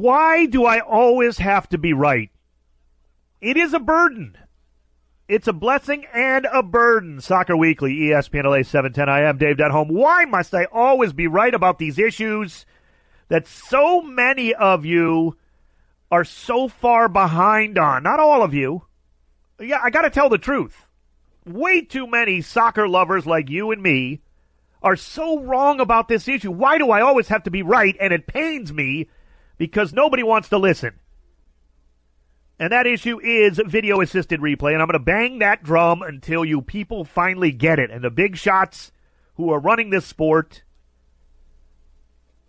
Why 0.00 0.46
do 0.46 0.64
I 0.64 0.80
always 0.80 1.36
have 1.36 1.68
to 1.68 1.78
be 1.78 1.92
right? 1.92 2.30
It 3.42 3.58
is 3.58 3.74
a 3.74 3.78
burden. 3.78 4.38
It's 5.28 5.46
a 5.46 5.52
blessing 5.52 6.06
and 6.14 6.46
a 6.50 6.62
burden. 6.62 7.20
Soccer 7.20 7.54
Weekly, 7.54 7.94
ESPN 7.98 8.44
LA 8.44 8.62
710. 8.62 9.10
I 9.10 9.28
am 9.28 9.36
Dave 9.36 9.58
Denholm. 9.58 9.90
Why 9.90 10.24
must 10.24 10.54
I 10.54 10.64
always 10.72 11.12
be 11.12 11.26
right 11.26 11.52
about 11.52 11.78
these 11.78 11.98
issues 11.98 12.64
that 13.28 13.46
so 13.46 14.00
many 14.00 14.54
of 14.54 14.86
you 14.86 15.36
are 16.10 16.24
so 16.24 16.66
far 16.66 17.06
behind 17.06 17.76
on? 17.76 18.02
Not 18.02 18.20
all 18.20 18.42
of 18.42 18.54
you. 18.54 18.86
Yeah, 19.60 19.80
I 19.82 19.90
got 19.90 20.02
to 20.02 20.10
tell 20.10 20.30
the 20.30 20.38
truth. 20.38 20.86
Way 21.44 21.82
too 21.82 22.06
many 22.06 22.40
soccer 22.40 22.88
lovers 22.88 23.26
like 23.26 23.50
you 23.50 23.70
and 23.70 23.82
me 23.82 24.22
are 24.82 24.96
so 24.96 25.40
wrong 25.40 25.78
about 25.78 26.08
this 26.08 26.26
issue. 26.26 26.50
Why 26.50 26.78
do 26.78 26.90
I 26.90 27.02
always 27.02 27.28
have 27.28 27.42
to 27.42 27.50
be 27.50 27.62
right? 27.62 27.94
And 28.00 28.14
it 28.14 28.26
pains 28.26 28.72
me 28.72 29.06
because 29.60 29.92
nobody 29.92 30.22
wants 30.22 30.48
to 30.48 30.56
listen. 30.56 30.98
And 32.58 32.72
that 32.72 32.86
issue 32.86 33.20
is 33.20 33.60
video 33.66 34.00
assisted 34.00 34.40
replay. 34.40 34.72
And 34.72 34.80
I'm 34.80 34.88
going 34.88 34.94
to 34.94 34.98
bang 34.98 35.40
that 35.40 35.62
drum 35.62 36.00
until 36.00 36.46
you 36.46 36.62
people 36.62 37.04
finally 37.04 37.52
get 37.52 37.78
it. 37.78 37.90
And 37.90 38.02
the 38.02 38.10
big 38.10 38.38
shots 38.38 38.90
who 39.34 39.50
are 39.50 39.60
running 39.60 39.90
this 39.90 40.06
sport 40.06 40.62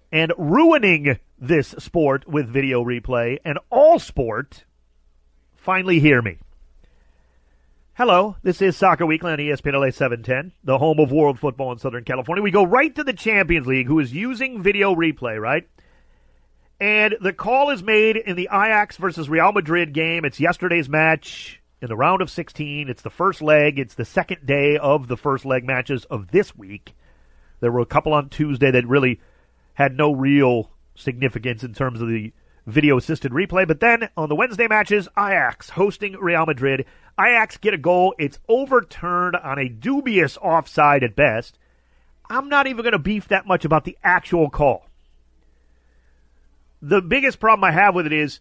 and 0.10 0.32
ruining 0.38 1.20
this 1.38 1.76
sport 1.80 2.30
with 2.30 2.48
video 2.48 2.82
replay 2.82 3.40
and 3.44 3.60
all 3.70 4.00
sport 4.00 4.64
finally 5.54 6.00
hear 6.00 6.22
me. 6.22 6.38
Hello, 7.96 8.38
this 8.42 8.62
is 8.62 8.78
Soccer 8.78 9.06
Weekly 9.06 9.34
on 9.34 9.38
ESPN 9.38 9.74
LA 9.74 9.92
710, 9.92 10.54
the 10.64 10.78
home 10.78 11.00
of 11.00 11.12
world 11.12 11.40
football 11.40 11.74
in 11.74 11.78
Southern 11.78 12.06
California. 12.06 12.42
We 12.42 12.52
go 12.52 12.64
right 12.64 12.96
to 12.96 13.04
the 13.04 13.12
Champions 13.12 13.68
League, 13.68 13.88
who 13.88 14.00
is 14.00 14.14
using 14.14 14.64
video 14.64 14.96
replay, 14.96 15.38
right? 15.40 15.68
And 16.82 17.16
the 17.22 17.32
call 17.32 17.70
is 17.70 17.84
made 17.84 18.18
in 18.18 18.36
the 18.36 18.50
Ajax 18.52 18.98
versus 18.98 19.30
Real 19.30 19.52
Madrid 19.52 19.94
game. 19.94 20.26
It's 20.26 20.40
yesterday's 20.40 20.90
match 20.90 21.62
in 21.80 21.90
the 21.90 21.96
round 21.96 22.24
of 22.24 22.32
16. 22.32 22.90
It's 22.90 23.04
the 23.04 23.12
first 23.12 23.40
leg. 23.40 23.78
It's 23.78 23.94
the 23.94 24.04
second 24.04 24.48
day 24.48 24.80
of 24.80 25.08
the 25.08 25.16
first 25.16 25.46
leg 25.46 25.64
matches 25.64 26.06
of 26.06 26.32
this 26.32 26.58
week. 26.58 26.96
There 27.60 27.72
were 27.72 27.82
a 27.82 27.86
couple 27.86 28.14
on 28.14 28.30
Tuesday 28.30 28.72
that 28.72 28.88
really 28.88 29.20
had 29.76 29.96
no 29.96 30.12
real 30.12 30.72
significance 30.96 31.64
in 31.64 31.76
terms 31.76 32.02
of 32.02 32.08
the 32.08 32.34
video 32.66 32.98
assisted 32.98 33.32
replay. 33.32 33.68
But 33.68 33.80
then 33.80 34.10
on 34.18 34.28
the 34.28 34.36
Wednesday 34.36 34.68
matches, 34.68 35.08
Ajax 35.16 35.70
hosting 35.70 36.14
Real 36.14 36.48
Madrid. 36.48 36.86
Ajax 37.20 37.58
get 37.58 37.76
a 37.76 37.78
goal. 37.78 38.16
It's 38.18 38.40
overturned 38.50 39.36
on 39.36 39.60
a 39.60 39.70
dubious 39.70 40.36
offside 40.36 41.04
at 41.04 41.16
best. 41.16 41.60
I'm 42.28 42.50
not 42.50 42.66
even 42.66 42.82
going 42.82 42.94
to 42.94 42.98
beef 42.98 43.28
that 43.28 43.46
much 43.46 43.66
about 43.66 43.86
the 43.86 44.00
actual 44.04 44.50
call 44.50 44.88
the 46.82 47.02
biggest 47.02 47.40
problem 47.40 47.64
I 47.64 47.72
have 47.72 47.96
with 47.96 48.06
it 48.06 48.14
is 48.14 48.40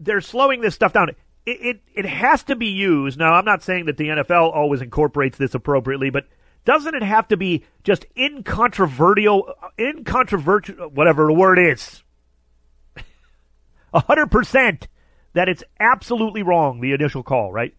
they're 0.00 0.20
slowing 0.20 0.60
this 0.60 0.74
stuff 0.74 0.92
down. 0.92 1.10
It, 1.10 1.16
it, 1.46 1.80
it 1.94 2.04
has 2.06 2.42
to 2.44 2.56
be 2.56 2.66
used. 2.66 3.18
Now, 3.18 3.34
I'm 3.34 3.44
not 3.44 3.62
saying 3.62 3.86
that 3.86 3.96
the 3.96 4.08
NFL 4.08 4.54
always 4.54 4.80
incorporates 4.80 5.38
this 5.38 5.54
appropriately, 5.54 6.10
but 6.10 6.26
doesn't 6.64 6.94
it 6.94 7.02
have 7.02 7.28
to 7.28 7.36
be 7.36 7.64
just 7.82 8.06
incontrovertible, 8.16 9.52
incontrovertible, 9.78 10.90
whatever 10.90 11.26
the 11.26 11.32
word 11.32 11.58
is? 11.58 12.02
100% 13.94 14.86
that 15.34 15.48
it's 15.48 15.64
absolutely 15.80 16.42
wrong, 16.42 16.80
the 16.80 16.92
initial 16.92 17.22
call, 17.22 17.52
right? 17.52 17.74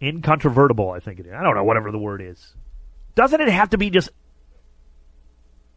Incontrovertible, 0.00 0.90
I 0.90 1.00
think 1.00 1.20
it 1.20 1.26
is. 1.26 1.32
I 1.32 1.42
don't 1.42 1.54
know, 1.54 1.64
whatever 1.64 1.92
the 1.92 1.98
word 1.98 2.20
is. 2.22 2.54
Doesn't 3.14 3.40
it 3.40 3.48
have 3.48 3.70
to 3.70 3.78
be 3.78 3.90
just 3.90 4.10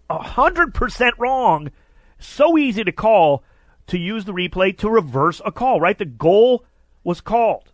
100% 0.09 1.11
wrong. 1.17 1.71
So 2.19 2.57
easy 2.57 2.83
to 2.83 2.91
call 2.91 3.43
to 3.87 3.97
use 3.97 4.25
the 4.25 4.33
replay 4.33 4.77
to 4.77 4.89
reverse 4.89 5.41
a 5.45 5.51
call, 5.51 5.79
right? 5.79 5.97
The 5.97 6.05
goal 6.05 6.65
was 7.03 7.21
called. 7.21 7.71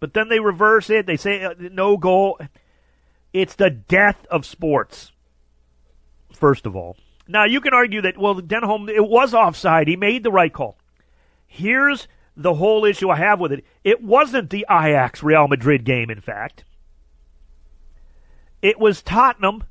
But 0.00 0.14
then 0.14 0.28
they 0.28 0.40
reverse 0.40 0.90
it. 0.90 1.06
They 1.06 1.16
say 1.16 1.44
uh, 1.44 1.54
no 1.58 1.96
goal. 1.96 2.40
It's 3.32 3.54
the 3.54 3.70
death 3.70 4.26
of 4.30 4.44
sports, 4.44 5.12
first 6.32 6.66
of 6.66 6.74
all. 6.74 6.96
Now, 7.28 7.44
you 7.44 7.60
can 7.60 7.74
argue 7.74 8.02
that, 8.02 8.18
well, 8.18 8.40
Denholm, 8.40 8.88
it 8.88 9.06
was 9.06 9.34
offside. 9.34 9.86
He 9.86 9.94
made 9.94 10.24
the 10.24 10.32
right 10.32 10.52
call. 10.52 10.76
Here's 11.46 12.08
the 12.36 12.54
whole 12.54 12.84
issue 12.84 13.10
I 13.10 13.16
have 13.16 13.38
with 13.38 13.52
it. 13.52 13.64
It 13.84 14.02
wasn't 14.02 14.50
the 14.50 14.66
Ajax 14.68 15.22
Real 15.22 15.46
Madrid 15.46 15.84
game, 15.84 16.10
in 16.10 16.20
fact. 16.20 16.64
It 18.62 18.80
was 18.80 19.02
Tottenham 19.02 19.64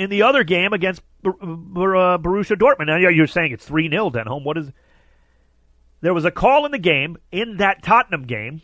in 0.00 0.08
the 0.08 0.22
other 0.22 0.44
game 0.44 0.72
against 0.72 1.02
uh, 1.26 1.30
Borussia 1.30 2.56
Dortmund. 2.56 2.86
Now 2.86 2.96
you're 2.96 3.26
saying 3.26 3.52
it's 3.52 3.66
3 3.66 3.90
0 3.90 4.10
Denholm. 4.10 4.44
What 4.44 4.56
is. 4.56 4.70
There 6.00 6.14
was 6.14 6.24
a 6.24 6.30
call 6.30 6.64
in 6.64 6.72
the 6.72 6.78
game, 6.78 7.18
in 7.30 7.58
that 7.58 7.82
Tottenham 7.82 8.22
game, 8.22 8.62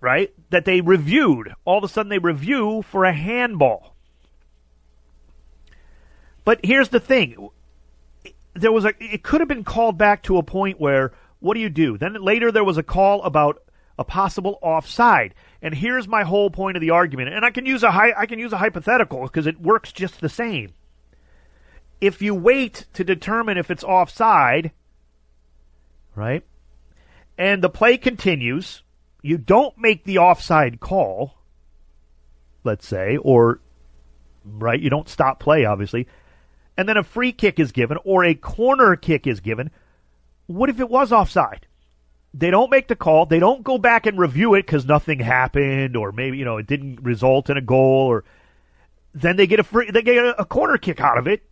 right, 0.00 0.32
that 0.50 0.64
they 0.64 0.80
reviewed. 0.80 1.52
All 1.64 1.78
of 1.78 1.82
a 1.82 1.88
sudden 1.88 2.10
they 2.10 2.20
review 2.20 2.82
for 2.82 3.04
a 3.04 3.12
handball. 3.12 3.96
But 6.44 6.60
here's 6.62 6.90
the 6.90 7.00
thing. 7.00 7.48
There 8.54 8.70
was 8.70 8.84
a, 8.84 8.92
it 9.00 9.24
could 9.24 9.40
have 9.40 9.48
been 9.48 9.64
called 9.64 9.98
back 9.98 10.22
to 10.24 10.38
a 10.38 10.44
point 10.44 10.80
where, 10.80 11.12
what 11.40 11.54
do 11.54 11.60
you 11.60 11.68
do? 11.68 11.98
Then 11.98 12.14
later 12.22 12.52
there 12.52 12.62
was 12.62 12.78
a 12.78 12.84
call 12.84 13.24
about 13.24 13.60
a 13.98 14.04
possible 14.04 14.58
offside. 14.62 15.34
And 15.62 15.74
here's 15.74 16.06
my 16.06 16.22
whole 16.22 16.50
point 16.50 16.76
of 16.76 16.80
the 16.80 16.90
argument. 16.90 17.32
And 17.34 17.44
I 17.44 17.50
can 17.50 17.66
use 17.66 17.82
a 17.82 17.90
hi- 17.90 18.14
I 18.16 18.26
can 18.26 18.38
use 18.38 18.52
a 18.52 18.58
hypothetical 18.58 19.22
because 19.22 19.46
it 19.46 19.60
works 19.60 19.92
just 19.92 20.20
the 20.20 20.28
same. 20.28 20.72
If 22.00 22.20
you 22.20 22.34
wait 22.34 22.86
to 22.92 23.04
determine 23.04 23.56
if 23.56 23.70
it's 23.70 23.84
offside, 23.84 24.72
right? 26.14 26.44
And 27.38 27.62
the 27.62 27.70
play 27.70 27.96
continues, 27.96 28.82
you 29.22 29.38
don't 29.38 29.76
make 29.78 30.04
the 30.04 30.18
offside 30.18 30.78
call, 30.78 31.34
let's 32.64 32.86
say, 32.86 33.16
or 33.16 33.60
right, 34.44 34.80
you 34.80 34.90
don't 34.90 35.08
stop 35.08 35.40
play 35.40 35.64
obviously. 35.64 36.06
And 36.76 36.86
then 36.86 36.98
a 36.98 37.02
free 37.02 37.32
kick 37.32 37.58
is 37.58 37.72
given 37.72 37.96
or 38.04 38.24
a 38.24 38.34
corner 38.34 38.94
kick 38.96 39.26
is 39.26 39.40
given. 39.40 39.70
What 40.46 40.68
if 40.68 40.80
it 40.80 40.90
was 40.90 41.12
offside? 41.12 41.66
They 42.38 42.50
don't 42.50 42.70
make 42.70 42.88
the 42.88 42.96
call. 42.96 43.24
They 43.24 43.38
don't 43.38 43.64
go 43.64 43.78
back 43.78 44.04
and 44.04 44.18
review 44.18 44.54
it 44.54 44.66
because 44.66 44.84
nothing 44.84 45.20
happened, 45.20 45.96
or 45.96 46.12
maybe 46.12 46.36
you 46.36 46.44
know 46.44 46.58
it 46.58 46.66
didn't 46.66 47.02
result 47.02 47.48
in 47.48 47.56
a 47.56 47.62
goal, 47.62 48.06
or 48.06 48.24
then 49.14 49.36
they 49.36 49.46
get 49.46 49.60
a 49.60 49.64
free, 49.64 49.90
they 49.90 50.02
get 50.02 50.18
a, 50.18 50.42
a 50.42 50.44
corner 50.44 50.76
kick 50.76 51.00
out 51.00 51.16
of 51.16 51.26
it. 51.26 51.42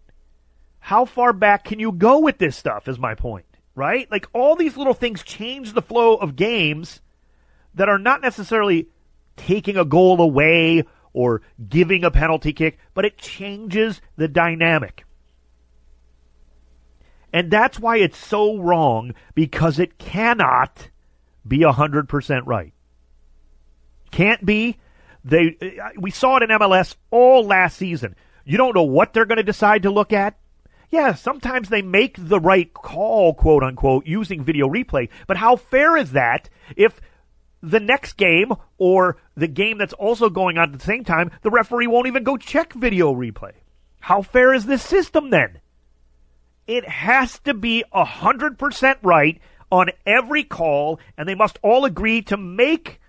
How 0.80 1.06
far 1.06 1.32
back 1.32 1.64
can 1.64 1.78
you 1.78 1.90
go 1.90 2.18
with 2.18 2.36
this 2.36 2.56
stuff? 2.56 2.86
Is 2.86 2.98
my 2.98 3.14
point, 3.14 3.46
right? 3.74 4.10
Like 4.10 4.28
all 4.34 4.56
these 4.56 4.76
little 4.76 4.92
things 4.92 5.22
change 5.22 5.72
the 5.72 5.80
flow 5.80 6.16
of 6.16 6.36
games 6.36 7.00
that 7.74 7.88
are 7.88 7.98
not 7.98 8.20
necessarily 8.20 8.88
taking 9.36 9.78
a 9.78 9.84
goal 9.86 10.20
away 10.20 10.84
or 11.14 11.40
giving 11.66 12.04
a 12.04 12.10
penalty 12.10 12.52
kick, 12.52 12.78
but 12.92 13.06
it 13.06 13.16
changes 13.16 14.02
the 14.16 14.28
dynamic. 14.28 15.04
And 17.34 17.50
that's 17.50 17.80
why 17.80 17.96
it's 17.96 18.16
so 18.16 18.58
wrong 18.58 19.12
because 19.34 19.80
it 19.80 19.98
cannot 19.98 20.88
be 21.46 21.58
100% 21.58 22.42
right. 22.46 22.72
Can't 24.12 24.46
be. 24.46 24.78
They 25.24 25.56
uh, 25.60 25.88
we 25.98 26.12
saw 26.12 26.36
it 26.36 26.44
in 26.44 26.50
MLS 26.50 26.94
all 27.10 27.44
last 27.44 27.76
season. 27.76 28.14
You 28.44 28.56
don't 28.56 28.76
know 28.76 28.84
what 28.84 29.12
they're 29.12 29.24
going 29.24 29.38
to 29.38 29.42
decide 29.42 29.82
to 29.82 29.90
look 29.90 30.12
at. 30.12 30.38
Yeah, 30.92 31.14
sometimes 31.14 31.70
they 31.70 31.82
make 31.82 32.14
the 32.16 32.38
right 32.38 32.72
call, 32.72 33.34
quote 33.34 33.64
unquote, 33.64 34.06
using 34.06 34.44
video 34.44 34.68
replay. 34.68 35.08
But 35.26 35.38
how 35.38 35.56
fair 35.56 35.96
is 35.96 36.12
that 36.12 36.48
if 36.76 37.00
the 37.60 37.80
next 37.80 38.12
game 38.12 38.52
or 38.78 39.16
the 39.36 39.48
game 39.48 39.78
that's 39.78 39.94
also 39.94 40.30
going 40.30 40.56
on 40.56 40.72
at 40.72 40.78
the 40.78 40.84
same 40.84 41.02
time, 41.02 41.32
the 41.42 41.50
referee 41.50 41.88
won't 41.88 42.06
even 42.06 42.22
go 42.22 42.36
check 42.36 42.74
video 42.74 43.12
replay? 43.12 43.54
How 43.98 44.22
fair 44.22 44.54
is 44.54 44.66
this 44.66 44.84
system 44.84 45.30
then? 45.30 45.58
It 46.66 46.88
has 46.88 47.38
to 47.40 47.54
be 47.54 47.84
100% 47.94 48.96
right 49.02 49.40
on 49.70 49.90
every 50.06 50.44
call, 50.44 50.98
and 51.16 51.28
they 51.28 51.34
must 51.34 51.58
all 51.62 51.84
agree 51.84 52.22
to 52.22 52.36
make 52.36 53.00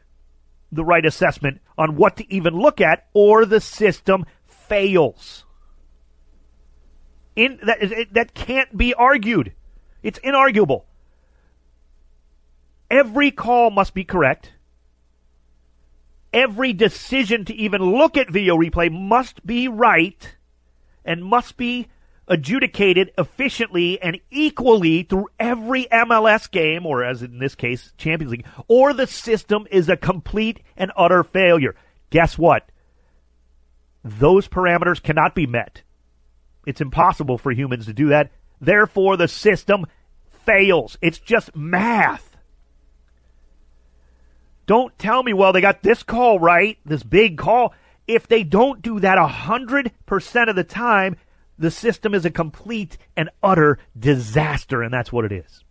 the 0.71 0.83
right 0.83 1.05
assessment 1.05 1.61
on 1.77 1.95
what 1.95 2.17
to 2.17 2.33
even 2.33 2.53
look 2.53 2.81
at, 2.81 3.07
or 3.13 3.45
the 3.45 3.61
system 3.61 4.25
fails. 4.47 5.45
In, 7.35 7.59
that, 7.63 8.07
that 8.11 8.33
can't 8.33 8.75
be 8.75 8.93
argued. 8.93 9.53
It's 10.03 10.19
inarguable. 10.19 10.83
Every 12.89 13.31
call 13.31 13.71
must 13.71 13.93
be 13.93 14.03
correct. 14.03 14.53
Every 16.33 16.73
decision 16.73 17.45
to 17.45 17.53
even 17.55 17.81
look 17.81 18.17
at 18.17 18.29
video 18.29 18.57
replay 18.57 18.91
must 18.91 19.45
be 19.45 19.67
right 19.67 20.35
and 21.03 21.23
must 21.23 21.57
be 21.57 21.87
adjudicated 22.27 23.11
efficiently 23.17 24.01
and 24.01 24.19
equally 24.31 25.03
through 25.03 25.27
every 25.39 25.85
MLS 25.85 26.49
game, 26.49 26.85
or 26.85 27.03
as 27.03 27.21
in 27.21 27.39
this 27.39 27.55
case, 27.55 27.93
Champions 27.97 28.31
League, 28.31 28.47
or 28.67 28.93
the 28.93 29.07
system 29.07 29.67
is 29.69 29.89
a 29.89 29.97
complete 29.97 30.61
and 30.75 30.91
utter 30.97 31.23
failure. 31.23 31.75
Guess 32.09 32.37
what? 32.37 32.69
Those 34.03 34.47
parameters 34.47 35.01
cannot 35.01 35.35
be 35.35 35.47
met. 35.47 35.81
It's 36.65 36.81
impossible 36.81 37.37
for 37.37 37.51
humans 37.51 37.85
to 37.85 37.93
do 37.93 38.09
that. 38.09 38.31
Therefore, 38.59 39.17
the 39.17 39.27
system 39.27 39.85
fails. 40.45 40.97
It's 41.01 41.19
just 41.19 41.55
math. 41.55 42.37
Don't 44.65 44.97
tell 44.97 45.21
me, 45.21 45.33
well, 45.33 45.53
they 45.53 45.61
got 45.61 45.83
this 45.83 46.01
call 46.01 46.39
right, 46.39 46.77
this 46.85 47.03
big 47.03 47.37
call. 47.37 47.73
If 48.07 48.27
they 48.27 48.43
don't 48.43 48.81
do 48.81 48.99
that 48.99 49.17
100% 49.17 50.49
of 50.49 50.55
the 50.55 50.63
time, 50.63 51.17
the 51.57 51.71
system 51.71 52.13
is 52.13 52.25
a 52.25 52.31
complete 52.31 52.97
and 53.15 53.29
utter 53.41 53.79
disaster, 53.97 54.81
and 54.81 54.93
that's 54.93 55.11
what 55.11 55.25
it 55.25 55.31
is. 55.31 55.63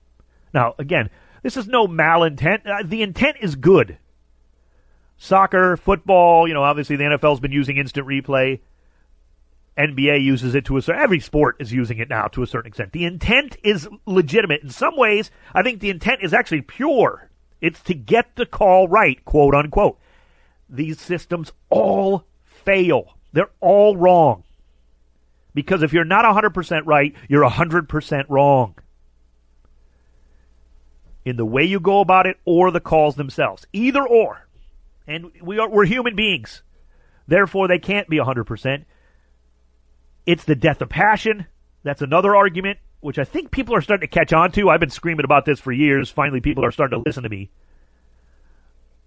Now, 0.53 0.75
again, 0.79 1.11
this 1.43 1.57
is 1.57 1.67
no 1.67 1.87
malintent. 1.87 2.67
Uh, 2.67 2.83
the 2.85 3.03
intent 3.03 3.37
is 3.41 3.55
good. 3.55 3.99
Soccer, 5.17 5.77
football, 5.77 6.49
you 6.49 6.55
know, 6.55 6.63
obviously 6.63 6.97
the 6.97 7.05
NFL's 7.05 7.41
been 7.41 7.53
using 7.53 7.77
instant 7.77 8.07
replay. 8.07 8.61
NBA 9.77 10.23
uses 10.23 10.55
it 10.55 10.65
to 10.67 10.77
a 10.77 10.83
certain, 10.83 11.03
every 11.03 11.21
sport 11.21 11.57
is 11.59 11.73
using 11.73 11.99
it 11.99 12.09
now 12.09 12.29
to 12.29 12.43
a 12.43 12.47
certain 12.47 12.69
extent. 12.69 12.93
The 12.93 13.05
intent 13.05 13.57
is 13.65 13.89
legitimate. 14.07 14.63
In 14.63 14.71
some 14.71 14.97
ways, 14.97 15.31
I 15.53 15.63
think 15.63 15.81
the 15.81 15.91
intent 15.91 16.23
is 16.23 16.33
actually 16.33 16.63
pure. 16.63 17.29
It's 17.61 17.81
to 17.83 17.95
get 17.95 18.37
the 18.37 18.47
call 18.47 18.89
right, 18.89 19.25
quote 19.25 19.55
unquote. 19.55 19.99
These 20.69 21.01
systems 21.01 21.53
all 21.71 22.25
fail. 22.45 23.17
They're 23.33 23.51
all 23.61 23.97
wrong. 23.97 24.45
Because 25.55 25.83
if 25.83 25.93
you're 25.93 26.05
not 26.05 26.25
100% 26.25 26.83
right, 26.85 27.15
you're 27.29 27.49
100% 27.49 28.25
wrong. 28.29 28.75
In 31.25 31.37
the 31.37 31.45
way 31.45 31.65
you 31.65 31.81
go 31.81 32.01
about 32.01 32.27
it 32.27 32.37
or 32.45 32.71
the 32.71 32.81
calls 32.81 33.15
themselves. 33.15 33.65
Either 33.73 34.07
or. 34.07 34.47
And 35.07 35.31
we 35.43 35.59
are, 35.59 35.69
we're 35.69 35.87
human 35.87 36.17
beings. 36.17 36.63
Therefore, 37.27 37.69
they 37.69 37.79
can't 37.79 38.09
be 38.09 38.19
100%. 38.19 38.85
It's 40.27 40.45
the 40.45 40.55
death 40.55 40.83
of 40.83 40.89
passion. 40.89 41.47
That's 41.83 42.03
another 42.03 42.35
argument, 42.35 42.79
which 43.01 43.19
I 43.19 43.25
think 43.25 43.51
people 43.51 43.75
are 43.75 43.81
starting 43.81 44.09
to 44.09 44.15
catch 44.15 44.33
on 44.33 44.53
to. 44.53 44.69
I've 44.69 44.81
been 44.81 44.91
screaming 44.91 45.25
about 45.25 45.45
this 45.45 45.61
for 45.61 45.73
years. 45.73 46.11
Finally, 46.11 46.41
people 46.41 46.65
are 46.65 46.73
starting 46.73 46.99
to 46.99 47.03
listen 47.07 47.23
to 47.23 47.29
me. 47.29 47.51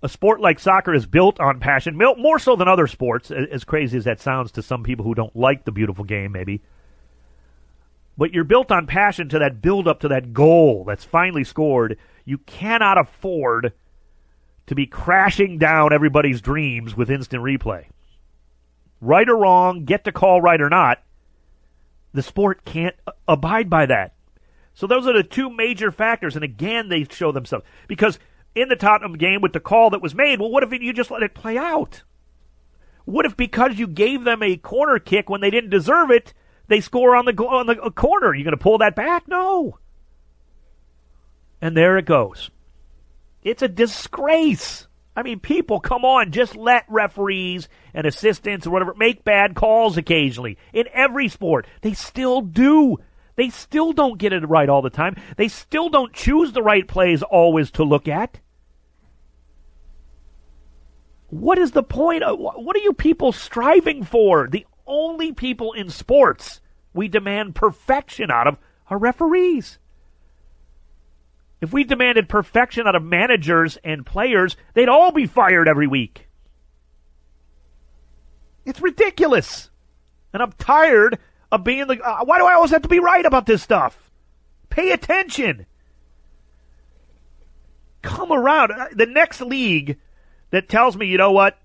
A 0.03 0.09
sport 0.09 0.39
like 0.39 0.59
soccer 0.59 0.93
is 0.93 1.07
built 1.07 1.39
on 1.39 1.59
passion, 1.59 1.97
more 1.97 2.37
so 2.37 2.55
than 2.55 2.67
other 2.67 2.85
sports, 2.85 3.31
as 3.31 3.63
crazy 3.63 3.97
as 3.97 4.03
that 4.03 4.19
sounds 4.19 4.51
to 4.51 4.61
some 4.61 4.83
people 4.83 5.03
who 5.03 5.15
don't 5.15 5.35
like 5.35 5.65
the 5.65 5.71
beautiful 5.71 6.03
game, 6.03 6.31
maybe. 6.31 6.61
But 8.15 8.33
you're 8.33 8.43
built 8.43 8.71
on 8.71 8.85
passion 8.87 9.29
to 9.29 9.39
that 9.39 9.61
build 9.61 9.87
up 9.87 10.01
to 10.01 10.07
that 10.09 10.33
goal 10.33 10.83
that's 10.85 11.03
finally 11.03 11.43
scored. 11.43 11.97
You 12.25 12.37
cannot 12.39 12.99
afford 12.99 13.73
to 14.67 14.75
be 14.75 14.85
crashing 14.85 15.57
down 15.57 15.93
everybody's 15.93 16.41
dreams 16.41 16.95
with 16.95 17.09
instant 17.09 17.43
replay. 17.43 17.85
Right 19.01 19.27
or 19.27 19.37
wrong, 19.37 19.85
get 19.85 20.03
the 20.03 20.11
call 20.11 20.41
right 20.41 20.61
or 20.61 20.69
not, 20.69 21.01
the 22.13 22.23
sport 22.23 22.65
can't 22.65 22.95
abide 23.27 23.69
by 23.69 23.85
that. 23.85 24.13
So 24.73 24.85
those 24.87 25.07
are 25.07 25.13
the 25.13 25.23
two 25.23 25.49
major 25.49 25.91
factors, 25.91 26.35
and 26.35 26.43
again, 26.43 26.89
they 26.89 27.03
show 27.09 27.31
themselves 27.31 27.65
because 27.87 28.19
in 28.57 28.69
the 28.69 28.75
Tottenham 28.75 29.17
game 29.17 29.41
with 29.41 29.53
the 29.53 29.59
call 29.59 29.91
that 29.91 30.01
was 30.01 30.15
made, 30.15 30.39
well, 30.39 30.49
what 30.49 30.63
if 30.63 30.71
you 30.71 30.93
just 30.93 31.11
let 31.11 31.23
it 31.23 31.33
play 31.33 31.57
out? 31.57 32.03
What 33.05 33.25
if 33.25 33.37
because 33.37 33.79
you 33.79 33.87
gave 33.87 34.23
them 34.23 34.43
a 34.43 34.57
corner 34.57 34.99
kick 34.99 35.29
when 35.29 35.39
they 35.39 35.49
didn't 35.49 35.69
deserve 35.69 36.11
it, 36.11 36.33
they 36.67 36.81
score 36.81 37.15
on 37.15 37.25
the 37.25 37.31
on 37.31 37.67
the 37.67 37.81
uh, 37.81 37.89
corner? 37.89 38.33
You 38.33 38.43
going 38.43 38.51
to 38.51 38.61
pull 38.61 38.79
that 38.79 38.95
back? 38.95 39.27
No. 39.27 39.79
And 41.61 41.75
there 41.75 41.97
it 41.97 42.05
goes. 42.05 42.51
It's 43.43 43.61
a 43.61 43.69
disgrace. 43.69 44.87
I 45.15 45.23
mean, 45.23 45.39
people, 45.39 45.79
come 45.79 46.03
on, 46.03 46.31
just 46.31 46.55
let 46.55 46.83
referees 46.89 47.69
and 47.93 48.05
assistants 48.05 48.67
or 48.67 48.71
whatever 48.71 48.93
make 48.95 49.23
bad 49.23 49.55
calls 49.55 49.97
occasionally. 49.97 50.57
In 50.73 50.85
every 50.93 51.29
sport, 51.29 51.65
they 51.81 51.93
still 51.93 52.41
do. 52.41 52.97
They 53.37 53.49
still 53.49 53.93
don't 53.93 54.19
get 54.19 54.33
it 54.33 54.47
right 54.47 54.67
all 54.67 54.81
the 54.81 54.89
time. 54.89 55.15
They 55.37 55.47
still 55.47 55.89
don't 55.89 56.13
choose 56.13 56.51
the 56.51 56.61
right 56.61 56.87
plays 56.87 57.23
always 57.23 57.71
to 57.71 57.83
look 57.83 58.07
at. 58.07 58.41
What 61.29 61.57
is 61.57 61.71
the 61.71 61.83
point? 61.83 62.23
Of, 62.23 62.39
what 62.39 62.75
are 62.75 62.79
you 62.79 62.93
people 62.93 63.31
striving 63.31 64.03
for? 64.03 64.47
The 64.47 64.65
only 64.85 65.33
people 65.33 65.73
in 65.73 65.89
sports 65.89 66.61
we 66.93 67.07
demand 67.07 67.55
perfection 67.55 68.31
out 68.31 68.47
of 68.47 68.57
are 68.89 68.97
referees. 68.97 69.77
If 71.59 71.73
we 71.73 71.83
demanded 71.83 72.29
perfection 72.29 72.87
out 72.87 72.95
of 72.95 73.03
managers 73.03 73.77
and 73.83 74.05
players, 74.05 74.55
they'd 74.73 74.89
all 74.89 75.11
be 75.11 75.25
fired 75.25 75.67
every 75.67 75.87
week. 75.87 76.27
It's 78.65 78.79
ridiculous. 78.79 79.69
And 80.33 80.43
I'm 80.43 80.51
tired 80.53 81.19
of 81.51 81.63
being 81.63 81.87
the. 81.87 82.01
Uh, 82.01 82.25
why 82.25 82.37
do 82.37 82.45
I 82.45 82.53
always 82.53 82.71
have 82.71 82.83
to 82.83 82.89
be 82.89 82.99
right 82.99 83.25
about 83.25 83.45
this 83.45 83.63
stuff? 83.63 84.11
Pay 84.69 84.91
attention. 84.91 85.65
Come 88.01 88.31
around. 88.31 88.71
Uh, 88.71 88.87
the 88.93 89.05
next 89.05 89.41
league 89.41 89.97
that 90.51 90.69
tells 90.69 90.95
me, 90.95 91.07
you 91.07 91.17
know 91.17 91.31
what? 91.31 91.57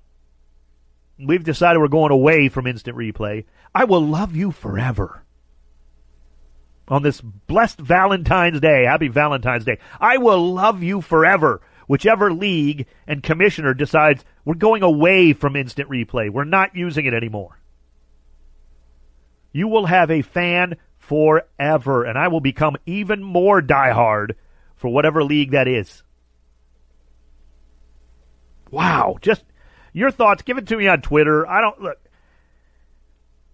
We've 1.18 1.44
decided 1.44 1.78
we're 1.78 1.88
going 1.88 2.10
away 2.10 2.48
from 2.48 2.66
instant 2.66 2.96
replay. 2.96 3.44
I 3.74 3.84
will 3.84 4.00
love 4.00 4.34
you 4.34 4.50
forever 4.50 5.22
on 6.88 7.02
this 7.02 7.20
blessed 7.20 7.78
Valentine's 7.78 8.60
Day. 8.60 8.84
Happy 8.84 9.08
Valentine's 9.08 9.64
Day. 9.64 9.78
I 10.00 10.18
will 10.18 10.52
love 10.52 10.82
you 10.82 11.00
forever. 11.00 11.60
Whichever 11.86 12.32
league 12.32 12.86
and 13.06 13.22
commissioner 13.22 13.74
decides 13.74 14.24
we're 14.44 14.54
going 14.54 14.82
away 14.82 15.32
from 15.32 15.56
instant 15.56 15.88
replay, 15.88 16.30
we're 16.30 16.44
not 16.44 16.74
using 16.74 17.06
it 17.06 17.14
anymore. 17.14 17.58
You 19.52 19.68
will 19.68 19.86
have 19.86 20.10
a 20.10 20.22
fan 20.22 20.76
forever, 20.98 22.04
and 22.04 22.18
I 22.18 22.28
will 22.28 22.40
become 22.40 22.76
even 22.86 23.22
more 23.22 23.60
diehard 23.60 24.32
for 24.76 24.88
whatever 24.88 25.22
league 25.22 25.50
that 25.50 25.68
is. 25.68 26.02
Wow, 28.72 29.18
just 29.20 29.44
your 29.92 30.10
thoughts. 30.10 30.42
Give 30.42 30.58
it 30.58 30.66
to 30.68 30.76
me 30.76 30.88
on 30.88 31.02
Twitter. 31.02 31.46
I 31.46 31.60
don't 31.60 31.80
look. 31.80 31.98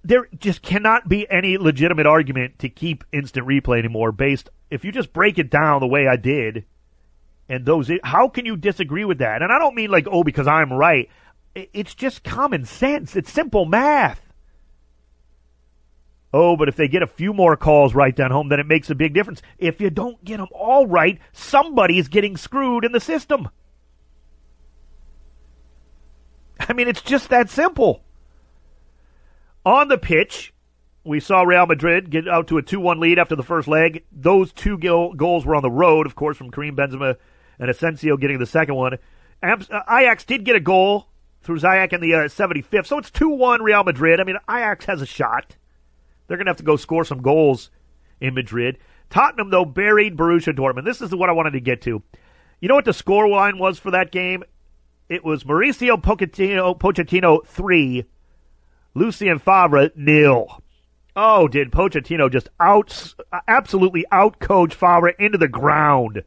There 0.05 0.29
just 0.39 0.63
cannot 0.63 1.09
be 1.09 1.29
any 1.29 1.59
legitimate 1.59 2.07
argument 2.07 2.61
to 2.61 2.69
keep 2.71 3.05
instant 3.13 3.47
replay 3.47 3.81
anymore 3.81 4.13
based 4.13 4.49
if 4.71 4.85
you 4.85 4.93
just 4.93 5.13
break 5.13 5.39
it 5.39 5.51
down 5.51 5.81
the 5.81 5.89
way 5.89 6.07
I 6.07 6.17
did 6.17 6.65
and 7.49 7.67
those 7.67 7.91
how 8.05 8.29
can 8.29 8.47
you 8.47 8.57
disagree 8.57 9.05
with 9.05 9.19
that? 9.19 9.43
And 9.43 9.53
I 9.53 9.59
don't 9.59 9.75
mean 9.75 9.91
like 9.91 10.07
oh 10.11 10.23
because 10.23 10.47
I'm 10.47 10.73
right. 10.73 11.11
It's 11.55 11.95
just 11.95 12.23
common 12.23 12.65
sense. 12.65 13.17
It's 13.17 13.33
simple 13.33 13.65
math. 13.65 14.23
Oh 16.33 16.57
but 16.57 16.69
if 16.69 16.77
they 16.77 16.87
get 16.87 17.03
a 17.03 17.09
few 17.09 17.35
more 17.35 17.57
calls 17.57 17.93
right 17.93 18.15
Denholm 18.15 18.51
then 18.51 18.61
it 18.61 18.67
makes 18.67 18.89
a 18.89 18.95
big 18.95 19.15
difference. 19.15 19.43
If 19.59 19.81
you 19.81 19.91
don't 19.91 20.25
get 20.25 20.37
them 20.37 20.49
all 20.53 20.87
right 20.87 21.19
somebody's 21.33 22.07
getting 22.07 22.37
screwed 22.37 22.85
in 22.85 22.93
the 22.93 23.01
system 23.01 23.49
I 26.61 26.73
mean 26.73 26.89
it's 26.89 27.03
just 27.03 27.29
that 27.31 27.51
simple 27.51 28.03
on 29.69 29.89
the 29.89 29.99
pitch, 29.99 30.55
we 31.05 31.21
saw 31.21 31.43
Real 31.43 31.67
Madrid 31.67 32.11
get 32.11 32.27
out 32.27 32.49
to 32.49 32.57
a 32.59 32.63
2 32.63 32.81
1 32.81 33.01
lead 33.01 33.19
after 33.19 33.37
the 33.37 33.43
first 33.43 33.69
leg. 33.69 34.05
Those 34.11 34.53
two 34.53 34.79
goals 34.79 35.45
were 35.45 35.55
on 35.55 35.63
the 35.63 35.71
road, 35.71 36.07
of 36.07 36.15
course, 36.15 36.39
from 36.39 36.51
Karim 36.51 36.75
Benzema 36.75 37.17
and 37.59 37.71
Asensio 37.71 38.17
getting 38.17 38.39
the 38.39 38.47
second 38.47 38.77
one. 38.77 38.95
Uh, 39.43 39.57
Ajax 39.91 40.25
did 40.25 40.45
get 40.45 40.57
a 40.57 40.61
goal 40.61 41.09
through 41.43 41.59
Ziyech 41.59 41.93
in 41.93 42.01
the 42.01 42.15
uh, 42.15 42.19
75th, 42.21 42.87
so 42.87 42.99
it's 42.99 43.11
2 43.11 43.29
1 43.29 43.63
Real 43.63 43.85
Madrid. 43.85 44.21
I 44.21 44.25
mean, 44.25 44.39
Ajax 44.49 44.87
has 44.87 45.03
a 45.03 45.07
shot. 45.07 45.57
They're 46.27 46.39
going 46.39 46.47
to 46.47 46.51
have 46.51 46.59
to 46.59 46.65
go 46.65 46.77
score 46.77 47.05
some 47.05 47.21
goals 47.21 47.71
in 48.21 48.35
Madrid. 48.35 48.79
Tottenham, 49.11 49.51
though, 49.51 49.65
buried 49.67 50.17
Borussia 50.17 50.55
Dortmund. 50.55 50.85
This 50.85 51.01
is 51.01 51.15
what 51.15 51.29
I 51.29 51.33
wanted 51.33 51.53
to 51.53 51.61
get 51.61 51.83
to. 51.83 52.03
You 52.61 52.69
know 52.69 52.75
what 52.75 52.85
the 52.85 52.93
score 52.93 53.29
line 53.29 53.59
was 53.59 53.79
for 53.79 53.91
that 53.93 54.13
game? 54.13 54.45
It 55.09 55.25
was 55.25 55.45
Mauricio 55.45 56.01
Pochettino, 56.01 56.79
Pochettino 56.79 57.47
3, 57.47 58.05
Lucien 58.95 59.39
Favre 59.39 59.91
nil. 59.97 60.63
Oh, 61.17 61.49
did 61.49 61.73
Pochettino 61.73 62.31
just 62.31 62.51
out, 62.61 63.15
absolutely 63.49 64.05
outcoach 64.13 64.75
Favre 64.75 65.09
into 65.09 65.39
the 65.39 65.49
ground? 65.49 66.25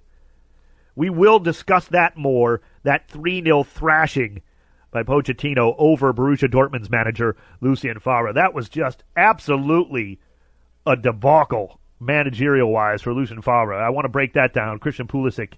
We 0.96 1.10
will 1.12 1.40
discuss 1.40 1.86
that 1.90 2.18
more. 2.18 2.62
That 2.84 3.08
3 3.08 3.44
0 3.44 3.64
thrashing 3.64 4.42
by 4.90 5.04
Pochettino 5.04 5.76
over 5.78 6.12
Borussia 6.12 6.50
Dortmund's 6.50 6.90
manager, 6.90 7.36
Lucien 7.62 8.00
Favre. 8.00 8.34
That 8.34 8.54
was 8.56 8.68
just 8.68 9.04
absolutely 9.16 10.20
a 10.86 10.96
debacle, 10.98 11.80
managerial 12.00 12.72
wise, 12.72 13.04
for 13.04 13.14
Lucien 13.14 13.44
Favre. 13.44 13.76
I 13.76 13.90
want 13.90 14.06
to 14.06 14.10
break 14.10 14.34
that 14.34 14.54
down. 14.54 14.80
Christian 14.80 15.08
Pulisic 15.08 15.54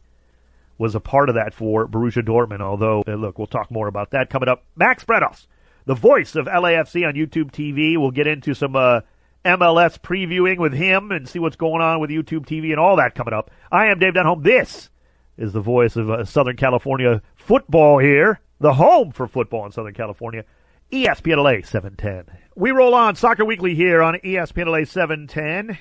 was 0.77 0.96
a 0.96 1.00
part 1.00 1.30
of 1.30 1.36
that 1.36 1.53
for 1.53 1.88
Borussia 1.88 2.24
Dortmund, 2.24 2.62
although, 2.62 3.03
look, 3.08 3.38
we'll 3.38 3.48
talk 3.48 3.70
more 3.70 3.88
about 3.88 4.12
that 4.12 4.30
coming 4.30 4.50
up. 4.50 4.63
Max 4.75 5.03
Bretos 5.03 5.48
the 5.86 5.96
voice 5.96 6.36
of 6.36 6.46
LAFC 6.46 7.08
on 7.08 7.13
YouTube 7.13 7.51
TV. 7.51 7.98
We'll 7.98 8.12
get 8.12 8.27
into 8.27 8.53
some 8.53 8.75
uh, 8.75 9.01
MLS 9.46 10.00
previewing 10.00 10.58
with 10.58 10.74
him 10.74 11.12
and 11.12 11.27
see 11.27 11.39
what's 11.39 11.56
going 11.56 11.82
on 11.82 12.00
with 12.00 12.10
YouTube 12.10 12.46
TV 12.46 12.72
and 12.72 12.80
all 12.80 12.96
that 12.98 13.15
coming 13.15 13.34
up. 13.34 13.51
I 13.72 13.88
am 13.88 14.00
Dave 14.00 14.13
Denholm. 14.13 14.44
This 14.44 14.89
is 15.38 15.53
the 15.53 15.62
voice 15.62 15.96
of 15.96 16.10
uh, 16.10 16.25
Southern 16.25 16.56
California 16.56 17.22
football 17.36 17.98
here, 18.00 18.39
the 18.60 18.74
home 18.74 19.12
for 19.12 19.27
football 19.27 19.65
in 19.65 19.72
Southern 19.72 19.94
California. 19.94 20.46
ESPNLA 20.92 21.65
710. 21.65 22.38
We 22.56 22.70
roll 22.70 22.94
on 22.94 23.15
Soccer 23.15 23.44
Weekly 23.44 23.74
here 23.74 24.03
on 24.03 24.15
ESPNLA 24.15 24.88
710. 24.88 25.77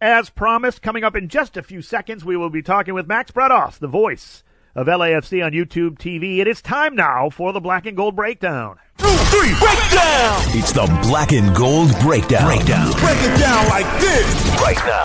As 0.00 0.28
promised, 0.28 0.82
coming 0.82 1.04
up 1.04 1.16
in 1.16 1.30
just 1.30 1.56
a 1.56 1.62
few 1.62 1.80
seconds, 1.80 2.22
we 2.22 2.36
will 2.36 2.50
be 2.50 2.60
talking 2.60 2.92
with 2.92 3.06
Max 3.06 3.30
Bretos, 3.30 3.78
the 3.78 3.88
voice 3.88 4.44
of 4.74 4.88
LAFC 4.88 5.42
on 5.42 5.52
YouTube 5.52 5.96
TV. 5.96 6.36
It 6.36 6.46
is 6.46 6.60
time 6.60 6.94
now 6.94 7.30
for 7.30 7.54
the 7.54 7.60
Black 7.60 7.86
and 7.86 7.96
Gold 7.96 8.14
Breakdown. 8.14 8.76
Two, 8.98 9.06
three, 9.06 9.58
breakdown! 9.58 10.42
It's 10.48 10.72
the 10.72 10.84
Black 11.08 11.32
and 11.32 11.56
Gold 11.56 11.98
Breakdown. 12.00 12.44
Breakdown. 12.44 12.92
Break 12.92 13.16
it 13.22 13.40
down 13.40 13.68
like 13.68 13.86
this 13.98 14.60
right 14.60 14.76
now. 14.84 15.04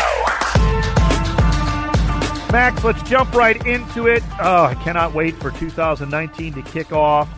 Max, 2.51 2.83
let's 2.83 3.01
jump 3.03 3.33
right 3.33 3.65
into 3.65 4.07
it. 4.07 4.21
Oh, 4.41 4.65
I 4.65 4.75
cannot 4.75 5.13
wait 5.13 5.36
for 5.38 5.51
2019 5.51 6.53
to 6.55 6.62
kick 6.63 6.91
off 6.91 7.29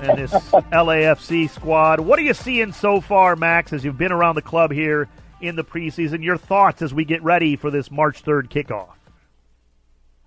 and 0.00 0.18
this 0.18 0.32
LAFC 0.72 1.50
squad. 1.50 2.00
What 2.00 2.18
are 2.18 2.22
you 2.22 2.32
seeing 2.32 2.72
so 2.72 3.02
far, 3.02 3.36
Max, 3.36 3.74
as 3.74 3.84
you've 3.84 3.98
been 3.98 4.10
around 4.10 4.36
the 4.36 4.42
club 4.42 4.72
here 4.72 5.06
in 5.40 5.56
the 5.56 5.64
preseason? 5.64 6.22
Your 6.22 6.36
thoughts 6.36 6.82
as 6.82 6.92
we 6.92 7.04
get 7.04 7.22
ready 7.22 7.56
for 7.56 7.70
this 7.70 7.90
March 7.90 8.22
3rd 8.22 8.48
kickoff? 8.48 8.94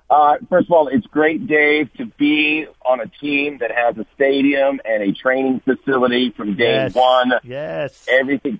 Uh, 0.09 0.35
first 0.49 0.67
of 0.67 0.71
all, 0.71 0.87
it's 0.87 1.05
great, 1.07 1.47
Dave, 1.47 1.91
to 1.93 2.05
be 2.05 2.65
on 2.85 3.01
a 3.01 3.07
team 3.07 3.57
that 3.57 3.71
has 3.71 3.97
a 3.97 4.05
stadium 4.15 4.79
and 4.85 5.03
a 5.03 5.11
training 5.11 5.61
facility 5.65 6.31
from 6.31 6.55
day 6.55 6.83
yes. 6.83 6.95
one. 6.95 7.33
Yes. 7.43 8.05
Everything, 8.07 8.59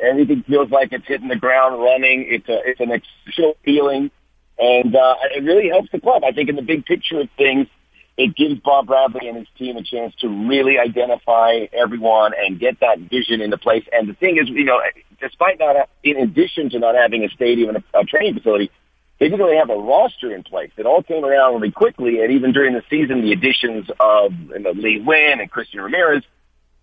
everything 0.00 0.42
feels 0.42 0.70
like 0.70 0.92
it's 0.92 1.06
hitting 1.06 1.28
the 1.28 1.36
ground 1.36 1.80
running. 1.80 2.26
It's 2.28 2.48
a, 2.48 2.60
it's 2.64 2.80
an 2.80 2.90
exceptional 2.90 3.56
feeling. 3.64 4.10
And 4.58 4.96
uh, 4.96 5.14
it 5.34 5.44
really 5.44 5.68
helps 5.68 5.90
the 5.92 6.00
club. 6.00 6.24
I 6.24 6.32
think 6.32 6.48
in 6.48 6.56
the 6.56 6.62
big 6.62 6.84
picture 6.84 7.20
of 7.20 7.28
things, 7.36 7.68
it 8.16 8.36
gives 8.36 8.60
Bob 8.60 8.86
Bradley 8.86 9.28
and 9.28 9.36
his 9.38 9.48
team 9.58 9.76
a 9.76 9.82
chance 9.82 10.14
to 10.20 10.28
really 10.28 10.78
identify 10.78 11.66
everyone 11.72 12.32
and 12.38 12.60
get 12.60 12.80
that 12.80 12.98
vision 13.00 13.40
into 13.40 13.58
place. 13.58 13.84
And 13.92 14.08
the 14.08 14.14
thing 14.14 14.38
is, 14.40 14.48
you 14.48 14.64
know, 14.64 14.80
despite 15.20 15.58
not, 15.58 15.88
in 16.02 16.18
addition 16.18 16.70
to 16.70 16.78
not 16.78 16.94
having 16.94 17.24
a 17.24 17.28
stadium 17.30 17.74
and 17.74 17.84
a, 17.94 18.00
a 18.00 18.04
training 18.04 18.34
facility, 18.34 18.70
they 19.18 19.26
didn't 19.26 19.40
really 19.40 19.56
have 19.56 19.70
a 19.70 19.76
roster 19.76 20.34
in 20.34 20.42
place. 20.42 20.70
It 20.76 20.86
all 20.86 21.02
came 21.02 21.24
around 21.24 21.54
really 21.54 21.72
quickly, 21.72 22.20
and 22.20 22.32
even 22.32 22.52
during 22.52 22.74
the 22.74 22.82
season, 22.90 23.22
the 23.22 23.32
additions 23.32 23.88
of 23.98 24.32
you 24.32 24.58
know, 24.58 24.72
Lee 24.72 25.00
Nguyen 25.00 25.40
and 25.40 25.50
Christian 25.50 25.80
Ramirez, 25.80 26.22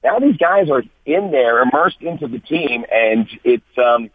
now 0.04 0.20
these 0.20 0.38
guys 0.38 0.70
are 0.70 0.84
in 1.06 1.32
there, 1.32 1.62
immersed 1.62 2.02
into 2.02 2.28
the 2.28 2.40
team, 2.40 2.86
and 2.92 3.28
it's 3.44 3.64
um, 3.78 4.10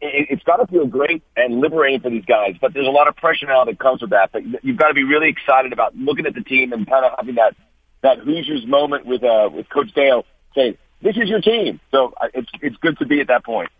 it, 0.00 0.26
it's 0.30 0.42
got 0.44 0.56
to 0.56 0.66
feel 0.66 0.86
great 0.86 1.22
and 1.36 1.60
liberating 1.60 2.00
for 2.00 2.10
these 2.10 2.24
guys. 2.24 2.56
But 2.60 2.74
there's 2.74 2.86
a 2.86 2.90
lot 2.90 3.08
of 3.08 3.16
pressure 3.16 3.46
now 3.46 3.64
that 3.64 3.78
comes 3.78 4.00
with 4.00 4.10
that. 4.10 4.30
But 4.32 4.42
you've 4.64 4.76
got 4.78 4.88
to 4.88 4.94
be 4.94 5.04
really 5.04 5.28
excited 5.28 5.72
about 5.72 5.96
looking 5.96 6.26
at 6.26 6.34
the 6.34 6.42
team 6.42 6.72
and 6.72 6.86
kind 6.86 7.04
of 7.04 7.12
having 7.16 7.36
that 7.36 7.54
that 8.02 8.18
Hoosiers 8.18 8.66
moment 8.66 9.06
with 9.06 9.22
uh, 9.22 9.50
with 9.52 9.68
Coach 9.68 9.92
Dale 9.94 10.24
saying, 10.54 10.76
"This 11.02 11.16
is 11.16 11.28
your 11.28 11.40
team." 11.40 11.80
So 11.90 12.14
it's 12.34 12.50
it's 12.60 12.76
good 12.76 12.98
to 12.98 13.06
be 13.06 13.20
at 13.20 13.28
that 13.28 13.44
point. 13.44 13.70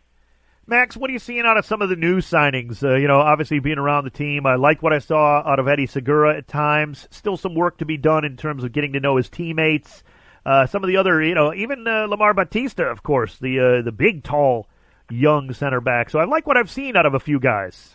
Max, 0.66 0.96
what 0.96 1.10
are 1.10 1.12
you 1.12 1.18
seeing 1.18 1.46
out 1.46 1.56
of 1.56 1.66
some 1.66 1.82
of 1.82 1.88
the 1.88 1.96
new 1.96 2.18
signings? 2.18 2.84
Uh, 2.84 2.94
you 2.94 3.08
know, 3.08 3.18
obviously 3.18 3.58
being 3.58 3.78
around 3.78 4.04
the 4.04 4.10
team, 4.10 4.46
I 4.46 4.54
like 4.54 4.84
what 4.84 4.92
I 4.92 5.00
saw 5.00 5.42
out 5.44 5.58
of 5.58 5.66
Eddie 5.66 5.86
Segura 5.86 6.36
at 6.36 6.46
times. 6.46 7.08
Still 7.10 7.36
some 7.36 7.56
work 7.56 7.78
to 7.78 7.84
be 7.84 7.96
done 7.96 8.24
in 8.24 8.36
terms 8.36 8.62
of 8.62 8.70
getting 8.70 8.92
to 8.92 9.00
know 9.00 9.16
his 9.16 9.28
teammates. 9.28 10.04
Uh, 10.46 10.66
some 10.66 10.84
of 10.84 10.88
the 10.88 10.96
other, 10.96 11.20
you 11.20 11.34
know, 11.34 11.52
even 11.52 11.88
uh, 11.88 12.06
Lamar 12.06 12.34
Batista, 12.34 12.84
of 12.84 13.02
course, 13.02 13.36
the 13.38 13.58
uh, 13.58 13.82
the 13.82 13.90
big, 13.90 14.22
tall, 14.22 14.68
young 15.10 15.52
center 15.52 15.80
back. 15.80 16.10
So 16.10 16.18
I 16.18 16.24
like 16.24 16.46
what 16.46 16.56
I've 16.56 16.70
seen 16.70 16.96
out 16.96 17.06
of 17.06 17.14
a 17.14 17.20
few 17.20 17.38
guys. 17.40 17.94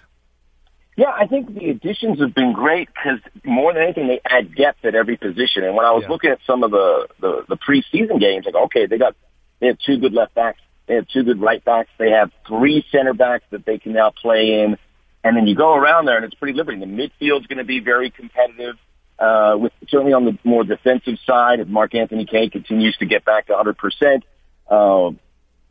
Yeah, 0.98 1.12
I 1.14 1.28
think 1.28 1.54
the 1.54 1.70
additions 1.72 2.22
have 2.22 2.34
been 2.34 2.54
great 2.54 2.88
because 2.88 3.20
more 3.44 3.74
than 3.74 3.84
anything, 3.84 4.08
they 4.08 4.22
add 4.26 4.56
depth 4.56 4.86
at 4.86 4.96
every 4.96 5.18
position. 5.18 5.64
And 5.66 5.76
when 5.76 5.86
I 5.86 5.92
was 5.92 6.04
Yeah. 6.04 6.10
looking 6.10 6.30
at 6.32 6.40
some 6.48 6.64
of 6.64 6.72
the, 6.72 7.08
the 7.20 7.46
the 7.50 7.58
preseason 7.58 8.20
games, 8.20 8.46
like 8.46 8.56
okay, 8.56 8.86
they 8.86 8.98
got 8.98 9.14
they 9.60 9.68
have 9.68 9.78
two 9.80 9.98
good 9.98 10.14
left 10.14 10.36
backs, 10.36 10.60
they 10.88 10.96
have 10.96 11.08
two 11.10 11.24
good 11.24 11.42
right 11.42 11.64
backs, 11.66 11.90
they 11.98 12.12
have 12.12 12.32
three 12.48 12.86
center 12.94 13.14
backs 13.14 13.44
that 13.52 13.66
they 13.66 13.78
can 13.78 13.92
now 13.92 14.12
play 14.12 14.62
in, 14.62 14.78
and 15.26 15.36
then 15.36 15.48
you 15.48 15.56
go 15.56 15.74
around 15.76 16.06
there 16.06 16.16
and 16.16 16.24
it's 16.24 16.36
pretty 16.36 16.58
liberating. 16.58 16.88
The 16.90 17.04
midfield's 17.04 17.48
going 17.48 17.58
to 17.58 17.66
be 17.66 17.80
very 17.82 18.10
competitive. 18.10 18.76
Uh, 19.20 19.56
with 19.58 19.72
certainly 19.90 20.12
on 20.14 20.26
the 20.26 20.38
more 20.44 20.64
defensive 20.66 21.16
side, 21.26 21.60
if 21.62 21.68
Mark 21.70 21.96
Anthony 21.96 22.26
Kaye 22.26 22.50
continues 22.50 22.96
to 22.98 23.06
get 23.06 23.24
back 23.26 23.48
to 23.48 23.54
100 23.54 23.78
percent, 23.78 24.24
um, 24.70 24.78
uh, 24.78 25.12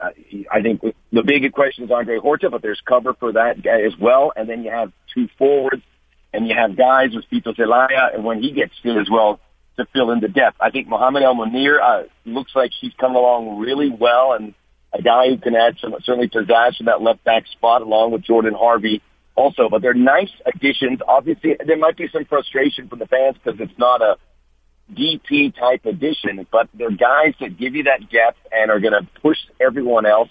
I 0.01 0.63
think 0.63 0.83
the 1.13 1.23
big 1.23 1.51
question 1.53 1.85
is 1.85 1.91
Andre 1.91 2.19
Horta, 2.19 2.51
but 2.51 2.63
there's 2.63 2.81
cover 2.87 3.15
for 3.15 3.33
that 3.33 3.63
guy 3.63 3.83
as 3.83 3.93
well. 3.99 4.33
And 4.35 4.49
then 4.49 4.63
you 4.65 4.71
have 4.71 4.93
two 5.15 5.29
forwards, 5.39 5.83
and 6.33 6.49
you 6.49 6.55
have 6.55 6.77
guys 6.77 7.11
with 7.15 7.25
Fito 7.33 7.57
Zelaya, 7.57 8.11
and 8.13 8.25
when 8.25 8.43
he 8.43 8.53
gets 8.53 8.73
fit 8.83 8.97
as 8.97 9.09
well, 9.11 9.41
to 9.77 9.87
fill 9.93 10.11
in 10.11 10.21
the 10.21 10.29
depth. 10.29 10.57
I 10.61 10.71
think 10.71 10.89
Mohamed 10.89 11.23
El 11.23 11.35
Munir 11.35 11.81
uh, 11.83 12.05
looks 12.25 12.53
like 12.55 12.71
she's 12.81 12.93
coming 12.99 13.17
along 13.17 13.59
really 13.59 13.91
well, 13.91 14.33
and 14.33 14.55
a 14.93 15.03
guy 15.03 15.29
who 15.29 15.39
can 15.39 15.57
add 15.57 15.77
some 15.81 15.95
certainly 16.05 16.29
pizzazz 16.29 16.77
to 16.79 16.85
that 16.85 17.03
left 17.03 17.25
back 17.25 17.47
spot, 17.49 17.83
along 17.83 18.13
with 18.13 18.23
Jordan 18.23 18.55
Harvey 18.55 19.03
also. 19.35 19.69
But 19.69 19.83
they're 19.83 19.95
nice 19.95 20.31
additions. 20.47 21.01
Obviously, 21.07 21.57
there 21.67 21.77
might 21.77 21.97
be 21.97 22.09
some 22.13 22.25
frustration 22.25 22.89
from 22.89 23.01
the 23.01 23.07
fans 23.07 23.37
because 23.43 23.59
it's 23.61 23.79
not 23.79 24.01
a 24.01 24.17
DP 24.93 25.55
type 25.59 25.87
addition, 25.87 26.47
but 26.51 26.69
they're 26.75 26.91
guys 26.91 27.35
that 27.41 27.59
give 27.59 27.75
you 27.75 27.85
that 27.85 28.01
depth 28.11 28.39
and 28.53 28.71
are 28.71 28.81
going 28.81 28.93
to 28.93 29.07
push 29.21 29.39
everyone 29.61 30.07
else. 30.07 30.29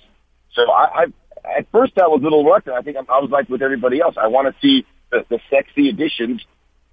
So 0.53 0.69
I, 0.69 1.05
I, 1.43 1.57
at 1.57 1.72
first 1.72 1.93
I 1.98 2.07
was 2.07 2.22
a 2.22 2.24
little 2.24 2.43
reluctant. 2.43 2.75
I 2.75 2.81
think 2.81 2.98
I 2.98 3.19
was 3.19 3.29
like 3.31 3.50
with 3.50 3.62
everybody 3.62 4.00
else. 4.00 4.15
I 4.17 4.27
want 4.27 4.53
to 4.53 4.62
see 4.62 4.86
the, 5.12 5.25
the 5.29 5.39
sexy 5.50 5.89
additions, 5.89 6.41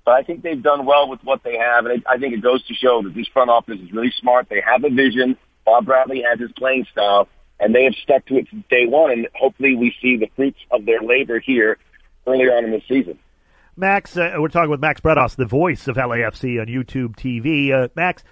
but 0.04 0.12
I 0.12 0.22
think 0.22 0.42
they've 0.42 0.62
done 0.62 0.86
well 0.86 1.08
with 1.08 1.20
what 1.22 1.42
they 1.44 1.58
have, 1.58 1.86
and 1.86 2.02
I 2.08 2.18
think 2.18 2.34
it 2.34 2.42
goes 2.42 2.66
to 2.66 2.74
show 2.74 3.02
that 3.02 3.14
this 3.14 3.28
front 3.28 3.50
office 3.50 3.78
is 3.78 3.92
really 3.92 4.12
smart. 4.20 4.48
They 4.48 4.62
have 4.64 4.84
a 4.84 4.90
vision. 4.90 5.36
Bob 5.64 5.84
Bradley 5.84 6.22
has 6.28 6.40
his 6.40 6.50
playing 6.52 6.86
style, 6.90 7.28
and 7.58 7.74
they 7.74 7.84
have 7.84 7.94
stuck 8.02 8.24
to 8.26 8.38
it 8.38 8.48
since 8.50 8.64
day 8.70 8.86
one. 8.86 9.12
And 9.12 9.28
hopefully, 9.34 9.76
we 9.76 9.94
see 10.00 10.16
the 10.16 10.30
fruits 10.34 10.58
of 10.70 10.86
their 10.86 11.02
labor 11.02 11.38
here 11.38 11.76
earlier 12.26 12.52
on 12.56 12.64
in 12.64 12.70
the 12.70 12.82
season. 12.88 13.18
Max, 13.76 14.16
uh, 14.16 14.34
we're 14.38 14.48
talking 14.48 14.70
with 14.70 14.80
Max 14.80 15.00
Bretos, 15.00 15.36
the 15.36 15.46
voice 15.46 15.88
of 15.88 15.96
LAFC 15.96 16.60
on 16.60 16.66
YouTube 16.66 17.16
TV. 17.16 17.72
Uh, 17.72 17.88
Max, 17.94 18.22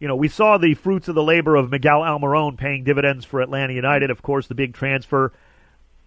you 0.00 0.08
know, 0.08 0.16
we 0.16 0.28
saw 0.28 0.58
the 0.58 0.74
fruits 0.74 1.08
of 1.08 1.14
the 1.14 1.22
labor 1.22 1.54
of 1.54 1.70
Miguel 1.70 2.00
Almiron 2.00 2.58
paying 2.58 2.82
dividends 2.84 3.24
for 3.24 3.40
Atlanta 3.40 3.72
United. 3.72 4.10
Of 4.10 4.22
course, 4.22 4.48
the 4.48 4.54
big 4.54 4.74
transfer. 4.74 5.32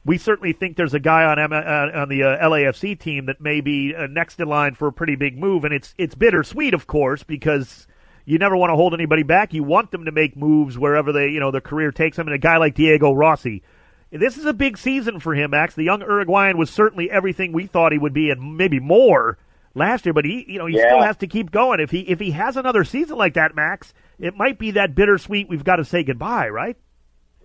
We 0.04 0.18
certainly 0.18 0.54
think 0.54 0.78
there's 0.78 0.94
a 0.94 1.00
guy 1.00 1.24
on 1.24 1.40
M- 1.40 1.54
uh, 1.54 2.02
on 2.02 2.10
the 2.10 2.24
uh, 2.24 2.50
LAFC 2.50 3.00
team 3.00 3.28
that 3.28 3.42
may 3.42 3.62
be 3.62 3.96
uh, 3.96 4.08
next 4.08 4.40
in 4.40 4.48
line 4.48 4.76
for 4.76 4.88
a 4.88 4.94
pretty 4.94 5.16
big 5.16 5.38
move, 5.38 5.64
and 5.64 5.74
it's 5.74 5.96
it's 5.98 6.14
bittersweet, 6.14 6.74
of 6.74 6.86
course, 6.86 7.24
because 7.24 7.88
you 8.26 8.38
never 8.38 8.58
want 8.58 8.72
to 8.72 8.76
hold 8.76 8.94
anybody 8.94 9.24
back. 9.24 9.54
You 9.54 9.64
want 9.64 9.92
them 9.92 10.06
to 10.06 10.12
make 10.12 10.36
moves 10.36 10.78
wherever 10.78 11.12
they 11.12 11.30
you 11.30 11.40
know 11.40 11.52
their 11.52 11.62
career 11.62 11.92
takes 11.92 12.18
them. 12.18 12.28
And 12.28 12.36
a 12.36 12.40
guy 12.40 12.58
like 12.58 12.76
Diego 12.76 13.14
Rossi, 13.14 13.64
this 14.12 14.38
is 14.38 14.46
a 14.46 14.54
big 14.54 14.78
season 14.78 15.20
for 15.20 15.34
him, 15.34 15.52
Max. 15.52 15.76
The 15.76 15.84
young 15.84 16.02
Uruguayan 16.02 16.58
was 16.58 16.70
certainly 16.70 17.10
everything 17.12 17.52
we 17.52 17.68
thought 17.68 17.92
he 17.92 17.98
would 17.98 18.14
be, 18.14 18.30
and 18.30 18.58
maybe 18.58 18.80
more 18.80 19.38
last 19.74 20.06
year. 20.06 20.14
But 20.14 20.26
he, 20.26 20.46
you 20.48 20.60
know, 20.60 20.66
he 20.68 20.78
Yeah. 20.78 20.88
still 20.88 21.02
has 21.02 21.18
to 21.18 21.28
keep 21.28 21.52
going. 21.52 21.80
If 21.80 21.92
he 21.92 22.00
if 22.02 22.20
he 22.20 22.32
has 22.32 22.58
another 22.58 22.84
season 22.84 23.18
like 23.18 23.34
that, 23.34 23.56
Max, 23.56 23.94
it 24.20 24.36
might 24.38 24.58
be 24.58 24.72
that 24.72 24.96
bittersweet. 24.96 25.50
We've 25.50 25.64
got 25.64 25.78
to 25.78 25.86
say 25.86 26.04
goodbye, 26.04 26.50
right? 26.50 26.78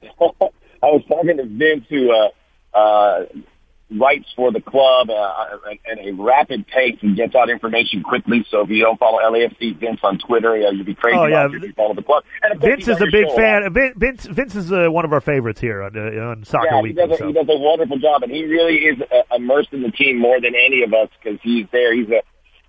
I 0.20 0.86
was 0.86 1.02
talking 1.08 1.36
to 1.36 1.44
Vince, 1.44 1.84
who 1.90 2.10
uh, 2.10 2.28
uh, 2.76 3.24
writes 3.98 4.26
for 4.36 4.52
the 4.52 4.60
club 4.60 5.10
uh, 5.10 5.56
at 5.90 5.98
a 5.98 6.12
rapid 6.12 6.66
pace 6.68 6.96
and 7.02 7.16
gets 7.16 7.34
out 7.34 7.50
information 7.50 8.02
quickly. 8.02 8.44
So 8.50 8.60
if 8.62 8.70
you 8.70 8.82
don't 8.84 8.98
follow 8.98 9.18
LAFC 9.18 9.78
Vince 9.78 10.00
on 10.04 10.18
Twitter, 10.18 10.54
uh, 10.54 10.70
you'd 10.70 10.86
be 10.86 10.94
crazy 10.94 11.18
Oh, 11.18 11.26
yeah. 11.26 11.46
if 11.46 11.52
you 11.62 11.72
follow 11.72 11.94
the 11.94 12.02
club. 12.02 12.22
Vince 12.60 12.86
is 12.86 13.00
a 13.00 13.06
big 13.10 13.26
fan. 13.34 13.62
lot. 13.64 13.72
Vince 13.96 14.26
Vince 14.26 14.54
is 14.54 14.72
uh, 14.72 14.86
one 14.90 15.04
of 15.04 15.12
our 15.12 15.20
favorites 15.20 15.60
here 15.60 15.82
on 15.82 15.96
uh, 15.96 16.22
on 16.30 16.44
Soccer 16.44 16.66
Yeah, 16.70 16.82
he 16.86 16.92
does, 16.92 17.10
a, 17.10 17.16
so. 17.16 17.26
he 17.26 17.32
does 17.32 17.46
a 17.48 17.58
wonderful 17.58 17.98
job, 17.98 18.22
and 18.22 18.30
he 18.30 18.44
really 18.44 18.76
is 18.76 19.00
uh, 19.00 19.34
immersed 19.34 19.72
in 19.72 19.82
the 19.82 19.90
team 19.90 20.18
more 20.18 20.40
than 20.40 20.54
any 20.54 20.82
of 20.84 20.92
us 20.94 21.08
because 21.22 21.40
he's 21.42 21.66
there. 21.72 21.94
He's 21.94 22.08
a 22.10 22.22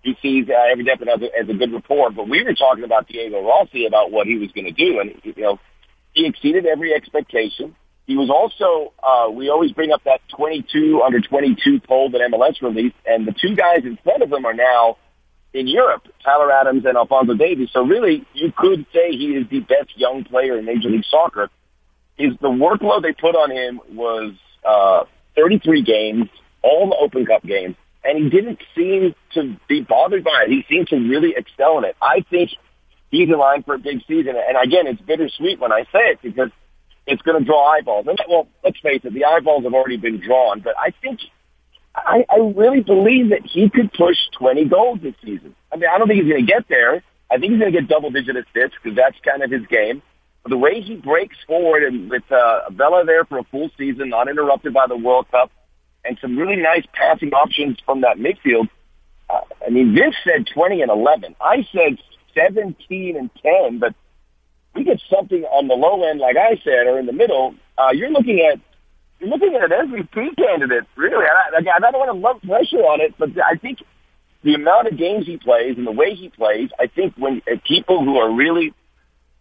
he 0.03 0.15
sees 0.21 0.49
uh, 0.49 0.53
every 0.71 0.83
depth 0.83 1.03
as 1.03 1.21
a, 1.21 1.25
as 1.39 1.47
a 1.49 1.53
good 1.53 1.71
report. 1.71 2.15
But 2.15 2.27
we 2.27 2.43
were 2.43 2.55
talking 2.55 2.83
about 2.83 3.07
Diego 3.07 3.41
Rossi 3.43 3.85
about 3.85 4.11
what 4.11 4.25
he 4.25 4.37
was 4.39 4.51
going 4.53 4.65
to 4.65 4.71
do, 4.71 4.99
and 4.99 5.11
you 5.23 5.33
know 5.37 5.59
he 6.13 6.25
exceeded 6.25 6.65
every 6.65 6.93
expectation. 6.95 7.75
He 8.08 8.17
was 8.17 8.29
also, 8.29 8.93
uh, 9.01 9.31
we 9.31 9.50
always 9.50 9.72
bring 9.72 9.91
up 9.91 10.03
that 10.03 10.22
22 10.36 11.01
under 11.05 11.22
22 11.22 11.79
poll 11.81 12.10
that 12.12 12.22
MLS 12.22 12.62
released, 12.62 12.96
and 13.05 13.27
the 13.27 13.34
two 13.34 13.55
guys 13.55 13.84
in 13.84 13.98
front 14.03 14.24
of 14.24 14.31
him 14.31 14.46
are 14.46 14.53
now 14.53 14.98
in 15.53 15.67
Europe, 15.67 16.08
Tyler 16.24 16.51
Adams 16.51 16.86
and 16.86 16.98
Alfonso 16.98 17.34
Davies. 17.34 17.70
So 17.74 17.84
really, 17.84 18.25
you 18.34 18.51
could 18.55 18.86
say 18.93 19.12
he 19.12 19.36
is 19.36 19.48
the 19.50 19.60
best 19.60 19.89
young 19.96 20.24
player 20.24 20.58
in 20.58 20.65
Major 20.65 20.89
League 20.89 21.05
Soccer. 21.10 21.50
Is 22.17 22.34
the 22.41 22.50
workload 22.50 23.01
they 23.01 23.13
put 23.13 23.36
on 23.36 23.51
him 23.51 23.81
was 23.93 24.34
uh, 24.65 25.05
33 25.36 25.84
games, 25.84 26.29
all 26.62 26.89
the 26.89 26.96
Open 26.96 27.25
Cup 27.25 27.43
games, 27.43 27.75
and 28.03 28.24
he 28.24 28.29
didn't 28.29 28.60
seem 28.75 29.15
to 29.34 29.55
be 29.67 29.81
bothered 29.81 30.24
by 30.24 30.46
it. 30.46 30.50
He 30.50 30.65
seemed 30.70 30.88
to 30.89 30.98
really 30.98 31.34
excel 31.36 31.77
in 31.79 31.86
it. 31.86 31.96
I 32.01 32.24
think 32.29 32.51
he's 33.10 33.29
in 33.29 33.38
line 33.38 33.63
for 33.63 33.75
a 33.75 33.79
big 33.79 34.01
season. 34.08 34.36
And 34.36 34.58
again, 34.62 34.88
it's 34.88 35.01
bittersweet 35.01 35.60
when 35.60 35.72
I 35.72 35.84
say 35.91 36.12
it 36.12 36.20
because 36.22 36.50
it's 37.08 37.22
going 37.24 37.39
to 37.39 37.46
draw 37.46 37.74
eyeballs. 37.74 38.05
And 38.08 38.20
well, 38.29 38.48
let's 38.63 38.79
face 38.79 39.01
it, 39.03 39.13
the 39.13 39.25
eyeballs 39.25 39.63
have 39.63 39.74
already 39.74 39.98
been 39.98 40.20
drawn. 40.20 40.60
But 40.62 40.75
I 40.77 40.93
think 41.01 41.20
I, 41.96 42.25
I 42.29 42.38
really 42.55 42.81
believe 42.81 43.29
that 43.29 43.41
he 43.46 43.70
could 43.70 43.91
push 43.93 44.17
20 44.38 44.65
goals 44.65 45.00
this 45.01 45.15
season. 45.24 45.55
I 45.72 45.77
mean, 45.77 45.89
I 45.93 45.98
don't 45.98 46.08
think 46.08 46.24
he's 46.24 46.31
going 46.31 46.46
to 46.46 46.51
get 46.51 46.67
there. 46.70 47.03
I 47.29 47.38
think 47.38 47.51
he's 47.51 47.60
going 47.60 47.72
to 47.72 47.79
get 47.79 47.88
double-digit 47.89 48.36
assists 48.36 48.77
because 48.81 48.96
that's 48.96 49.15
kind 49.25 49.41
of 49.43 49.51
his 49.51 49.65
game. 49.67 50.01
the 50.48 50.58
way 50.58 50.81
he 50.81 50.96
breaks 50.96 51.38
forward 51.48 51.84
and 51.84 52.10
with 52.10 52.29
uh, 52.31 52.70
Vela 52.72 53.05
there 53.05 53.25
for 53.25 53.39
a 53.39 53.43
full 53.46 53.70
season, 53.77 54.10
not 54.10 54.29
interrupted 54.29 54.74
by 54.74 54.88
the 54.88 54.98
World 54.98 55.27
Cup, 55.31 55.51
and 56.03 56.17
some 56.22 56.38
really 56.38 56.58
nice 56.58 56.86
passing 56.93 57.31
options 57.31 57.77
from 57.86 58.01
that 58.01 58.17
midfield. 58.17 58.70
Uh, 59.29 59.41
I 59.65 59.70
mean, 59.70 59.96
Vince 59.96 60.15
said 60.24 60.48
20 60.53 60.81
and 60.81 60.91
11. 60.91 61.36
I 61.39 61.65
said 61.72 61.98
17 62.36 63.17
and 63.17 63.29
10, 63.41 63.79
but 63.79 63.93
we 64.75 64.83
get 64.83 65.01
something 65.09 65.43
on 65.43 65.67
the 65.67 65.73
low 65.73 66.03
end, 66.09 66.19
like 66.19 66.37
I 66.37 66.55
said, 66.63 66.87
or 66.87 66.99
in 66.99 67.05
the 67.05 67.13
middle. 67.13 67.55
Uh, 67.77 67.91
you're 67.93 68.09
looking 68.09 68.39
at 68.39 68.59
you're 69.19 69.29
looking 69.29 69.55
at 69.55 69.71
an 69.71 69.91
MVP 69.91 70.35
candidate, 70.35 70.85
really. 70.95 71.25
I, 71.25 71.57
I, 71.57 71.59
I 71.59 71.91
don't 71.91 71.99
want 71.99 72.11
to 72.11 72.17
lump 72.17 72.41
pressure 72.41 72.83
on 72.83 73.01
it, 73.01 73.13
but 73.19 73.29
I 73.37 73.55
think 73.55 73.79
the 74.43 74.55
amount 74.55 74.87
of 74.87 74.97
games 74.97 75.27
he 75.27 75.37
plays 75.37 75.77
and 75.77 75.85
the 75.85 75.91
way 75.91 76.15
he 76.15 76.29
plays, 76.29 76.69
I 76.79 76.87
think 76.87 77.13
when 77.17 77.41
uh, 77.51 77.57
people 77.67 78.03
who 78.03 78.17
are 78.17 78.31
really 78.33 78.73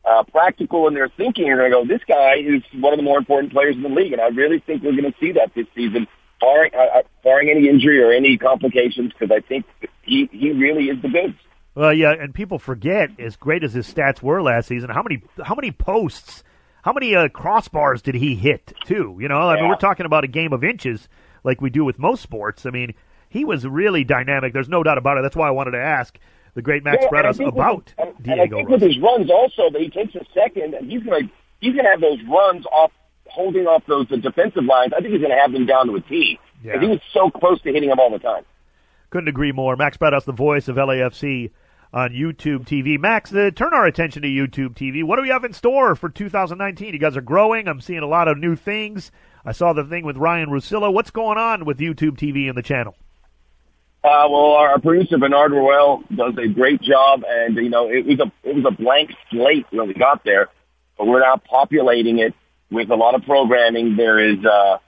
uh, 0.04 0.22
practical 0.24 0.86
in 0.86 0.94
their 0.94 1.08
thinking 1.08 1.48
are 1.50 1.56
going 1.56 1.70
to 1.70 1.76
go, 1.76 1.86
this 1.86 2.04
guy 2.06 2.36
is 2.36 2.62
one 2.78 2.92
of 2.92 2.98
the 2.98 3.02
more 3.02 3.18
important 3.18 3.52
players 3.52 3.74
in 3.74 3.82
the 3.82 3.88
league, 3.88 4.12
and 4.12 4.20
I 4.20 4.28
really 4.28 4.60
think 4.60 4.82
we're 4.82 4.92
going 4.92 5.10
to 5.10 5.18
see 5.18 5.32
that 5.32 5.52
this 5.54 5.66
season, 5.74 6.06
barring, 6.40 6.72
uh, 6.74 6.98
uh, 6.98 7.02
barring 7.24 7.48
any 7.48 7.68
injury 7.68 8.02
or 8.02 8.12
any 8.12 8.36
complications, 8.36 9.12
because 9.12 9.34
I 9.34 9.40
think 9.46 9.64
he 10.02 10.28
he 10.30 10.52
really 10.52 10.84
is 10.84 11.00
the 11.00 11.08
goods. 11.08 11.36
Well, 11.80 11.94
yeah, 11.94 12.12
and 12.12 12.34
people 12.34 12.58
forget 12.58 13.08
as 13.18 13.36
great 13.36 13.64
as 13.64 13.72
his 13.72 13.90
stats 13.90 14.20
were 14.20 14.42
last 14.42 14.68
season, 14.68 14.90
how 14.90 15.02
many 15.02 15.22
how 15.42 15.54
many 15.54 15.70
posts, 15.72 16.44
how 16.82 16.92
many 16.92 17.14
uh, 17.14 17.28
crossbars 17.28 18.02
did 18.02 18.16
he 18.16 18.34
hit 18.34 18.74
too? 18.84 19.16
You 19.18 19.28
know, 19.28 19.38
I 19.38 19.56
mean, 19.58 19.66
we're 19.66 19.76
talking 19.76 20.04
about 20.04 20.22
a 20.22 20.28
game 20.28 20.52
of 20.52 20.62
inches 20.62 21.08
like 21.42 21.62
we 21.62 21.70
do 21.70 21.82
with 21.82 21.98
most 21.98 22.20
sports. 22.22 22.66
I 22.66 22.70
mean, 22.70 22.92
he 23.30 23.46
was 23.46 23.66
really 23.66 24.04
dynamic. 24.04 24.52
There's 24.52 24.68
no 24.68 24.82
doubt 24.82 24.98
about 24.98 25.16
it. 25.16 25.22
That's 25.22 25.34
why 25.34 25.48
I 25.48 25.52
wanted 25.52 25.70
to 25.70 25.80
ask 25.80 26.18
the 26.52 26.60
great 26.60 26.84
Max 26.84 26.98
Yeah, 27.00 27.08
Bretos 27.08 27.38
think 27.38 27.46
with 27.46 27.54
about 27.54 27.94
his- 27.96 28.06
and, 28.18 28.30
I 28.30 28.34
Diego 28.44 28.56
think 28.58 28.68
with 28.68 28.82
his 28.82 28.98
runs 28.98 29.30
also 29.30 29.70
that 29.70 29.80
he 29.80 29.88
takes 29.88 30.14
a 30.16 30.26
second 30.34 30.74
and 30.74 30.92
he's 30.92 31.02
going 31.02 31.28
to 31.28 31.32
he's 31.62 31.74
to 31.76 31.82
have 31.82 32.02
those 32.02 32.18
runs 32.30 32.66
off 32.66 32.92
holding 33.24 33.66
off 33.66 33.84
those 33.86 34.06
defensive 34.08 34.64
lines. 34.66 34.92
I 34.92 35.00
think 35.00 35.12
he's 35.12 35.22
going 35.22 35.34
to 35.34 35.40
have 35.40 35.52
them 35.52 35.64
down 35.64 35.86
to 35.86 35.96
a 35.96 36.00
T. 36.02 36.38
Yeah. 36.62 36.78
He 36.78 36.88
was 36.88 37.00
so 37.14 37.30
close 37.30 37.58
to 37.62 37.72
hitting 37.72 37.88
them 37.88 37.98
all 37.98 38.10
the 38.10 38.18
time. 38.18 38.44
Couldn't 39.08 39.28
agree 39.28 39.52
more. 39.52 39.76
Max 39.76 39.96
Bretos, 39.96 40.26
the 40.26 40.32
voice 40.32 40.68
of 40.68 40.76
LAFC 40.76 41.52
on 41.92 42.10
YouTube 42.10 42.66
TV. 42.66 42.98
Max, 42.98 43.32
uh, 43.32 43.50
turn 43.54 43.74
our 43.74 43.86
attention 43.86 44.22
to 44.22 44.28
YouTube 44.28 44.74
TV. 44.74 45.02
What 45.02 45.16
do 45.16 45.22
we 45.22 45.28
have 45.30 45.44
in 45.44 45.52
store 45.52 45.94
for 45.96 46.08
2019? 46.08 46.92
You 46.92 46.98
guys 47.00 47.16
are 47.16 47.22
growing. 47.22 47.68
I'm 47.68 47.80
seeing 47.80 48.00
a 48.00 48.06
lot 48.06 48.28
of 48.28 48.38
new 48.38 48.56
things. 48.56 49.10
I 49.44 49.52
saw 49.52 49.72
the 49.72 49.84
thing 49.84 50.04
with 50.04 50.16
Ryan 50.16 50.50
Russillo. 50.50 50.92
What's 50.92 51.10
going 51.10 51.38
on 51.38 51.64
with 51.64 51.78
YouTube 51.78 52.16
TV 52.18 52.48
and 52.48 52.56
the 52.56 52.62
channel? 52.62 52.94
Uh, 54.02 54.26
well, 54.30 54.52
our 54.52 54.78
producer 54.80 55.18
Bernard 55.18 55.52
Roel 55.52 56.02
does 56.14 56.34
a 56.38 56.48
great 56.48 56.80
job, 56.80 57.22
and 57.28 57.56
you 57.56 57.68
know 57.68 57.90
it 57.90 58.06
was 58.06 58.18
a 58.18 58.48
it 58.48 58.54
was 58.54 58.64
a 58.66 58.70
blank 58.70 59.10
slate 59.30 59.66
when 59.70 59.88
we 59.88 59.94
got 59.94 60.24
there, 60.24 60.48
but 60.96 61.06
we're 61.06 61.20
now 61.20 61.36
populating 61.36 62.18
it 62.18 62.34
with 62.70 62.90
a 62.90 62.94
lot 62.94 63.14
of 63.14 63.24
programming. 63.24 63.96
There 63.96 64.18
is 64.18 64.38
uh, 64.38 64.78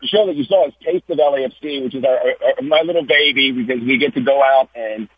the 0.00 0.06
show 0.08 0.26
that 0.26 0.34
you 0.34 0.42
saw 0.44 0.66
is 0.66 0.74
Taste 0.84 1.04
of 1.10 1.18
LAFC, 1.18 1.84
which 1.84 1.94
is 1.94 2.02
our, 2.02 2.16
our, 2.16 2.62
my 2.62 2.82
little 2.84 3.06
baby 3.06 3.52
because 3.52 3.82
we 3.86 3.98
get 3.98 4.14
to 4.14 4.20
go 4.20 4.42
out 4.42 4.70
and 4.74 5.08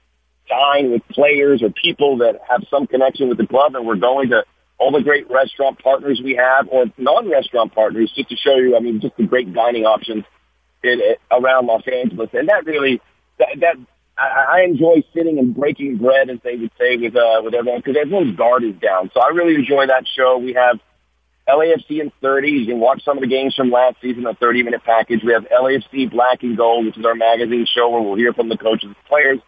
dine 0.48 0.90
with 0.90 1.02
players 1.08 1.62
or 1.62 1.70
people 1.70 2.18
that 2.18 2.40
have 2.48 2.62
some 2.70 2.86
connection 2.86 3.28
with 3.28 3.38
the 3.38 3.46
club, 3.46 3.74
and 3.74 3.86
we're 3.86 3.96
going 3.96 4.30
to 4.30 4.44
all 4.78 4.90
the 4.90 5.02
great 5.02 5.30
restaurant 5.30 5.78
partners 5.78 6.20
we 6.22 6.34
have 6.34 6.68
or 6.68 6.86
non-restaurant 6.98 7.74
partners 7.74 8.12
just 8.16 8.28
to 8.28 8.36
show 8.36 8.56
you. 8.56 8.76
I 8.76 8.80
mean, 8.80 9.00
just 9.00 9.16
the 9.16 9.26
great 9.26 9.52
dining 9.52 9.84
options 9.84 10.24
in, 10.82 11.00
around 11.30 11.66
Los 11.66 11.82
Angeles, 11.86 12.30
and 12.32 12.48
that 12.48 12.66
really 12.66 13.00
that, 13.38 13.48
that 13.60 13.76
I, 14.18 14.58
I 14.58 14.64
enjoy 14.64 15.02
sitting 15.14 15.38
and 15.38 15.54
breaking 15.54 15.98
bread, 15.98 16.30
as 16.30 16.38
they 16.42 16.56
would 16.56 16.72
say, 16.78 16.96
with 16.96 17.16
uh, 17.16 17.42
with 17.44 17.54
everyone 17.54 17.80
because 17.80 17.96
everyone's 18.00 18.36
guard 18.36 18.64
is 18.64 18.74
down. 18.76 19.10
So 19.14 19.20
I 19.20 19.28
really 19.28 19.54
enjoy 19.54 19.86
that 19.86 20.04
show. 20.16 20.38
We 20.38 20.54
have 20.54 20.80
LAFC 21.48 22.00
in 22.00 22.12
30. 22.20 22.50
You 22.50 22.66
can 22.66 22.80
watch 22.80 23.04
some 23.04 23.16
of 23.16 23.22
the 23.22 23.28
games 23.28 23.54
from 23.54 23.70
last 23.70 23.96
season, 24.00 24.26
a 24.26 24.34
30 24.34 24.62
minute 24.62 24.82
package. 24.84 25.22
We 25.24 25.32
have 25.32 25.44
LAFC 25.44 26.10
Black 26.10 26.42
and 26.42 26.56
Gold, 26.56 26.86
which 26.86 26.98
is 26.98 27.04
our 27.04 27.14
magazine 27.14 27.66
show 27.72 27.88
where 27.88 28.02
we'll 28.02 28.16
hear 28.16 28.32
from 28.32 28.48
the 28.48 28.56
coaches 28.56 28.86
and 28.86 29.04
players. 29.08 29.40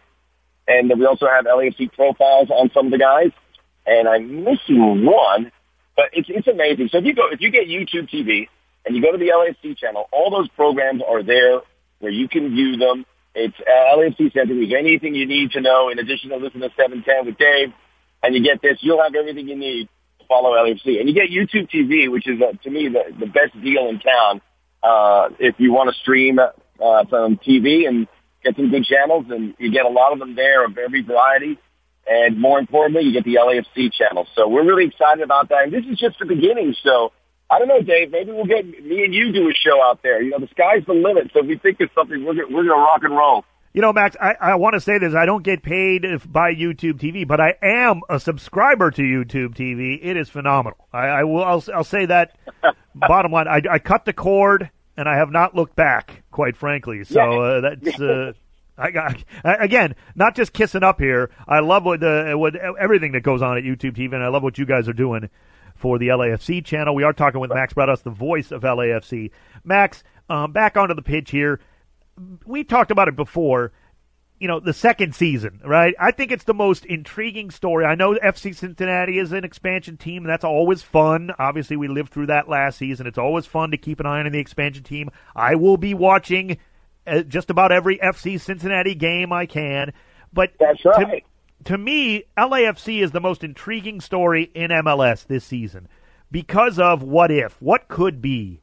And 0.67 0.91
we 0.97 1.05
also 1.05 1.27
have 1.27 1.45
LAFC 1.45 1.93
profiles 1.93 2.49
on 2.49 2.71
some 2.73 2.87
of 2.87 2.91
the 2.91 2.97
guys. 2.97 3.31
And 3.85 4.07
I'm 4.07 4.43
missing 4.43 5.05
one, 5.05 5.51
but 5.95 6.05
it's 6.13 6.27
it's 6.29 6.47
amazing. 6.47 6.89
So 6.91 6.97
if 6.97 7.05
you 7.05 7.13
go 7.13 7.29
if 7.31 7.39
you 7.39 7.51
get 7.51 7.67
YouTube 7.67 8.09
TV 8.09 8.47
and 8.85 8.95
you 8.95 9.01
go 9.01 9.11
to 9.11 9.17
the 9.17 9.29
LAFC 9.29 9.77
channel, 9.77 10.09
all 10.11 10.31
those 10.31 10.49
programs 10.49 11.01
are 11.07 11.21
there 11.21 11.61
where 11.99 12.11
you 12.11 12.27
can 12.27 12.49
view 12.49 12.77
them. 12.77 13.05
It's 13.35 13.55
uh, 13.59 13.97
LAFC 13.97 14.33
Center. 14.33 14.55
There's 14.55 14.73
anything 14.77 15.13
you 15.13 15.27
need 15.27 15.51
to 15.51 15.61
know 15.61 15.89
in 15.89 15.99
addition 15.99 16.29
to 16.29 16.37
listening 16.37 16.69
to 16.69 16.75
710 16.75 17.25
with 17.25 17.37
Dave, 17.37 17.73
and 18.23 18.33
you 18.33 18.41
get 18.41 18.61
this, 18.61 18.77
you'll 18.79 19.01
have 19.01 19.13
everything 19.13 19.47
you 19.47 19.57
need 19.57 19.89
to 20.19 20.25
follow 20.27 20.51
LAFC. 20.51 20.99
And 20.99 21.09
you 21.09 21.13
get 21.13 21.29
YouTube 21.29 21.69
TV, 21.69 22.09
which 22.09 22.27
is, 22.27 22.41
uh, 22.41 22.53
to 22.63 22.69
me, 22.69 22.87
the, 22.87 23.13
the 23.19 23.25
best 23.25 23.53
deal 23.61 23.89
in 23.89 23.99
town. 23.99 24.41
Uh, 24.81 25.29
if 25.39 25.55
you 25.57 25.73
want 25.73 25.93
to 25.93 25.99
stream 26.01 26.39
uh, 26.39 27.03
some 27.09 27.37
TV 27.37 27.87
and 27.87 28.07
get 28.45 28.55
some 28.55 28.69
good 28.69 28.85
channels, 28.85 29.25
and 29.29 29.55
you 29.57 29.71
get 29.71 29.85
a 29.85 29.89
lot 29.89 30.13
of 30.13 30.19
them 30.19 30.35
there 30.35 30.65
of 30.65 30.77
every 30.77 31.01
variety. 31.01 31.57
And 32.07 32.39
more 32.39 32.59
importantly, 32.59 33.03
you 33.03 33.13
get 33.13 33.23
the 33.25 33.35
LAFC 33.41 33.91
channel. 33.91 34.27
So 34.35 34.47
we're 34.47 34.65
really 34.65 34.85
excited 34.85 35.23
about 35.23 35.49
that. 35.49 35.63
And 35.63 35.73
this 35.73 35.83
is 35.89 35.97
just 35.97 36.19
the 36.19 36.25
beginning. 36.25 36.75
So 36.83 37.11
I 37.49 37.57
don't 37.57 37.67
know, 37.67 37.81
Dave. 37.81 38.11
Maybe 38.11 38.31
we'll 38.31 38.45
get 38.45 38.65
me 38.65 39.03
and 39.03 39.13
you 39.13 39.33
do 39.33 39.49
a 39.49 39.53
show 39.53 39.81
out 39.83 40.03
there. 40.03 40.21
You 40.21 40.31
know, 40.31 40.39
the 40.39 40.47
sky's 40.47 40.85
the 40.85 40.93
limit. 40.93 41.31
So 41.33 41.39
if 41.39 41.47
we 41.47 41.57
think 41.57 41.81
of 41.81 41.89
something, 41.95 42.23
we're 42.23 42.35
gonna, 42.35 42.47
we're 42.55 42.63
going 42.63 42.77
to 42.77 42.83
rock 42.83 43.01
and 43.03 43.15
roll. 43.15 43.43
You 43.73 43.81
know, 43.81 43.91
Max, 43.91 44.15
I, 44.21 44.35
I 44.39 44.55
want 44.55 44.75
to 44.75 44.79
say 44.79 44.99
this. 44.99 45.13
I 45.15 45.25
don't 45.25 45.43
get 45.43 45.61
paid 45.61 46.05
if, 46.05 46.31
by 46.31 46.53
YouTube 46.53 46.93
TV, 46.93 47.27
but 47.27 47.41
I 47.41 47.55
am 47.61 48.01
a 48.07 48.19
subscriber 48.19 48.89
to 48.91 49.01
YouTube 49.01 49.55
TV. 49.55 49.99
It 50.01 50.15
is 50.15 50.29
phenomenal. 50.29 50.87
I, 50.93 51.07
I 51.07 51.23
will. 51.23 51.43
I'll, 51.43 51.63
I'll 51.73 51.83
say 51.83 52.05
that. 52.05 52.37
bottom 52.95 53.31
line, 53.31 53.47
I, 53.47 53.61
I 53.69 53.79
cut 53.79 54.05
the 54.05 54.13
cord 54.13 54.69
and 54.97 55.07
I 55.09 55.17
have 55.17 55.31
not 55.31 55.55
looked 55.55 55.75
back. 55.75 56.23
Quite 56.31 56.57
frankly, 56.57 57.03
so 57.03 57.41
uh, 57.41 57.61
that's. 57.61 57.99
Uh, 57.99 58.33
I 58.77 58.91
got 58.91 59.23
again, 59.43 59.95
not 60.15 60.35
just 60.35 60.51
kissing 60.51 60.83
up 60.83 60.99
here. 60.99 61.31
I 61.47 61.59
love 61.59 61.85
what 61.85 62.01
the 62.01 62.33
what 62.35 62.55
everything 62.55 63.13
that 63.13 63.21
goes 63.21 63.41
on 63.41 63.57
at 63.57 63.63
YouTube 63.63 63.95
TV, 63.95 64.13
and 64.13 64.23
I 64.23 64.27
love 64.27 64.43
what 64.43 64.57
you 64.57 64.65
guys 64.65 64.89
are 64.89 64.93
doing 64.93 65.29
for 65.75 65.97
the 65.97 66.09
LAFC 66.09 66.63
channel. 66.63 66.93
We 66.93 67.03
are 67.03 67.13
talking 67.13 67.39
with 67.39 67.51
Max 67.53 67.73
Bretos, 67.73 68.03
the 68.03 68.09
voice 68.09 68.51
of 68.51 68.63
LAFC. 68.63 69.31
Max, 69.63 70.03
um, 70.29 70.51
back 70.51 70.75
onto 70.77 70.93
the 70.93 71.01
pitch 71.01 71.31
here. 71.31 71.59
We 72.45 72.63
talked 72.63 72.91
about 72.91 73.07
it 73.07 73.15
before. 73.15 73.71
You 74.37 74.49
know, 74.49 74.59
the 74.59 74.73
second 74.73 75.15
season, 75.15 75.61
right? 75.63 75.95
I 75.97 76.11
think 76.11 76.31
it's 76.31 76.43
the 76.43 76.53
most 76.53 76.83
intriguing 76.85 77.51
story. 77.51 77.85
I 77.85 77.95
know 77.95 78.15
FC 78.15 78.53
Cincinnati 78.53 79.17
is 79.17 79.31
an 79.31 79.45
expansion 79.45 79.95
team, 79.95 80.23
and 80.23 80.29
that's 80.29 80.43
always 80.43 80.81
fun. 80.81 81.31
Obviously, 81.39 81.77
we 81.77 81.87
lived 81.87 82.11
through 82.11 82.25
that 82.27 82.49
last 82.49 82.77
season. 82.77 83.07
It's 83.07 83.17
always 83.17 83.45
fun 83.45 83.71
to 83.71 83.77
keep 83.77 84.01
an 84.01 84.05
eye 84.05 84.19
on 84.19 84.29
the 84.29 84.39
expansion 84.39 84.83
team. 84.83 85.09
I 85.35 85.55
will 85.55 85.77
be 85.77 85.93
watching 85.93 86.57
uh, 87.07 87.21
just 87.21 87.49
about 87.49 87.71
every 87.71 87.97
FC 87.97 88.39
Cincinnati 88.39 88.93
game 88.93 89.31
I 89.31 89.45
can. 89.45 89.93
But 90.33 90.51
That's 90.59 90.81
to- 90.81 90.89
right. 90.89 91.25
to 91.63 91.77
me, 91.77 92.25
LAFC 92.37 93.01
is 93.01 93.11
the 93.11 93.21
most 93.21 93.41
intriguing 93.41 94.01
story 94.01 94.51
in 94.53 94.69
MLS 94.69 95.25
this 95.25 95.45
season 95.45 95.87
because 96.29 96.77
of 96.77 97.01
what 97.01 97.31
if, 97.31 97.61
what 97.61 97.87
could 97.87 98.21
be, 98.21 98.59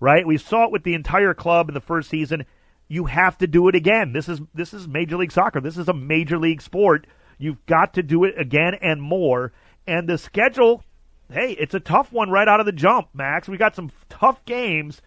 right? 0.00 0.26
We 0.26 0.36
saw 0.36 0.64
it 0.64 0.72
with 0.72 0.82
the 0.82 0.94
entire 0.94 1.32
club 1.34 1.68
in 1.68 1.74
the 1.74 1.80
first 1.80 2.10
season. 2.10 2.44
You 2.88 3.06
have 3.06 3.38
to 3.38 3.46
do 3.46 3.68
it 3.68 3.74
again. 3.74 4.12
This 4.12 4.28
is 4.28 4.40
this 4.54 4.74
is 4.74 4.86
Major 4.86 5.16
League 5.16 5.32
Soccer. 5.32 5.60
This 5.60 5.78
is 5.78 5.88
a 5.88 5.94
major 5.94 6.38
league 6.38 6.60
sport. 6.60 7.06
You've 7.38 7.64
got 7.66 7.94
to 7.94 8.02
do 8.02 8.24
it 8.24 8.38
again 8.38 8.74
and 8.80 9.00
more. 9.00 9.52
And 9.86 10.08
the 10.08 10.18
schedule, 10.18 10.84
hey, 11.30 11.52
it's 11.52 11.74
a 11.74 11.80
tough 11.80 12.12
one 12.12 12.30
right 12.30 12.46
out 12.46 12.60
of 12.60 12.66
the 12.66 12.72
jump, 12.72 13.08
Max. 13.14 13.48
We 13.48 13.56
got 13.56 13.74
some 13.74 13.90
tough 14.08 14.44
games 14.44 15.00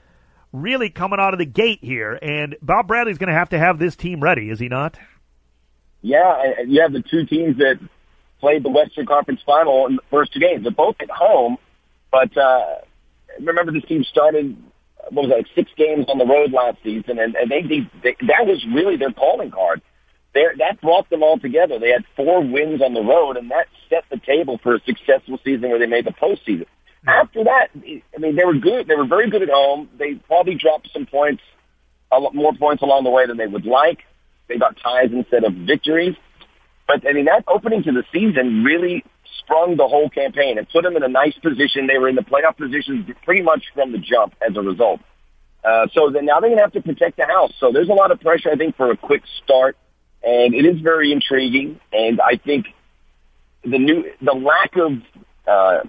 really 0.51 0.89
coming 0.89 1.19
out 1.19 1.33
of 1.33 1.37
the 1.37 1.45
gate 1.45 1.79
here, 1.81 2.17
and 2.21 2.55
Bob 2.61 2.87
Bradley's 2.87 3.17
going 3.17 3.29
to 3.29 3.37
have 3.37 3.49
to 3.49 3.59
have 3.59 3.77
this 3.77 3.95
team 3.95 4.21
ready, 4.21 4.49
is 4.49 4.59
he 4.59 4.67
not? 4.67 4.97
Yeah, 6.01 6.61
you 6.65 6.81
have 6.81 6.93
the 6.93 7.01
two 7.01 7.25
teams 7.25 7.57
that 7.57 7.79
played 8.39 8.63
the 8.63 8.69
Western 8.69 9.05
Conference 9.05 9.41
Final 9.45 9.87
in 9.87 9.95
the 9.95 10.01
first 10.09 10.33
two 10.33 10.39
games. 10.39 10.63
They're 10.63 10.71
both 10.71 10.95
at 11.01 11.09
home, 11.09 11.57
but 12.11 12.37
uh, 12.37 12.75
remember 13.39 13.71
this 13.71 13.83
team 13.85 14.03
started 14.03 14.55
what 15.11 15.27
was 15.27 15.31
it, 15.31 15.37
like 15.37 15.47
six 15.55 15.71
games 15.77 16.05
on 16.07 16.17
the 16.17 16.25
road 16.25 16.51
last 16.51 16.77
season, 16.83 17.19
and, 17.19 17.35
and 17.35 17.49
they, 17.49 17.61
they, 17.61 17.89
they 18.03 18.15
that 18.27 18.45
was 18.45 18.65
really 18.73 18.97
their 18.97 19.11
calling 19.11 19.51
card. 19.51 19.81
There, 20.33 20.53
that 20.57 20.81
brought 20.81 21.09
them 21.09 21.23
all 21.23 21.39
together. 21.39 21.79
They 21.79 21.91
had 21.91 22.03
four 22.15 22.41
wins 22.41 22.81
on 22.81 22.93
the 22.93 23.01
road, 23.01 23.37
and 23.37 23.49
that 23.51 23.67
set 23.89 24.03
the 24.11 24.19
table 24.19 24.59
for 24.61 24.75
a 24.75 24.79
successful 24.81 25.39
season 25.43 25.69
where 25.69 25.79
they 25.79 25.85
made 25.85 26.05
the 26.05 26.11
postseason. 26.11 26.65
Hmm. 27.03 27.09
After 27.09 27.43
that, 27.45 27.69
I 27.75 28.17
mean, 28.19 28.35
they 28.35 28.43
were 28.43 28.55
good. 28.55 28.87
They 28.87 28.95
were 28.95 29.07
very 29.07 29.29
good 29.29 29.43
at 29.43 29.49
home. 29.49 29.89
They 29.97 30.15
probably 30.15 30.55
dropped 30.55 30.89
some 30.91 31.05
points, 31.05 31.41
a 32.11 32.19
lot 32.19 32.35
more 32.35 32.53
points 32.53 32.83
along 32.83 33.03
the 33.03 33.11
way 33.11 33.25
than 33.27 33.37
they 33.37 33.47
would 33.47 33.65
like. 33.65 33.99
They 34.47 34.57
got 34.57 34.77
ties 34.81 35.09
instead 35.11 35.43
of 35.43 35.53
victories. 35.53 36.15
But 36.87 37.07
I 37.07 37.13
mean, 37.13 37.25
that 37.25 37.43
opening 37.47 37.83
to 37.83 37.91
the 37.91 38.03
season 38.13 38.63
really 38.63 39.03
sprung 39.45 39.77
the 39.77 39.87
whole 39.87 40.09
campaign 40.09 40.57
and 40.57 40.67
put 40.69 40.83
them 40.83 40.95
in 40.97 41.03
a 41.03 41.07
nice 41.07 41.35
position. 41.35 41.87
They 41.87 41.97
were 41.97 42.09
in 42.09 42.15
the 42.15 42.23
playoff 42.23 42.57
positions 42.57 43.09
pretty 43.23 43.41
much 43.41 43.63
from 43.73 43.91
the 43.91 43.99
jump 43.99 44.33
as 44.47 44.57
a 44.57 44.61
result. 44.61 44.99
Uh, 45.63 45.87
so 45.93 46.11
then 46.11 46.25
now 46.25 46.39
they're 46.39 46.49
going 46.49 46.57
to 46.57 46.63
have 46.63 46.73
to 46.73 46.81
protect 46.81 47.17
the 47.17 47.25
house. 47.25 47.51
So 47.59 47.71
there's 47.71 47.89
a 47.89 47.93
lot 47.93 48.11
of 48.11 48.19
pressure, 48.19 48.51
I 48.51 48.55
think, 48.55 48.75
for 48.75 48.91
a 48.91 48.97
quick 48.97 49.23
start, 49.43 49.77
and 50.23 50.53
it 50.53 50.65
is 50.65 50.79
very 50.81 51.11
intriguing. 51.11 51.79
And 51.91 52.21
I 52.21 52.37
think 52.37 52.67
the 53.63 53.79
new, 53.79 54.11
the 54.21 54.33
lack 54.33 54.75
of 54.75 54.91
uh, 55.47 55.87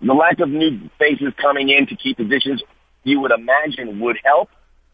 the 0.00 0.14
lack 0.14 0.40
of 0.40 0.48
new 0.48 0.90
faces 0.98 1.32
coming 1.40 1.68
in 1.68 1.86
to 1.86 1.96
key 1.96 2.14
positions, 2.14 2.62
you 3.04 3.20
would 3.20 3.32
imagine 3.32 4.00
would 4.00 4.18
help. 4.24 4.48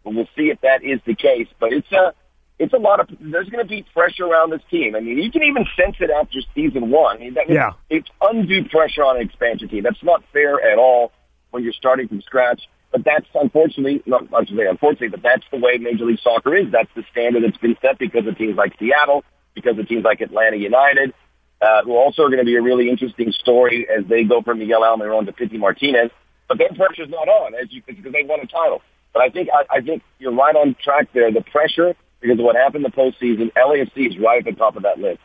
But 0.05 0.15
we'll 0.15 0.29
see 0.37 0.51
if 0.51 0.61
that 0.63 0.83
is 0.83 1.01
the 1.07 1.15
case. 1.15 1.49
But 1.61 1.73
it's 1.73 1.91
a, 1.93 2.13
it's 2.59 2.73
a 2.73 2.79
lot 2.79 3.01
of, 3.01 3.09
there's 3.21 3.49
going 3.49 3.65
to 3.65 3.69
be 3.69 3.85
pressure 3.95 4.25
around 4.25 4.51
this 4.51 4.63
team. 4.71 4.97
I 4.97 5.01
mean, 5.01 5.19
you 5.19 5.31
can 5.31 5.43
even 5.45 5.65
sense 5.77 5.97
it 6.01 6.11
after 6.11 6.39
season 6.55 6.91
one. 6.91 7.17
I 7.17 7.21
mean, 7.21 7.35
that, 7.35 7.49
Yeah. 7.49 7.73
It's 7.89 8.09
undue 8.21 8.69
pressure 8.69 9.05
on 9.05 9.17
an 9.17 9.23
expansion 9.23 9.69
team. 9.69 9.85
That's 9.85 10.03
not 10.03 10.25
fair 10.33 10.61
at 10.61 10.79
all 10.79 11.13
when 11.51 11.63
you're 11.63 11.73
starting 11.73 12.09
from 12.09 12.21
scratch. 12.23 12.63
But 12.91 13.05
that's 13.05 13.27
unfortunately, 13.35 14.03
not, 14.07 14.31
not 14.31 14.49
to 14.49 14.57
say 14.57 14.67
unfortunately, 14.67 15.09
but 15.09 15.23
that's 15.23 15.45
the 15.53 15.59
way 15.59 15.77
Major 15.79 16.07
League 16.07 16.21
Soccer 16.23 16.57
is. 16.57 16.73
That's 16.73 16.89
the 16.97 17.05
standard 17.13 17.45
that's 17.45 17.59
been 17.59 17.77
set 17.83 17.99
because 17.99 18.27
of 18.27 18.37
teams 18.39 18.57
like 18.57 18.75
Seattle, 18.79 19.25
because 19.55 19.79
of 19.79 19.87
teams 19.87 20.05
like 20.05 20.23
Atlanta 20.23 20.57
United, 20.57 21.13
uh, 21.61 21.83
who 21.85 21.97
also 21.97 22.23
are 22.23 22.29
going 22.29 22.39
to 22.39 22.47
be 22.47 22.57
a 22.57 22.63
really 22.63 22.89
interesting 22.89 23.31
story 23.33 23.87
as 23.95 24.07
they 24.09 24.25
go 24.25 24.41
from 24.41 24.59
Miguel 24.59 24.81
Almiron 24.81 25.27
to 25.27 25.33
Pity 25.33 25.59
Martinez. 25.59 26.11
But 26.49 26.57
their 26.57 26.71
pressure's 26.71 27.11
not 27.11 27.29
on, 27.29 27.55
as 27.55 27.71
you 27.71 27.83
because 27.87 28.11
they 28.11 28.25
won 28.25 28.41
a 28.41 28.47
title. 28.47 28.81
But 29.13 29.23
I 29.23 29.29
think 29.29 29.51
I, 29.53 29.77
I 29.77 29.81
think 29.83 30.03
you're 30.19 30.35
right 30.35 30.57
on 30.57 30.75
track 30.83 31.09
there. 31.13 31.31
The 31.31 31.43
pressure 31.43 31.95
because 32.21 32.39
of 32.39 32.45
what 32.45 32.57
happened 32.57 32.85
in 32.85 32.91
the 32.91 32.97
postseason, 32.97 33.53
LAFC 33.53 34.09
is 34.09 34.19
right 34.19 34.39
at 34.39 34.45
the 34.45 34.59
top 34.59 34.77
of 34.77 34.83
that 34.83 34.99
list. 34.99 35.21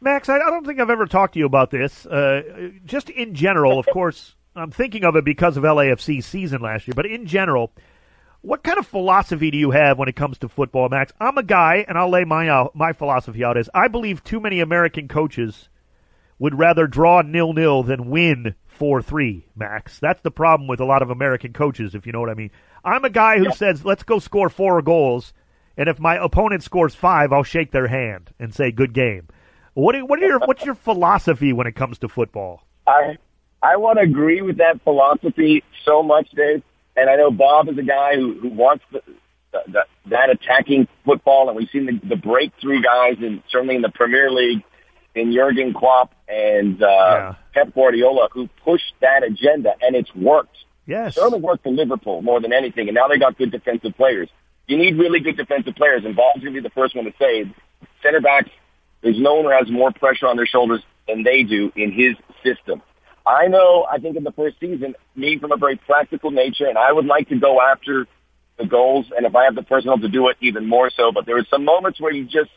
Max, 0.00 0.28
I 0.28 0.38
don't 0.38 0.66
think 0.66 0.80
I've 0.80 0.90
ever 0.90 1.06
talked 1.06 1.34
to 1.34 1.38
you 1.38 1.46
about 1.46 1.70
this. 1.70 2.06
Uh, 2.06 2.70
just 2.84 3.08
in 3.08 3.34
general, 3.34 3.78
of 3.78 3.86
course, 3.86 4.34
I'm 4.56 4.70
thinking 4.70 5.04
of 5.04 5.16
it 5.16 5.24
because 5.24 5.56
of 5.56 5.62
LAFC's 5.62 6.26
season 6.26 6.60
last 6.60 6.88
year, 6.88 6.94
but 6.96 7.06
in 7.06 7.26
general, 7.26 7.72
what 8.40 8.64
kind 8.64 8.78
of 8.78 8.86
philosophy 8.86 9.52
do 9.52 9.58
you 9.58 9.70
have 9.70 9.98
when 9.98 10.08
it 10.08 10.16
comes 10.16 10.38
to 10.38 10.48
football, 10.48 10.88
Max? 10.88 11.12
I'm 11.20 11.38
a 11.38 11.44
guy, 11.44 11.84
and 11.86 11.96
I'll 11.96 12.10
lay 12.10 12.24
my 12.24 12.48
out, 12.48 12.74
my 12.74 12.92
philosophy 12.92 13.44
out 13.44 13.56
as 13.56 13.70
I 13.72 13.86
believe 13.86 14.24
too 14.24 14.40
many 14.40 14.58
American 14.60 15.06
coaches 15.06 15.68
would 16.40 16.58
rather 16.58 16.88
draw 16.88 17.22
nil 17.22 17.52
nil 17.52 17.84
than 17.84 18.10
win 18.10 18.56
four 18.66 19.00
three. 19.00 19.46
Max, 19.54 20.00
that's 20.00 20.20
the 20.22 20.30
problem 20.32 20.66
with 20.66 20.80
a 20.80 20.84
lot 20.84 21.02
of 21.02 21.10
American 21.10 21.52
coaches, 21.52 21.94
if 21.94 22.04
you 22.04 22.12
know 22.12 22.20
what 22.20 22.30
I 22.30 22.34
mean. 22.34 22.50
I'm 22.84 23.04
a 23.04 23.10
guy 23.10 23.38
who 23.38 23.52
says, 23.52 23.84
"Let's 23.84 24.02
go 24.02 24.18
score 24.18 24.48
four 24.48 24.82
goals," 24.82 25.32
and 25.76 25.88
if 25.88 25.98
my 25.98 26.16
opponent 26.16 26.62
scores 26.62 26.94
five, 26.94 27.32
I'll 27.32 27.42
shake 27.42 27.70
their 27.72 27.88
hand 27.88 28.30
and 28.38 28.54
say, 28.54 28.70
"Good 28.70 28.92
game." 28.92 29.28
What 29.74 29.94
are, 29.96 30.04
what 30.04 30.22
are 30.22 30.26
your 30.26 30.38
what's 30.40 30.64
your 30.64 30.74
philosophy 30.74 31.52
when 31.52 31.66
it 31.66 31.72
comes 31.74 31.98
to 32.00 32.08
football? 32.08 32.62
I 32.86 33.16
I 33.62 33.76
want 33.76 33.98
to 33.98 34.02
agree 34.04 34.42
with 34.42 34.58
that 34.58 34.82
philosophy 34.84 35.62
so 35.84 36.02
much, 36.02 36.28
Dave. 36.30 36.62
And 36.96 37.08
I 37.08 37.16
know 37.16 37.30
Bob 37.30 37.68
is 37.70 37.78
a 37.78 37.82
guy 37.82 38.16
who, 38.16 38.38
who 38.38 38.50
wants 38.50 38.84
the, 38.92 39.00
the, 39.52 39.60
the, 39.68 39.80
that 40.10 40.28
attacking 40.28 40.88
football, 41.06 41.48
and 41.48 41.56
we've 41.56 41.70
seen 41.70 41.86
the, 41.86 41.98
the 42.06 42.16
breakthrough 42.16 42.82
guys, 42.82 43.16
and 43.20 43.42
certainly 43.50 43.76
in 43.76 43.80
the 43.82 43.88
Premier 43.88 44.30
League, 44.30 44.62
in 45.14 45.32
Jurgen 45.32 45.72
Klopp 45.72 46.12
and 46.28 46.82
uh, 46.82 46.86
Yeah. 46.86 47.34
Pep 47.54 47.74
Guardiola, 47.74 48.28
who 48.32 48.48
pushed 48.62 48.92
that 49.00 49.22
agenda, 49.22 49.72
and 49.80 49.96
it's 49.96 50.14
worked. 50.14 50.56
Yes. 50.86 51.14
certainly 51.14 51.40
worked 51.40 51.62
for 51.62 51.72
Liverpool 51.72 52.20
more 52.20 52.40
than 52.40 52.52
anything, 52.52 52.88
and 52.88 52.94
now 52.94 53.08
they 53.08 53.16
got 53.18 53.38
good 53.38 53.52
defensive 53.52 53.96
players. 53.96 54.28
You 54.66 54.78
need 54.78 54.96
really 54.98 55.20
good 55.20 55.36
defensive 55.36 55.74
players, 55.74 56.04
and 56.04 56.14
Bob's 56.16 56.40
going 56.40 56.54
to 56.54 56.60
be 56.60 56.66
the 56.66 56.74
first 56.74 56.94
one 56.94 57.04
to 57.04 57.12
say 57.18 57.44
center 58.02 58.20
backs. 58.20 58.50
There's 59.02 59.18
no 59.18 59.34
one 59.34 59.44
who 59.44 59.50
has 59.50 59.70
more 59.70 59.90
pressure 59.92 60.26
on 60.26 60.36
their 60.36 60.46
shoulders 60.46 60.82
than 61.08 61.24
they 61.24 61.42
do 61.42 61.72
in 61.74 61.92
his 61.92 62.14
system. 62.44 62.82
I 63.26 63.48
know. 63.48 63.86
I 63.90 63.98
think 63.98 64.16
in 64.16 64.24
the 64.24 64.32
first 64.32 64.58
season, 64.60 64.94
me 65.14 65.38
from 65.38 65.52
a 65.52 65.56
very 65.56 65.76
practical 65.76 66.30
nature, 66.30 66.66
and 66.66 66.78
I 66.78 66.92
would 66.92 67.06
like 67.06 67.28
to 67.28 67.38
go 67.38 67.60
after 67.60 68.06
the 68.58 68.66
goals, 68.66 69.06
and 69.16 69.26
if 69.26 69.34
I 69.34 69.44
have 69.44 69.54
the 69.54 69.62
personnel 69.62 69.98
to 69.98 70.08
do 70.08 70.28
it, 70.28 70.36
even 70.40 70.68
more 70.68 70.90
so. 70.96 71.12
But 71.12 71.26
there 71.26 71.36
were 71.36 71.46
some 71.50 71.64
moments 71.64 72.00
where 72.00 72.12
you 72.12 72.24
just 72.24 72.50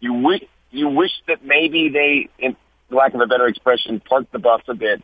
you 0.00 0.12
wish 0.14 0.42
you 0.70 0.88
wish 0.88 1.12
that 1.28 1.44
maybe 1.44 1.90
they, 1.90 2.28
in 2.44 2.56
lack 2.90 3.14
of 3.14 3.20
a 3.20 3.26
better 3.26 3.46
expression, 3.46 4.00
parked 4.00 4.32
the 4.32 4.38
bus 4.38 4.62
a 4.68 4.74
bit 4.74 5.02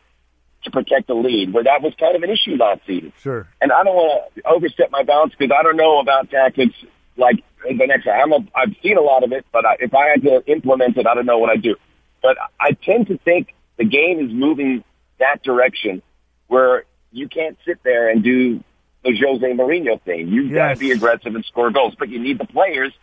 to 0.65 0.71
protect 0.71 1.07
the 1.07 1.13
lead, 1.13 1.53
where 1.53 1.63
that 1.63 1.81
was 1.81 1.93
kind 1.99 2.15
of 2.15 2.23
an 2.23 2.29
issue 2.29 2.55
last 2.55 2.81
season. 2.87 3.13
Sure. 3.21 3.47
And 3.61 3.71
I 3.71 3.83
don't 3.83 3.95
want 3.95 4.35
to 4.35 4.41
overstep 4.47 4.91
my 4.91 5.03
bounds 5.03 5.33
because 5.37 5.55
I 5.57 5.63
don't 5.63 5.77
know 5.77 5.99
about 5.99 6.29
tactics 6.29 6.75
like 7.17 7.43
the 7.63 7.85
next. 7.87 8.07
I'm 8.07 8.31
a, 8.31 8.39
I've 8.55 8.75
seen 8.81 8.97
a 8.97 9.01
lot 9.01 9.23
of 9.23 9.31
it, 9.31 9.45
but 9.51 9.65
I, 9.65 9.75
if 9.79 9.93
I 9.93 10.07
had 10.09 10.21
to 10.23 10.43
implement 10.51 10.97
it, 10.97 11.07
I 11.07 11.13
don't 11.15 11.25
know 11.25 11.37
what 11.39 11.49
I'd 11.49 11.61
do. 11.61 11.75
But 12.21 12.37
I 12.59 12.71
tend 12.71 13.07
to 13.07 13.17
think 13.17 13.53
the 13.77 13.85
game 13.85 14.19
is 14.25 14.31
moving 14.33 14.83
that 15.19 15.43
direction 15.43 16.01
where 16.47 16.83
you 17.11 17.27
can't 17.27 17.57
sit 17.65 17.79
there 17.83 18.09
and 18.09 18.23
do 18.23 18.63
the 19.03 19.15
Jose 19.21 19.45
Mourinho 19.45 20.01
thing. 20.01 20.29
You've 20.29 20.53
got 20.53 20.73
to 20.73 20.79
be 20.79 20.91
aggressive 20.91 21.35
and 21.35 21.43
score 21.45 21.71
goals, 21.71 21.93
but 21.99 22.09
you 22.09 22.19
need 22.19 22.39
the 22.39 22.45
players. 22.47 22.93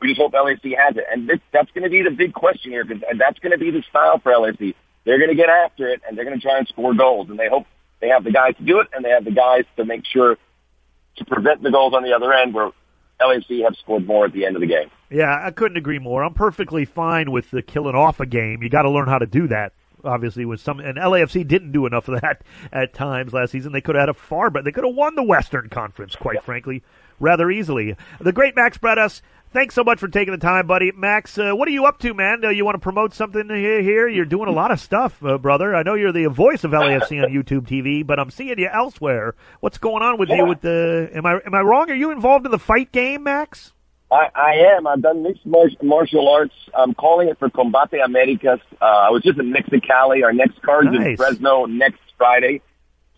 We 0.00 0.08
just 0.08 0.20
hope 0.20 0.32
LAFC 0.32 0.76
has 0.78 0.96
it, 0.96 1.04
and 1.10 1.28
this, 1.28 1.40
that's 1.52 1.70
going 1.72 1.82
to 1.82 1.90
be 1.90 2.02
the 2.02 2.12
big 2.12 2.32
question 2.32 2.70
here, 2.70 2.84
'cause- 2.84 3.02
and 3.10 3.20
that's 3.20 3.38
going 3.40 3.50
to 3.52 3.58
be 3.58 3.72
the 3.72 3.82
style 3.90 4.18
for 4.20 4.32
LAFC. 4.32 4.74
They're 5.08 5.16
going 5.16 5.30
to 5.30 5.34
get 5.34 5.48
after 5.48 5.88
it, 5.88 6.02
and 6.06 6.18
they're 6.18 6.26
going 6.26 6.38
to 6.38 6.42
try 6.42 6.58
and 6.58 6.68
score 6.68 6.92
goals, 6.92 7.30
and 7.30 7.38
they 7.38 7.48
hope 7.48 7.66
they 7.98 8.08
have 8.08 8.24
the 8.24 8.30
guys 8.30 8.54
to 8.56 8.62
do 8.62 8.80
it, 8.80 8.88
and 8.92 9.02
they 9.02 9.08
have 9.08 9.24
the 9.24 9.30
guys 9.30 9.64
to 9.78 9.86
make 9.86 10.04
sure 10.04 10.36
to 11.16 11.24
prevent 11.24 11.62
the 11.62 11.70
goals 11.70 11.94
on 11.94 12.02
the 12.02 12.12
other 12.12 12.30
end, 12.30 12.52
where 12.52 12.72
LAFC 13.18 13.64
have 13.64 13.74
scored 13.76 14.06
more 14.06 14.26
at 14.26 14.34
the 14.34 14.44
end 14.44 14.54
of 14.54 14.60
the 14.60 14.66
game. 14.66 14.90
Yeah, 15.10 15.40
I 15.42 15.50
couldn't 15.50 15.78
agree 15.78 15.98
more. 15.98 16.22
I'm 16.22 16.34
perfectly 16.34 16.84
fine 16.84 17.30
with 17.30 17.50
the 17.50 17.62
killing 17.62 17.94
off 17.94 18.20
a 18.20 18.26
game. 18.26 18.62
You 18.62 18.68
got 18.68 18.82
to 18.82 18.90
learn 18.90 19.08
how 19.08 19.16
to 19.16 19.24
do 19.24 19.48
that. 19.48 19.72
Obviously, 20.04 20.44
with 20.44 20.60
some 20.60 20.78
and 20.78 20.98
LAFC 20.98 21.48
didn't 21.48 21.72
do 21.72 21.86
enough 21.86 22.06
of 22.08 22.20
that 22.20 22.42
at 22.72 22.92
times 22.92 23.32
last 23.32 23.52
season. 23.52 23.72
They 23.72 23.80
could 23.80 23.94
have 23.94 24.02
had 24.02 24.08
a 24.10 24.14
far, 24.14 24.50
but 24.50 24.64
they 24.64 24.72
could 24.72 24.84
have 24.84 24.94
won 24.94 25.14
the 25.14 25.22
Western 25.22 25.70
Conference, 25.70 26.16
quite 26.16 26.44
frankly, 26.44 26.82
rather 27.18 27.50
easily. 27.50 27.96
The 28.20 28.32
great 28.32 28.54
Max 28.54 28.76
Bretos. 28.76 29.22
Thanks 29.50 29.74
so 29.74 29.82
much 29.82 29.98
for 29.98 30.08
taking 30.08 30.32
the 30.32 30.38
time, 30.38 30.66
buddy. 30.66 30.92
Max, 30.92 31.38
uh, 31.38 31.52
what 31.52 31.68
are 31.68 31.70
you 31.70 31.86
up 31.86 31.98
to, 32.00 32.12
man? 32.12 32.44
Uh, 32.44 32.50
you 32.50 32.66
want 32.66 32.74
to 32.74 32.80
promote 32.80 33.14
something 33.14 33.48
here? 33.48 33.80
here? 33.80 34.06
You're 34.06 34.26
doing 34.26 34.46
a 34.46 34.52
lot 34.52 34.70
of 34.70 34.78
stuff, 34.78 35.24
uh, 35.24 35.38
brother. 35.38 35.74
I 35.74 35.82
know 35.82 35.94
you're 35.94 36.12
the 36.12 36.26
voice 36.26 36.64
of 36.64 36.72
LAFC 36.72 37.22
on 37.24 37.30
YouTube 37.30 37.66
TV, 37.66 38.06
but 38.06 38.20
I'm 38.20 38.30
seeing 38.30 38.58
you 38.58 38.68
elsewhere. 38.68 39.34
What's 39.60 39.78
going 39.78 40.02
on 40.02 40.18
with 40.18 40.28
you? 40.28 40.44
With 40.44 40.60
the 40.60 41.10
am 41.14 41.24
I 41.24 41.40
am 41.46 41.54
I 41.54 41.62
wrong? 41.62 41.90
Are 41.90 41.94
you 41.94 42.10
involved 42.10 42.44
in 42.44 42.52
the 42.52 42.58
fight 42.58 42.92
game, 42.92 43.22
Max? 43.22 43.72
I, 44.10 44.28
I 44.34 44.52
am. 44.76 44.86
I've 44.86 45.02
done 45.02 45.22
mixed 45.22 45.46
martial 45.82 46.28
arts. 46.28 46.54
I'm 46.74 46.94
calling 46.94 47.28
it 47.28 47.38
for 47.38 47.48
Combate 47.48 48.04
Americas. 48.04 48.60
Uh, 48.80 48.84
I 48.84 49.10
was 49.10 49.22
just 49.22 49.38
in 49.38 49.52
Mexicali. 49.52 50.24
Our 50.24 50.32
next 50.32 50.60
card's 50.62 50.88
in 50.94 51.16
Fresno 51.16 51.64
next 51.66 52.00
Friday. 52.16 52.60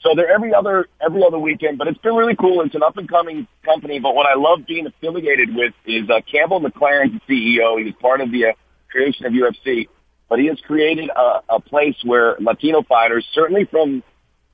So 0.02 0.14
they're 0.16 0.30
every 0.32 0.54
other 0.54 0.86
every 1.00 1.22
other 1.24 1.38
weekend, 1.38 1.76
but 1.78 1.86
it's 1.86 1.98
been 1.98 2.14
really 2.14 2.36
cool. 2.36 2.62
It's 2.62 2.74
an 2.74 2.82
up 2.82 2.96
and 2.96 3.08
coming 3.08 3.46
company. 3.64 3.98
But 4.00 4.14
what 4.14 4.26
I 4.26 4.34
love 4.34 4.60
being 4.66 4.86
affiliated 4.86 5.54
with 5.54 5.74
is 5.86 6.08
uh, 6.08 6.20
Campbell 6.30 6.60
McLaren's 6.60 7.20
the 7.28 7.34
CEO. 7.58 7.78
He 7.78 7.84
was 7.84 7.94
part 8.00 8.20
of 8.22 8.30
the 8.32 8.46
uh, 8.46 8.52
creation 8.90 9.26
of 9.26 9.32
UFC, 9.32 9.88
but 10.28 10.38
he 10.38 10.46
has 10.46 10.58
created 10.66 11.10
a, 11.14 11.40
a 11.56 11.60
place 11.60 11.96
where 12.02 12.36
Latino 12.40 12.82
fighters, 12.82 13.26
certainly 13.34 13.66
from 13.70 14.02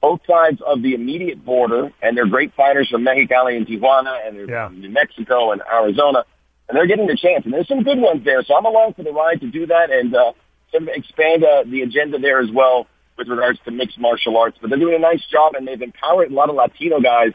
both 0.03 0.21
sides 0.27 0.61
of 0.67 0.83
the 0.83 0.95
immediate 0.95 1.45
border, 1.45 1.91
and 2.03 2.17
they're 2.17 2.27
great 2.27 2.53
fighters 2.55 2.89
from 2.91 3.05
Mexicali 3.05 3.57
and 3.57 3.67
Tijuana, 3.67 4.27
and 4.27 4.37
they're 4.37 4.51
Yeah. 4.51 4.67
from 4.69 4.81
New 4.81 4.91
Mexico 4.91 5.53
and 5.53 5.63
Arizona, 5.73 6.25
and 6.69 6.77
they're 6.77 6.87
getting 6.87 7.07
the 7.07 7.17
chance. 7.17 7.45
And 7.45 7.55
there's 7.55 7.69
some 7.69 7.83
good 7.85 7.99
ones 8.01 8.25
there, 8.25 8.43
so 8.43 8.57
I'm 8.57 8.67
along 8.67 8.95
for 8.95 9.05
the 9.05 9.13
ride 9.13 9.41
to 9.43 9.47
do 9.51 9.67
that 9.67 9.91
and 9.91 10.15
uh, 10.15 10.33
sort 10.73 10.83
of 10.83 10.89
expand 10.89 11.45
uh, 11.45 11.63
the 11.67 11.83
agenda 11.83 12.19
there 12.19 12.41
as 12.41 12.51
well 12.53 12.87
with 13.17 13.29
regards 13.29 13.59
to 13.65 13.71
mixed 13.71 13.99
martial 13.99 14.37
arts. 14.37 14.59
But 14.61 14.71
they're 14.71 14.79
doing 14.79 14.97
a 14.97 14.99
nice 14.99 15.25
job, 15.31 15.55
and 15.55 15.67
they've 15.67 15.81
empowered 15.81 16.31
a 16.31 16.35
lot 16.35 16.51
of 16.51 16.57
Latino 16.57 17.01
guys 17.01 17.33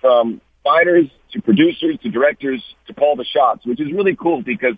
from 0.00 0.40
fighters 0.64 1.06
to 1.32 1.42
producers 1.42 1.98
to 2.02 2.10
directors 2.10 2.62
to 2.86 2.94
call 2.94 3.16
the 3.16 3.24
shots, 3.24 3.64
which 3.66 3.80
is 3.80 3.92
really 3.92 4.16
cool 4.16 4.42
because 4.42 4.74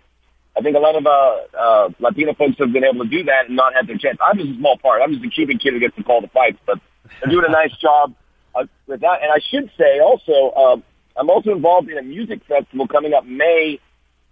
I 0.56 0.62
think 0.62 0.76
a 0.76 0.80
lot 0.80 0.96
of 0.96 1.06
uh, 1.06 1.56
uh, 1.56 1.88
Latino 2.00 2.34
folks 2.34 2.56
have 2.58 2.72
been 2.72 2.84
able 2.84 3.04
to 3.04 3.10
do 3.10 3.24
that 3.24 3.46
and 3.46 3.56
not 3.56 3.74
had 3.74 3.86
their 3.86 3.98
chance. 3.98 4.18
I'm 4.20 4.36
just 4.36 4.50
a 4.50 4.56
small 4.56 4.78
part. 4.78 5.00
I'm 5.02 5.12
just 5.12 5.24
a 5.24 5.30
Cuban 5.30 5.58
kid 5.58 5.74
who 5.74 5.80
gets 5.80 5.96
to 5.96 6.02
call 6.02 6.20
the 6.20 6.28
fights, 6.28 6.58
but 6.66 6.78
they're 7.20 7.30
doing 7.30 7.46
a 7.46 7.52
nice 7.52 7.76
job 7.80 8.14
uh, 8.54 8.66
with 8.86 9.00
that. 9.00 9.22
And 9.22 9.30
I 9.30 9.38
should 9.50 9.70
say 9.78 10.00
also, 10.00 10.54
um, 10.56 10.82
I'm 11.16 11.30
also 11.30 11.50
involved 11.52 11.88
in 11.88 11.98
a 11.98 12.02
music 12.02 12.40
festival 12.48 12.88
coming 12.88 13.14
up 13.14 13.24
May, 13.24 13.78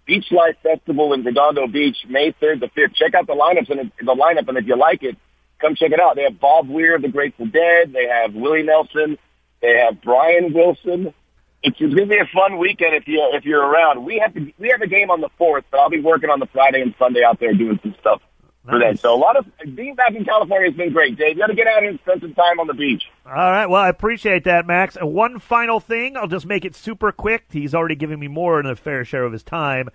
Beach 0.05 0.25
Life 0.31 0.57
Festival 0.61 1.13
in 1.13 1.23
Redondo 1.23 1.67
Beach, 1.67 1.97
May 2.07 2.31
3rd 2.33 2.61
to 2.61 2.67
5th. 2.67 2.95
Check 2.95 3.13
out 3.15 3.27
the 3.27 3.33
lineups 3.33 3.69
and 3.71 3.91
the 3.99 4.15
lineup, 4.15 4.47
and 4.49 4.57
if 4.57 4.65
you 4.65 4.77
like 4.77 5.03
it, 5.03 5.15
come 5.59 5.75
check 5.75 5.91
it 5.91 5.99
out. 5.99 6.15
They 6.15 6.23
have 6.23 6.39
Bob 6.39 6.69
Weir 6.69 6.95
of 6.95 7.01
the 7.01 7.09
Grateful 7.09 7.45
Dead. 7.45 7.93
They 7.93 8.07
have 8.07 8.33
Willie 8.33 8.63
Nelson. 8.63 9.17
They 9.61 9.77
have 9.77 10.01
Brian 10.01 10.53
Wilson. 10.53 11.13
It's, 11.61 11.75
it's 11.79 11.93
going 11.93 12.07
to 12.09 12.15
be 12.15 12.17
a 12.17 12.29
fun 12.33 12.57
weekend 12.57 12.95
if 12.95 13.07
you 13.07 13.29
if 13.33 13.43
you're 13.43 13.65
around. 13.65 14.05
We 14.05 14.19
have 14.19 14.33
to, 14.33 14.51
we 14.57 14.69
have 14.69 14.81
a 14.81 14.87
game 14.87 15.11
on 15.11 15.19
the 15.19 15.29
fourth, 15.37 15.65
but 15.69 15.79
I'll 15.79 15.89
be 15.89 15.99
working 15.99 16.29
on 16.29 16.39
the 16.39 16.47
Friday 16.47 16.81
and 16.81 16.95
Sunday 16.97 17.23
out 17.23 17.39
there 17.39 17.53
doing 17.53 17.79
some 17.83 17.95
stuff 17.99 18.21
for 18.63 18.79
them. 18.79 18.91
Nice. 18.91 19.01
So 19.01 19.13
a 19.13 19.17
lot 19.17 19.35
of 19.35 19.45
being 19.75 19.95
back 19.95 20.15
in 20.15 20.23
California 20.23 20.69
has 20.69 20.77
been 20.77 20.93
great. 20.93 21.17
Dave, 21.17 21.35
you 21.35 21.41
got 21.41 21.47
to 21.47 21.55
get 21.55 21.67
out 21.67 21.81
here 21.81 21.89
and 21.89 21.99
spend 21.99 22.21
some 22.21 22.33
time 22.33 22.61
on 22.61 22.67
the 22.67 22.73
beach. 22.73 23.03
All 23.25 23.33
right. 23.33 23.65
Well, 23.65 23.81
I 23.81 23.89
appreciate 23.89 24.45
that, 24.45 24.65
Max. 24.67 24.95
And 24.95 25.13
one 25.13 25.39
final 25.39 25.81
thing. 25.81 26.15
I'll 26.15 26.27
just 26.27 26.45
make 26.45 26.63
it 26.63 26.75
super 26.75 27.11
quick. 27.11 27.45
He's 27.49 27.75
already 27.75 27.95
giving 27.95 28.19
me 28.19 28.29
more 28.29 28.61
than 28.61 28.71
a 28.71 28.75
fair 28.75 29.03
share 29.03 29.23
of 29.23 29.33
his 29.33 29.43
time. 29.43 29.89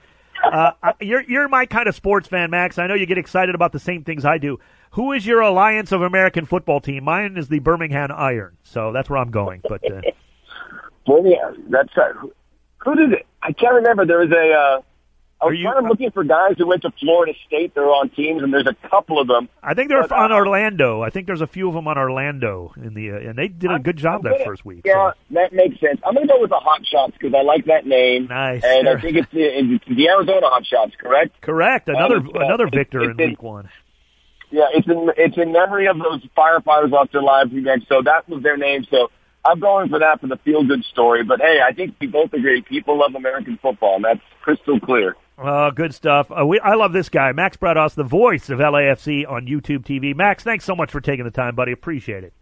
Uh, 0.45 0.73
you're 1.01 1.23
you're 1.23 1.49
my 1.49 1.65
kind 1.65 1.89
of 1.89 1.95
sports 1.95 2.29
fan, 2.29 2.51
Max. 2.51 2.79
I 2.79 2.87
know 2.87 2.95
you 2.95 3.07
get 3.07 3.19
excited 3.19 3.55
about 3.55 3.73
the 3.73 3.79
same 3.79 4.05
things 4.05 4.25
I 4.25 4.37
do. 4.39 4.59
Who 4.95 5.13
is 5.13 5.27
your 5.27 5.41
Alliance 5.41 5.91
of 5.93 6.03
American 6.03 6.45
Football 6.47 6.81
team? 6.81 7.05
Mine 7.05 7.37
is 7.37 7.49
the 7.49 7.59
Birmingham 7.59 8.11
Iron, 8.15 8.57
so 8.63 8.93
that's 8.93 9.11
where 9.11 9.19
I'm 9.19 9.31
going. 9.33 9.61
But 9.69 9.83
uh, 9.91 10.01
yeah, 11.25 11.51
that's 11.69 11.91
uh, 11.97 12.13
who, 12.79 12.95
did 12.95 13.13
it? 13.13 13.27
I 13.43 13.53
can't 13.53 13.75
remember. 13.75 14.07
There 14.07 14.19
was 14.21 14.31
a 14.31 14.53
uh, 14.53 14.83
I 15.43 15.47
was 15.47 15.59
you- 15.59 15.65
kind 15.65 15.79
of 15.85 15.87
looking 15.91 16.13
for 16.13 16.23
guys 16.23 16.55
who 16.59 16.69
went 16.69 16.83
to 16.83 16.93
Florida 17.01 17.33
State. 17.45 17.75
They're 17.75 17.85
on 17.87 18.09
teams, 18.11 18.45
and 18.45 18.53
there's 18.55 18.69
a 18.69 18.89
couple 18.89 19.21
of 19.21 19.27
them. 19.27 19.49
I 19.65 19.75
think 19.75 19.89
they're 19.89 20.03
But, 20.03 20.13
on 20.13 20.31
uh, 20.31 20.37
Orlando. 20.37 21.03
I 21.03 21.11
think 21.11 21.27
there's 21.27 21.41
a 21.41 21.47
few 21.49 21.67
of 21.67 21.75
them 21.75 21.89
on 21.89 21.99
Orlando 21.99 22.73
in 22.77 22.95
the, 22.95 23.11
uh, 23.11 23.17
and 23.31 23.37
they 23.37 23.49
did 23.49 23.73
a 23.73 23.81
good 23.81 23.97
job 23.97 24.19
I'm 24.19 24.23
that 24.23 24.31
gonna- 24.39 24.45
first 24.45 24.65
week. 24.65 24.83
Yeah, 24.85 25.11
so. 25.11 25.35
that 25.35 25.53
makes 25.53 25.81
sense. 25.81 26.01
I'm 26.07 26.15
going 26.15 26.29
to 26.29 26.33
go 26.33 26.41
with 26.41 26.51
the 26.51 26.61
Hot 26.61 26.87
Shots 26.87 27.15
because 27.19 27.35
I 27.35 27.43
like 27.43 27.65
that 27.67 27.85
name. 27.85 28.29
Nice. 28.29 28.63
And 28.65 28.89
I 28.89 29.01
think 29.01 29.17
it's 29.17 29.31
the, 29.33 29.43
it's 29.43 29.85
the 29.89 30.09
Arizona 30.09 30.47
Hot 30.47 30.65
Shots, 30.65 30.93
correct? 31.01 31.41
Correct. 31.41 31.89
Another 31.89 32.19
uh, 32.19 32.45
another 32.45 32.69
victor 32.69 33.03
it's 33.11 33.19
in- 33.19 33.31
week 33.31 33.43
one. 33.43 33.69
Yeah, 34.55 34.67
it's 34.73 34.87
in 34.87 35.11
it's 35.17 35.37
in 35.37 35.51
memory 35.53 35.89
of 35.89 35.97
those 35.99 36.23
firefighters 36.37 36.91
lost 36.91 37.11
their 37.13 37.23
lives 37.23 37.53
again. 37.53 37.85
So 37.89 38.03
that 38.03 38.29
was 38.29 38.43
their 38.45 38.57
name. 38.57 38.85
So 38.89 39.11
I'm 39.45 39.59
going 39.59 39.89
for 39.89 39.99
that 39.99 40.21
for 40.21 40.29
the 40.29 40.37
feel 40.45 40.63
good 40.63 40.85
story. 40.85 41.25
But 41.25 41.41
hey, 41.41 41.59
I 41.67 41.73
think 41.73 41.97
we 42.01 42.07
both 42.07 42.33
agree 42.33 42.63
people 42.63 42.99
love 43.01 43.15
American 43.17 43.59
football, 43.61 43.97
and 43.97 44.05
that's 44.05 44.21
crystal 44.43 44.79
clear. 44.79 45.17
Oh, 45.37 45.73
good 45.73 45.93
stuff. 45.93 46.31
Uh, 46.31 46.47
we, 46.47 46.61
I 46.61 46.75
love 46.75 46.93
this 46.93 47.09
guy, 47.09 47.33
Max 47.33 47.57
Bretos, 47.57 47.95
the 47.97 48.05
voice 48.05 48.49
of 48.51 48.61
LAFC 48.61 49.29
on 49.29 49.47
YouTube 49.49 49.85
TV. 49.85 50.15
Max, 50.15 50.45
thanks 50.45 50.65
so 50.65 50.77
much 50.77 50.93
for 50.93 51.01
taking 51.01 51.25
the 51.25 51.33
time, 51.33 51.57
buddy. 51.57 51.73
Appreciate 51.73 52.23
it. 52.23 52.33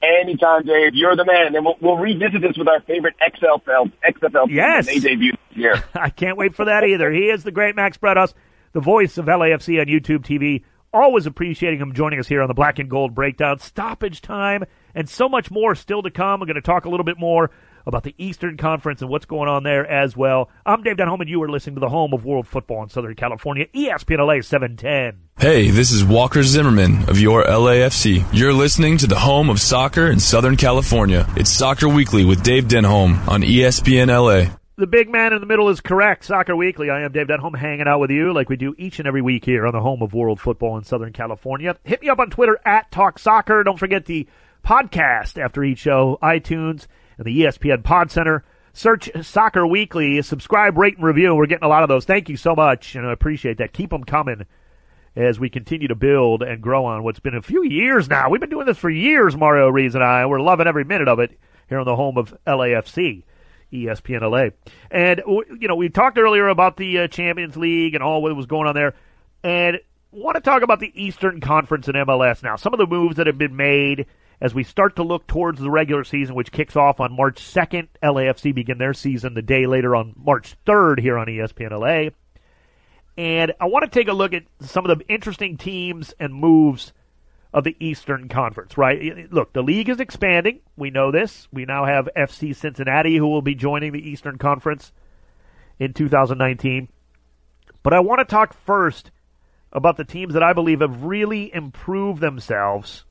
Anytime, 0.00 0.64
Dave, 0.64 0.94
you're 0.94 1.16
the 1.16 1.24
man. 1.24 1.56
And 1.56 1.64
we'll, 1.64 1.74
we'll 1.80 1.96
revisit 1.96 2.40
this 2.40 2.56
with 2.56 2.68
our 2.68 2.80
favorite 2.82 3.16
XFL 3.20 3.90
XFL 4.08 4.46
team 4.46 4.54
Yes. 4.54 4.86
they 4.86 5.00
debut 5.00 5.32
this 5.32 5.56
year. 5.58 5.84
I 5.94 6.10
can't 6.10 6.36
wait 6.36 6.54
for 6.54 6.66
that 6.66 6.84
either. 6.84 7.10
He 7.10 7.22
is 7.30 7.42
the 7.42 7.50
great 7.50 7.74
Max 7.74 7.98
Bretos, 7.98 8.32
the 8.72 8.80
voice 8.80 9.18
of 9.18 9.24
LAFC 9.26 9.80
on 9.80 9.86
YouTube 9.86 10.20
TV. 10.24 10.62
Always 10.92 11.26
appreciating 11.26 11.80
him 11.80 11.92
joining 11.92 12.18
us 12.18 12.26
here 12.26 12.40
on 12.40 12.48
the 12.48 12.54
Black 12.54 12.78
and 12.78 12.88
Gold 12.88 13.14
Breakdown. 13.14 13.58
Stoppage 13.58 14.22
time 14.22 14.64
and 14.94 15.06
so 15.08 15.28
much 15.28 15.50
more 15.50 15.74
still 15.74 16.02
to 16.02 16.10
come. 16.10 16.40
We're 16.40 16.46
going 16.46 16.54
to 16.56 16.62
talk 16.62 16.86
a 16.86 16.88
little 16.88 17.04
bit 17.04 17.18
more 17.18 17.50
about 17.86 18.04
the 18.04 18.14
Eastern 18.16 18.56
Conference 18.56 19.02
and 19.02 19.10
what's 19.10 19.26
going 19.26 19.48
on 19.48 19.64
there 19.64 19.86
as 19.86 20.16
well. 20.16 20.50
I'm 20.64 20.82
Dave 20.82 20.96
Denholm, 20.96 21.20
and 21.20 21.28
you 21.28 21.42
are 21.42 21.50
listening 21.50 21.76
to 21.76 21.80
the 21.80 21.88
home 21.88 22.12
of 22.12 22.24
world 22.24 22.46
football 22.46 22.82
in 22.82 22.88
Southern 22.88 23.14
California, 23.14 23.66
ESPN 23.74 24.18
LA 24.26 24.40
710. 24.40 25.28
Hey, 25.38 25.70
this 25.70 25.90
is 25.90 26.04
Walker 26.04 26.42
Zimmerman 26.42 27.08
of 27.08 27.20
your 27.20 27.44
LAFC. 27.44 28.24
You're 28.32 28.52
listening 28.52 28.98
to 28.98 29.06
the 29.06 29.18
home 29.18 29.50
of 29.50 29.60
soccer 29.60 30.10
in 30.10 30.20
Southern 30.20 30.56
California. 30.56 31.26
It's 31.36 31.50
Soccer 31.50 31.88
Weekly 31.88 32.24
with 32.24 32.42
Dave 32.42 32.64
Denholm 32.64 33.26
on 33.28 33.42
ESPN 33.42 34.08
LA. 34.08 34.57
The 34.78 34.86
big 34.86 35.10
man 35.10 35.32
in 35.32 35.40
the 35.40 35.46
middle 35.46 35.70
is 35.70 35.80
correct. 35.80 36.24
Soccer 36.24 36.54
Weekly. 36.54 36.88
I 36.88 37.00
am 37.00 37.10
Dave 37.10 37.26
Denholm 37.26 37.58
hanging 37.58 37.88
out 37.88 37.98
with 37.98 38.12
you 38.12 38.32
like 38.32 38.48
we 38.48 38.54
do 38.54 38.76
each 38.78 39.00
and 39.00 39.08
every 39.08 39.20
week 39.20 39.44
here 39.44 39.66
on 39.66 39.72
the 39.72 39.80
home 39.80 40.02
of 40.02 40.14
world 40.14 40.38
football 40.38 40.78
in 40.78 40.84
Southern 40.84 41.12
California. 41.12 41.76
Hit 41.82 42.00
me 42.00 42.08
up 42.08 42.20
on 42.20 42.30
Twitter 42.30 42.60
at 42.64 42.88
Talk 42.92 43.18
Soccer. 43.18 43.64
Don't 43.64 43.80
forget 43.80 44.04
the 44.04 44.28
podcast 44.64 45.36
after 45.36 45.64
each 45.64 45.80
show, 45.80 46.16
iTunes 46.22 46.86
and 47.16 47.26
the 47.26 47.40
ESPN 47.40 47.82
Pod 47.82 48.12
Center. 48.12 48.44
Search 48.72 49.10
Soccer 49.20 49.66
Weekly, 49.66 50.22
subscribe, 50.22 50.78
rate, 50.78 50.94
and 50.94 51.04
review. 51.04 51.34
We're 51.34 51.46
getting 51.46 51.66
a 51.66 51.68
lot 51.68 51.82
of 51.82 51.88
those. 51.88 52.04
Thank 52.04 52.28
you 52.28 52.36
so 52.36 52.54
much, 52.54 52.94
and 52.94 53.04
I 53.04 53.12
appreciate 53.12 53.58
that. 53.58 53.72
Keep 53.72 53.90
them 53.90 54.04
coming 54.04 54.46
as 55.16 55.40
we 55.40 55.50
continue 55.50 55.88
to 55.88 55.96
build 55.96 56.44
and 56.44 56.62
grow 56.62 56.84
on 56.84 57.02
what's 57.02 57.18
been 57.18 57.34
a 57.34 57.42
few 57.42 57.64
years 57.64 58.08
now. 58.08 58.30
We've 58.30 58.40
been 58.40 58.48
doing 58.48 58.66
this 58.66 58.78
for 58.78 58.90
years, 58.90 59.36
Mario 59.36 59.70
Reeves 59.70 59.96
and 59.96 60.04
I. 60.04 60.24
We're 60.26 60.40
loving 60.40 60.68
every 60.68 60.84
minute 60.84 61.08
of 61.08 61.18
it 61.18 61.36
here 61.68 61.80
on 61.80 61.84
the 61.84 61.96
home 61.96 62.16
of 62.16 62.32
LAFC. 62.46 63.24
ESPN 63.72 64.22
LA. 64.22 64.50
And, 64.90 65.22
you 65.26 65.68
know, 65.68 65.76
we 65.76 65.88
talked 65.88 66.18
earlier 66.18 66.48
about 66.48 66.76
the 66.76 67.00
uh, 67.00 67.08
Champions 67.08 67.56
League 67.56 67.94
and 67.94 68.02
all 68.02 68.22
what 68.22 68.34
was 68.34 68.46
going 68.46 68.66
on 68.68 68.74
there. 68.74 68.94
And 69.42 69.78
want 70.10 70.36
to 70.36 70.40
talk 70.40 70.62
about 70.62 70.80
the 70.80 70.92
Eastern 70.94 71.40
Conference 71.40 71.88
and 71.88 71.96
MLS 71.96 72.42
now. 72.42 72.56
Some 72.56 72.72
of 72.72 72.78
the 72.78 72.86
moves 72.86 73.16
that 73.16 73.26
have 73.26 73.38
been 73.38 73.56
made 73.56 74.06
as 74.40 74.54
we 74.54 74.62
start 74.62 74.96
to 74.96 75.02
look 75.02 75.26
towards 75.26 75.60
the 75.60 75.70
regular 75.70 76.04
season, 76.04 76.34
which 76.34 76.52
kicks 76.52 76.76
off 76.76 77.00
on 77.00 77.14
March 77.14 77.42
2nd. 77.42 77.88
LAFC 78.02 78.54
begin 78.54 78.78
their 78.78 78.94
season 78.94 79.34
the 79.34 79.42
day 79.42 79.66
later 79.66 79.96
on 79.96 80.14
March 80.16 80.54
3rd 80.66 81.00
here 81.00 81.18
on 81.18 81.26
ESPN 81.26 81.72
LA. 81.72 82.10
And 83.16 83.52
I 83.60 83.66
want 83.66 83.84
to 83.84 83.90
take 83.90 84.08
a 84.08 84.12
look 84.12 84.32
at 84.32 84.44
some 84.60 84.86
of 84.86 84.96
the 84.96 85.04
interesting 85.08 85.56
teams 85.56 86.14
and 86.20 86.32
moves 86.32 86.92
of 87.52 87.64
the 87.64 87.76
Eastern 87.80 88.28
Conference, 88.28 88.76
right? 88.76 89.30
Look, 89.32 89.52
the 89.52 89.62
league 89.62 89.88
is 89.88 90.00
expanding. 90.00 90.60
We 90.76 90.90
know 90.90 91.10
this. 91.10 91.48
We 91.52 91.64
now 91.64 91.86
have 91.86 92.08
FC 92.16 92.54
Cincinnati 92.54 93.16
who 93.16 93.26
will 93.26 93.42
be 93.42 93.54
joining 93.54 93.92
the 93.92 94.06
Eastern 94.06 94.38
Conference 94.38 94.92
in 95.78 95.94
2019. 95.94 96.88
But 97.82 97.94
I 97.94 98.00
want 98.00 98.18
to 98.20 98.24
talk 98.24 98.52
first 98.52 99.10
about 99.72 99.96
the 99.96 100.04
teams 100.04 100.34
that 100.34 100.42
I 100.42 100.52
believe 100.52 100.80
have 100.80 101.04
really 101.04 101.52
improved 101.54 102.20
themselves 102.20 103.04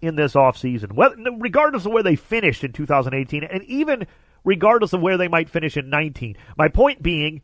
in 0.00 0.16
this 0.16 0.32
offseason, 0.32 0.92
Well, 0.92 1.14
regardless 1.38 1.84
of 1.84 1.92
where 1.92 2.02
they 2.02 2.16
finished 2.16 2.64
in 2.64 2.72
2018 2.72 3.44
and 3.44 3.62
even 3.64 4.06
regardless 4.44 4.94
of 4.94 5.02
where 5.02 5.18
they 5.18 5.28
might 5.28 5.50
finish 5.50 5.76
in 5.76 5.90
19. 5.90 6.36
My 6.56 6.68
point 6.68 7.02
being, 7.02 7.42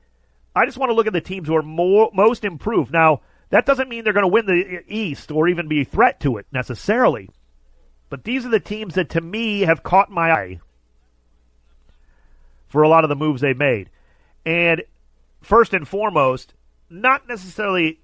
I 0.55 0.65
just 0.65 0.79
want 0.79 0.89
to 0.89 0.95
look 0.95 1.07
at 1.07 1.13
the 1.13 1.21
teams 1.21 1.49
who 1.49 1.57
are 1.57 1.63
more, 1.63 2.11
most 2.15 2.45
improved. 2.45 2.93
Now, 2.93 3.21
that 3.51 3.67
doesn't 3.67 3.89
mean 3.89 4.05
they're 4.05 4.13
going 4.13 4.23
to 4.23 4.29
win 4.29 4.47
the 4.47 4.83
East 4.89 5.31
or 5.31 5.49
even 5.49 5.69
be 5.69 5.83
a 5.83 5.85
threat 5.85 6.21
to 6.21 6.37
it 6.37 6.47
necessarily. 6.53 7.31
But 8.09 8.25
these 8.25 8.47
are 8.47 8.51
the 8.51 8.61
teams 8.61 8.95
that 8.95 9.11
to 9.11 9.21
me 9.21 9.63
have 9.63 9.83
caught 9.83 10.11
my 10.11 10.31
eye 10.31 10.61
for 12.69 12.83
a 12.83 12.89
lot 12.89 13.05
of 13.05 13.09
the 13.09 13.17
moves 13.17 13.41
they've 13.41 13.57
made. 13.57 13.91
And 14.45 14.83
first 15.41 15.75
and 15.75 15.87
foremost, 15.87 16.55
not 16.89 17.29
necessarily 17.29 18.01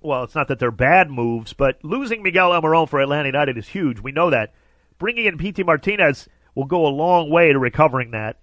well, 0.00 0.24
it's 0.24 0.34
not 0.34 0.48
that 0.48 0.58
they're 0.58 0.70
bad 0.70 1.10
moves, 1.10 1.52
but 1.52 1.78
losing 1.84 2.22
Miguel 2.22 2.50
Almiron 2.50 2.88
for 2.88 3.00
Atlanta 3.00 3.28
United 3.28 3.58
is 3.58 3.68
huge. 3.68 4.00
We 4.00 4.12
know 4.12 4.30
that. 4.30 4.54
Bringing 4.98 5.26
in 5.26 5.38
Pity 5.38 5.62
Martinez 5.62 6.28
will 6.54 6.64
go 6.64 6.86
a 6.86 6.88
long 6.88 7.30
way 7.30 7.52
to 7.52 7.58
recovering 7.58 8.12
that. 8.12 8.38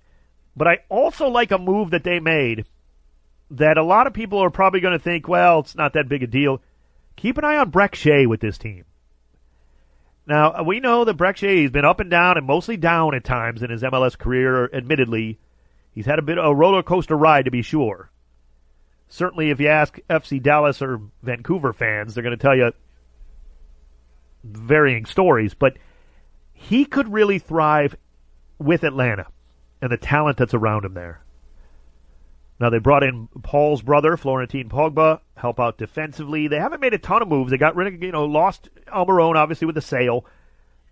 But 0.56 0.68
I 0.68 0.80
also 0.90 1.28
like 1.28 1.52
a 1.52 1.58
move 1.58 1.92
that 1.92 2.04
they 2.04 2.20
made 2.20 2.66
that 3.52 3.78
a 3.78 3.84
lot 3.84 4.08
of 4.08 4.14
people 4.14 4.40
are 4.40 4.50
probably 4.50 4.80
going 4.80 4.98
to 4.98 5.04
think, 5.04 5.28
well, 5.28 5.60
it's 5.60 5.76
not 5.76 5.94
that 5.94 6.10
big 6.10 6.24
a 6.24 6.28
deal. 6.28 6.62
Keep 7.16 7.38
an 7.38 7.46
eye 7.46 7.58
on 7.58 7.72
Brek 7.72 7.96
Shea 7.96 8.26
with 8.26 8.42
this 8.42 8.58
team. 8.58 8.86
Now, 10.26 10.52
uh, 10.52 10.64
we 10.64 10.82
know 10.82 11.06
that 11.06 11.18
Brek 11.18 11.38
Shea 11.38 11.62
has 11.62 11.72
been 11.72 11.86
up 11.86 12.02
and 12.02 12.12
down 12.12 12.38
and 12.38 12.46
mostly 12.46 12.76
down 12.76 13.16
at 13.16 13.24
times 13.24 13.64
in 13.64 13.70
his 13.70 13.82
MLS 13.82 14.18
career, 14.18 14.70
admittedly. 14.74 15.40
He's 15.96 16.06
had 16.06 16.20
a 16.20 16.24
bit 16.24 16.38
of 16.38 16.46
a 16.46 16.54
roller 16.54 16.84
coaster 16.84 17.16
ride, 17.16 17.46
to 17.46 17.52
be 17.52 17.62
sure. 17.62 18.12
Certainly, 19.08 19.52
if 19.52 19.62
you 19.62 19.70
ask 19.70 19.98
FC 20.10 20.44
Dallas 20.44 20.82
or 20.82 21.00
Vancouver 21.24 21.72
fans, 21.72 22.14
they're 22.14 22.24
going 22.24 22.38
to 22.38 22.42
tell 22.42 22.56
you 22.56 22.74
varying 24.44 25.06
stories. 25.06 25.54
But 25.54 25.78
he 26.52 26.84
could 26.84 27.12
really 27.12 27.40
thrive 27.40 27.96
with 28.60 28.84
Atlanta 28.84 29.28
and 29.82 29.92
the 29.92 29.98
talent 29.98 30.38
that's 30.38 30.54
around 30.54 30.84
him 30.84 30.94
there. 30.94 31.22
Now 32.60 32.70
they 32.70 32.80
brought 32.80 33.04
in 33.04 33.28
Paul's 33.44 33.82
brother, 33.82 34.18
Florentin 34.18 34.70
Pogba, 34.70 35.20
help 35.36 35.60
out 35.60 35.78
defensively. 35.78 36.48
They 36.48 36.58
haven't 36.58 36.82
made 36.82 36.94
a 36.94 36.98
ton 36.98 37.22
of 37.22 37.28
moves. 37.28 37.52
They 37.52 37.58
got 37.58 37.76
rid 37.76 37.94
of, 37.94 38.02
you 38.02 38.12
know, 38.12 38.26
lost 38.26 38.70
Almiron 38.88 39.36
obviously 39.36 39.66
with 39.66 39.76
the 39.76 39.82
sale. 39.82 40.26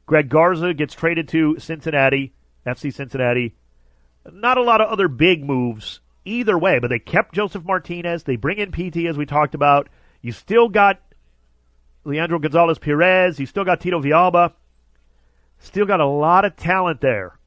Greg 0.05 0.29
Garza 0.29 0.73
gets 0.73 0.93
traded 0.93 1.27
to 1.29 1.57
Cincinnati, 1.59 2.33
FC 2.65 2.93
Cincinnati. 2.93 3.55
Not 4.31 4.57
a 4.57 4.63
lot 4.63 4.81
of 4.81 4.89
other 4.89 5.07
big 5.07 5.43
moves 5.43 6.01
either 6.23 6.57
way, 6.57 6.79
but 6.79 6.89
they 6.89 6.99
kept 6.99 7.33
Josef 7.33 7.63
Martinez. 7.63 8.23
They 8.23 8.35
bring 8.35 8.59
in 8.59 8.71
Pity 8.71 9.07
as 9.07 9.17
we 9.17 9.25
talked 9.25 9.55
about. 9.55 9.89
You 10.21 10.31
still 10.31 10.69
got 10.69 11.01
Leandro 12.03 12.39
Gonzalez 12.39 12.77
Pirez. 12.79 13.39
You 13.39 13.47
still 13.47 13.63
got 13.63 13.81
Tito 13.81 14.01
Villalba. 14.01 14.53
Still 15.59 15.85
got 15.85 15.99
a 15.99 16.05
lot 16.05 16.45
of 16.45 16.55
talent 16.55 17.01
there. 17.01 17.39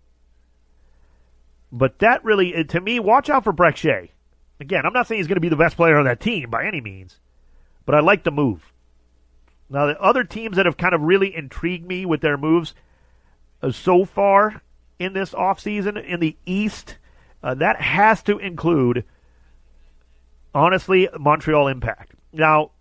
But 1.70 1.98
that 1.98 2.24
really, 2.24 2.64
to 2.64 2.80
me, 2.80 2.98
watch 2.98 3.28
out 3.28 3.44
for 3.44 3.52
Brek 3.52 3.76
Shea. 3.76 4.12
Again, 4.60 4.84
I'm 4.84 4.92
not 4.92 5.06
saying 5.06 5.20
he's 5.20 5.28
going 5.28 5.36
to 5.36 5.40
be 5.40 5.48
the 5.48 5.56
best 5.56 5.76
player 5.76 5.96
on 5.96 6.06
that 6.06 6.20
team 6.20 6.50
by 6.50 6.64
any 6.64 6.80
means, 6.80 7.20
but 7.86 7.94
I 7.94 8.00
like 8.00 8.24
the 8.24 8.30
move. 8.30 8.72
Now, 9.70 9.86
the 9.86 10.00
other 10.00 10.24
teams 10.24 10.56
that 10.56 10.66
have 10.66 10.76
kind 10.76 10.94
of 10.94 11.02
really 11.02 11.34
intrigued 11.34 11.86
me 11.86 12.06
with 12.06 12.22
their 12.22 12.38
moves 12.38 12.74
uh, 13.62 13.70
so 13.70 14.04
far 14.04 14.62
in 14.98 15.12
this 15.12 15.32
offseason 15.32 16.02
in 16.02 16.20
the 16.20 16.36
East, 16.46 16.96
uh, 17.42 17.54
that 17.54 17.80
has 17.80 18.22
to 18.24 18.38
include, 18.38 19.04
honestly, 20.54 21.08
Montreal 21.18 21.68
Impact. 21.68 22.14
Now, 22.32 22.72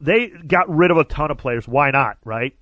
they 0.00 0.28
got 0.28 0.68
rid 0.68 0.90
of 0.90 0.96
a 0.96 1.04
ton 1.04 1.30
of 1.30 1.38
players. 1.38 1.68
Why 1.68 1.90
not, 1.90 2.16
right? 2.24 2.56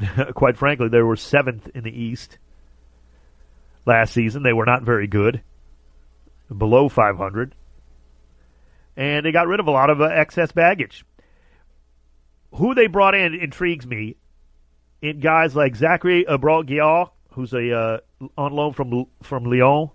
Quite 0.34 0.56
frankly, 0.56 0.88
they 0.88 1.02
were 1.02 1.16
seventh 1.16 1.68
in 1.74 1.84
the 1.84 1.96
East 1.96 2.38
last 3.88 4.14
season. 4.14 4.44
They 4.44 4.52
were 4.52 4.66
not 4.66 4.82
very 4.82 5.08
good, 5.08 5.42
below 6.56 6.88
500. 6.88 7.54
And 8.96 9.26
they 9.26 9.32
got 9.32 9.48
rid 9.48 9.60
of 9.60 9.66
a 9.66 9.72
lot 9.72 9.90
of 9.90 10.00
uh, 10.00 10.04
excess 10.04 10.52
baggage. 10.52 11.04
Who 12.54 12.74
they 12.74 12.86
brought 12.86 13.14
in 13.14 13.34
intrigues 13.34 13.86
me 13.86 14.16
in 15.02 15.20
guys 15.20 15.54
like 15.54 15.76
Zachary 15.76 16.24
Abral 16.24 17.10
who's 17.30 17.52
a 17.52 17.72
uh, 17.72 17.98
on 18.36 18.52
loan 18.52 18.72
from 18.72 19.06
from 19.22 19.44
Lyon. 19.44 19.90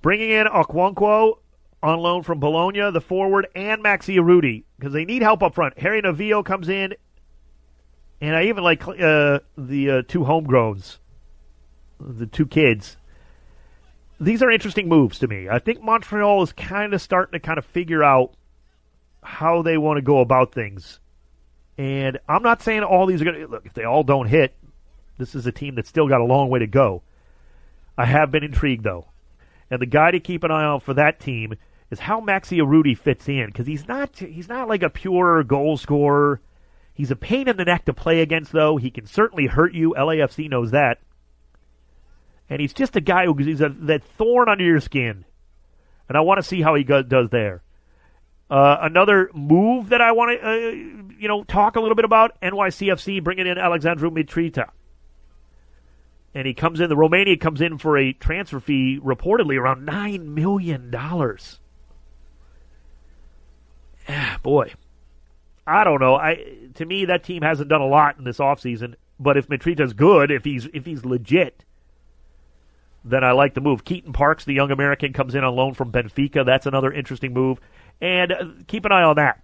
Bringing 0.00 0.30
in 0.30 0.46
Okwonkwo 0.46 1.38
on 1.82 1.98
loan 1.98 2.22
from 2.22 2.40
Bologna, 2.40 2.90
the 2.90 3.00
forward, 3.00 3.48
and 3.54 3.82
Maxi 3.82 4.16
Urruti 4.16 4.64
because 4.78 4.92
they 4.92 5.04
need 5.04 5.22
help 5.22 5.42
up 5.42 5.54
front. 5.54 5.78
Harry 5.78 6.02
Novillo 6.02 6.44
comes 6.44 6.68
in, 6.68 6.94
and 8.20 8.36
I 8.36 8.44
even 8.44 8.62
like 8.62 8.86
uh, 8.86 9.40
the 9.56 9.90
uh, 9.90 10.02
two 10.06 10.20
homegrowns, 10.20 10.98
the 12.06 12.26
two 12.26 12.46
kids. 12.46 12.96
these 14.20 14.42
are 14.42 14.50
interesting 14.50 14.88
moves 14.88 15.18
to 15.18 15.26
me. 15.26 15.48
I 15.48 15.58
think 15.58 15.82
Montreal 15.82 16.42
is 16.42 16.52
kind 16.52 16.94
of 16.94 17.02
starting 17.02 17.32
to 17.32 17.44
kind 17.44 17.58
of 17.58 17.64
figure 17.64 18.04
out 18.04 18.34
how 19.22 19.62
they 19.62 19.78
want 19.78 19.98
to 19.98 20.02
go 20.02 20.18
about 20.18 20.52
things. 20.52 21.00
And 21.78 22.18
I'm 22.28 22.42
not 22.42 22.62
saying 22.62 22.82
all 22.82 23.06
these 23.06 23.22
are 23.22 23.24
going 23.24 23.40
to 23.40 23.46
look 23.46 23.66
if 23.66 23.74
they 23.74 23.84
all 23.84 24.02
don't 24.02 24.26
hit. 24.26 24.54
This 25.18 25.34
is 25.34 25.46
a 25.46 25.52
team 25.52 25.74
that's 25.74 25.88
still 25.88 26.08
got 26.08 26.20
a 26.20 26.24
long 26.24 26.48
way 26.48 26.58
to 26.58 26.66
go. 26.66 27.02
I 27.96 28.06
have 28.06 28.30
been 28.30 28.44
intrigued 28.44 28.84
though, 28.84 29.06
and 29.70 29.80
the 29.80 29.86
guy 29.86 30.10
to 30.10 30.20
keep 30.20 30.44
an 30.44 30.50
eye 30.50 30.64
on 30.64 30.80
for 30.80 30.94
that 30.94 31.20
team 31.20 31.54
is 31.90 32.00
how 32.00 32.20
Maxi 32.20 32.58
Urruti 32.58 32.96
fits 32.96 33.28
in 33.28 33.46
because 33.46 33.66
he's 33.66 33.86
not 33.86 34.18
he's 34.18 34.48
not 34.48 34.68
like 34.68 34.82
a 34.82 34.90
pure 34.90 35.44
goal 35.44 35.76
scorer. 35.76 36.40
He's 36.94 37.10
a 37.10 37.16
pain 37.16 37.48
in 37.48 37.56
the 37.56 37.64
neck 37.64 37.84
to 37.84 37.94
play 37.94 38.20
against 38.20 38.52
though. 38.52 38.78
He 38.78 38.90
can 38.90 39.06
certainly 39.06 39.46
hurt 39.46 39.74
you. 39.74 39.94
LAFC 39.96 40.48
knows 40.48 40.70
that, 40.70 40.98
and 42.48 42.60
he's 42.60 42.72
just 42.72 42.96
a 42.96 43.00
guy 43.00 43.26
who 43.26 43.34
he's 43.34 43.60
a, 43.60 43.70
that 43.80 44.04
thorn 44.04 44.48
under 44.48 44.64
your 44.64 44.80
skin, 44.80 45.24
and 46.08 46.18
I 46.18 46.20
want 46.20 46.38
to 46.38 46.42
see 46.42 46.62
how 46.62 46.74
he 46.74 46.84
go, 46.84 47.02
does 47.02 47.30
there. 47.30 47.62
Uh, 48.50 48.76
another 48.82 49.30
move 49.32 49.90
that 49.90 50.02
I 50.02 50.12
want 50.12 50.38
to, 50.38 50.46
uh, 50.46 50.56
you 51.18 51.26
know, 51.26 51.42
talk 51.42 51.76
a 51.76 51.80
little 51.80 51.94
bit 51.94 52.04
about 52.04 52.38
NYCFC 52.42 53.24
bringing 53.24 53.46
in 53.46 53.56
Alexandru 53.56 54.10
Mitrita 54.10 54.68
and 56.34 56.46
he 56.46 56.54
comes 56.54 56.80
in. 56.80 56.88
The 56.88 56.96
Romania 56.96 57.36
comes 57.36 57.60
in 57.60 57.78
for 57.78 57.96
a 57.96 58.12
transfer 58.12 58.60
fee 58.60 58.98
reportedly 59.02 59.58
around 59.58 59.84
nine 59.84 60.34
million 60.34 60.90
dollars. 60.90 61.60
Ah, 64.08 64.38
boy, 64.42 64.72
I 65.66 65.84
don't 65.84 66.00
know. 66.00 66.16
I 66.16 66.44
to 66.74 66.84
me 66.84 67.06
that 67.06 67.24
team 67.24 67.42
hasn't 67.42 67.68
done 67.68 67.80
a 67.80 67.86
lot 67.86 68.18
in 68.18 68.24
this 68.24 68.38
offseason. 68.38 68.94
But 69.20 69.36
if 69.36 69.48
Mitrita's 69.48 69.92
good, 69.92 70.30
if 70.30 70.44
he's 70.44 70.66
if 70.72 70.84
he's 70.84 71.04
legit, 71.04 71.64
then 73.04 73.24
I 73.24 73.32
like 73.32 73.54
the 73.54 73.60
move. 73.60 73.84
Keaton 73.84 74.12
Parks, 74.12 74.44
the 74.44 74.54
young 74.54 74.70
American, 74.70 75.12
comes 75.12 75.34
in 75.34 75.44
on 75.44 75.54
loan 75.56 75.74
from 75.74 75.90
Benfica. 75.90 76.44
That's 76.44 76.66
another 76.66 76.92
interesting 76.92 77.32
move. 77.32 77.58
And 78.00 78.32
uh, 78.32 78.44
keep 78.66 78.84
an 78.84 78.92
eye 78.92 79.02
on 79.02 79.16
that. 79.16 79.42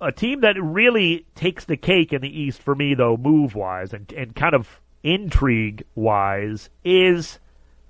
A 0.00 0.10
team 0.10 0.40
that 0.40 0.56
really 0.60 1.26
takes 1.34 1.66
the 1.66 1.76
cake 1.76 2.12
in 2.12 2.22
the 2.22 2.40
East 2.40 2.62
for 2.62 2.74
me, 2.74 2.94
though, 2.94 3.16
move 3.16 3.54
wise, 3.54 3.92
and, 3.92 4.10
and 4.12 4.34
kind 4.34 4.54
of 4.54 4.80
intrigue 5.02 5.84
wise 5.94 6.70
is 6.84 7.38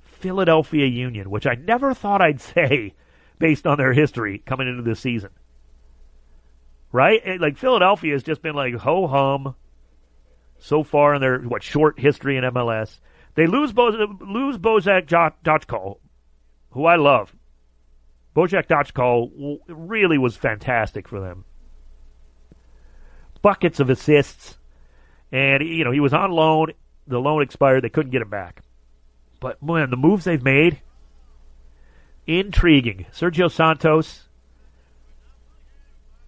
Philadelphia 0.02 0.86
Union, 0.86 1.30
which 1.30 1.46
I 1.46 1.54
never 1.54 1.94
thought 1.94 2.20
I'd 2.20 2.40
say 2.40 2.94
based 3.38 3.66
on 3.66 3.78
their 3.78 3.92
history 3.92 4.42
coming 4.44 4.68
into 4.68 4.82
this 4.82 5.00
season. 5.00 5.30
Right? 6.92 7.40
Like 7.40 7.56
Philadelphia 7.56 8.12
has 8.14 8.24
just 8.24 8.42
been 8.42 8.54
like 8.54 8.74
ho 8.74 9.06
hum 9.06 9.54
so 10.58 10.82
far 10.82 11.14
in 11.14 11.20
their 11.20 11.38
what 11.38 11.62
short 11.62 11.98
history 11.98 12.36
in 12.36 12.44
MLS. 12.44 12.98
They 13.34 13.46
lose 13.46 13.72
Bo- 13.72 14.16
lose 14.20 14.58
Borek 14.58 15.06
Dockal, 15.06 15.98
who 16.70 16.84
I 16.84 16.96
love. 16.96 17.34
Borek 18.34 18.66
Dockal 18.66 19.58
really 19.68 20.18
was 20.18 20.36
fantastic 20.36 21.08
for 21.08 21.20
them. 21.20 21.44
Buckets 23.42 23.80
of 23.80 23.90
assists. 23.90 24.58
And, 25.32 25.62
you 25.62 25.84
know, 25.84 25.92
he 25.92 26.00
was 26.00 26.12
on 26.12 26.32
loan 26.32 26.72
the 27.06 27.20
loan 27.20 27.42
expired. 27.42 27.84
They 27.84 27.88
couldn't 27.88 28.12
get 28.12 28.22
him 28.22 28.30
back. 28.30 28.62
But 29.40 29.62
man, 29.62 29.90
the 29.90 29.96
moves 29.96 30.24
they've 30.24 30.42
made, 30.42 30.80
intriguing. 32.26 33.06
Sergio 33.12 33.50
Santos, 33.50 34.28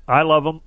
I 0.08 0.22
love 0.22 0.44
him. 0.44 0.60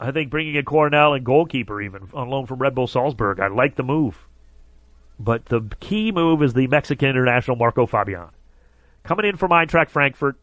I 0.00 0.12
think 0.12 0.30
bringing 0.30 0.54
in 0.54 0.64
Cornell 0.64 1.14
and 1.14 1.24
goalkeeper 1.24 1.80
even 1.80 2.08
on 2.12 2.28
loan 2.28 2.46
from 2.46 2.58
Red 2.60 2.74
Bull 2.74 2.86
Salzburg, 2.86 3.40
I 3.40 3.48
like 3.48 3.76
the 3.76 3.82
move. 3.82 4.27
But 5.18 5.46
the 5.46 5.62
key 5.80 6.12
move 6.12 6.42
is 6.42 6.54
the 6.54 6.66
Mexican 6.68 7.08
international 7.08 7.56
Marco 7.56 7.86
Fabian. 7.86 8.28
Coming 9.02 9.26
in 9.26 9.36
from 9.36 9.50
Eintracht 9.50 9.90
Frankfurt. 9.90 10.36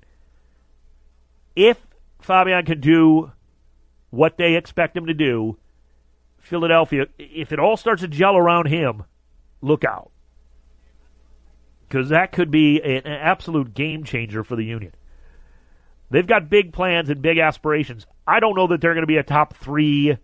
If 1.56 1.78
Fabian 2.20 2.66
can 2.66 2.82
do 2.82 3.32
what 4.10 4.38
they 4.38 4.56
expect 4.56 4.98
him 4.98 5.06
to 5.06 5.14
do, 5.14 5.58
Philadelphia, 6.40 7.08
if 7.18 7.52
it 7.52 7.60
all 7.60 7.78
starts 7.78 8.02
to 8.02 8.08
gel 8.08 8.36
around 8.36 8.68
him, 8.68 9.04
look 9.62 9.84
out. 9.86 10.12
Because 11.88 12.10
that 12.10 12.32
could 12.32 12.52
be 12.52 12.82
an 12.82 13.06
absolute 13.06 13.74
game 13.74 14.04
changer 14.04 14.44
for 14.44 14.56
the 14.56 14.66
Union. 14.66 14.94
They've 16.10 16.28
got 16.28 16.50
big 16.50 16.74
plans 16.74 17.10
and 17.10 17.22
big 17.22 17.38
aspirations. 17.38 18.06
I 18.28 18.40
don't 18.40 18.56
know 18.56 18.68
that 18.68 18.82
they're 18.82 18.94
going 18.94 19.04
to 19.04 19.08
be 19.08 19.18
a 19.18 19.24
top 19.24 19.56
three 19.56 20.18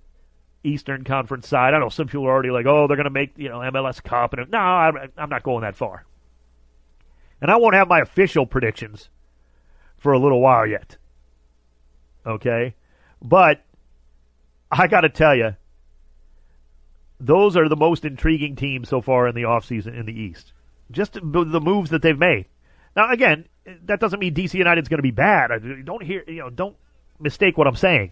Eastern 0.63 1.04
Conference 1.04 1.47
side. 1.47 1.74
I 1.74 1.80
know 1.80 1.89
some 1.89 2.08
people 2.08 2.26
are 2.26 2.32
already 2.32 2.52
like, 2.52 2.65
oh, 2.65 2.88
they're 2.88 2.97
going 2.97 3.06
to 3.06 3.10
make 3.10 3.34
you 3.38 3.50
know 3.50 3.60
MLS 3.60 4.04
Cup, 4.04 4.34
and 4.34 4.50
no, 4.52 4.58
I'm 4.58 5.30
not 5.30 5.43
going 5.43 5.62
that 5.62 5.76
far. 5.76 6.06
And 7.41 7.50
I 7.50 7.58
won't 7.58 7.76
have 7.76 7.88
my 7.88 8.00
official 8.00 8.45
predictions 8.45 9.10
for 9.97 10.13
a 10.13 10.19
little 10.19 10.41
while 10.41 10.67
yet. 10.67 10.97
Okay, 12.26 12.76
but 13.21 13.63
I 14.71 14.88
got 14.88 15.02
to 15.02 15.10
tell 15.10 15.36
you, 15.36 15.56
those 17.19 17.58
are 17.58 17.67
the 17.67 17.76
most 17.76 18.06
intriguing 18.06 18.56
teams 18.56 18.89
so 18.89 19.02
far 19.02 19.28
in 19.28 19.36
the 19.36 19.43
offseason 19.43 20.00
in 20.00 20.06
the 20.06 20.19
East. 20.19 20.54
Just 20.91 21.13
the 21.13 21.62
moves 21.62 21.89
that 21.91 22.02
they've 22.02 22.17
made. 22.17 22.45
Now, 22.95 23.12
again, 23.12 23.45
that 23.86 24.00
doesn't 24.00 24.19
mean 24.19 24.34
DC 24.34 24.54
United's 24.54 24.89
going 24.89 24.97
to 24.97 25.04
be 25.04 25.12
bad. 25.12 25.52
Don't 25.86 26.04
hear, 26.04 26.24
you 26.28 26.39
know, 26.39 26.50
don't 26.50 26.76
mistake 27.19 27.58
what 27.58 27.67
I'm 27.67 27.76
saying. 27.76 28.12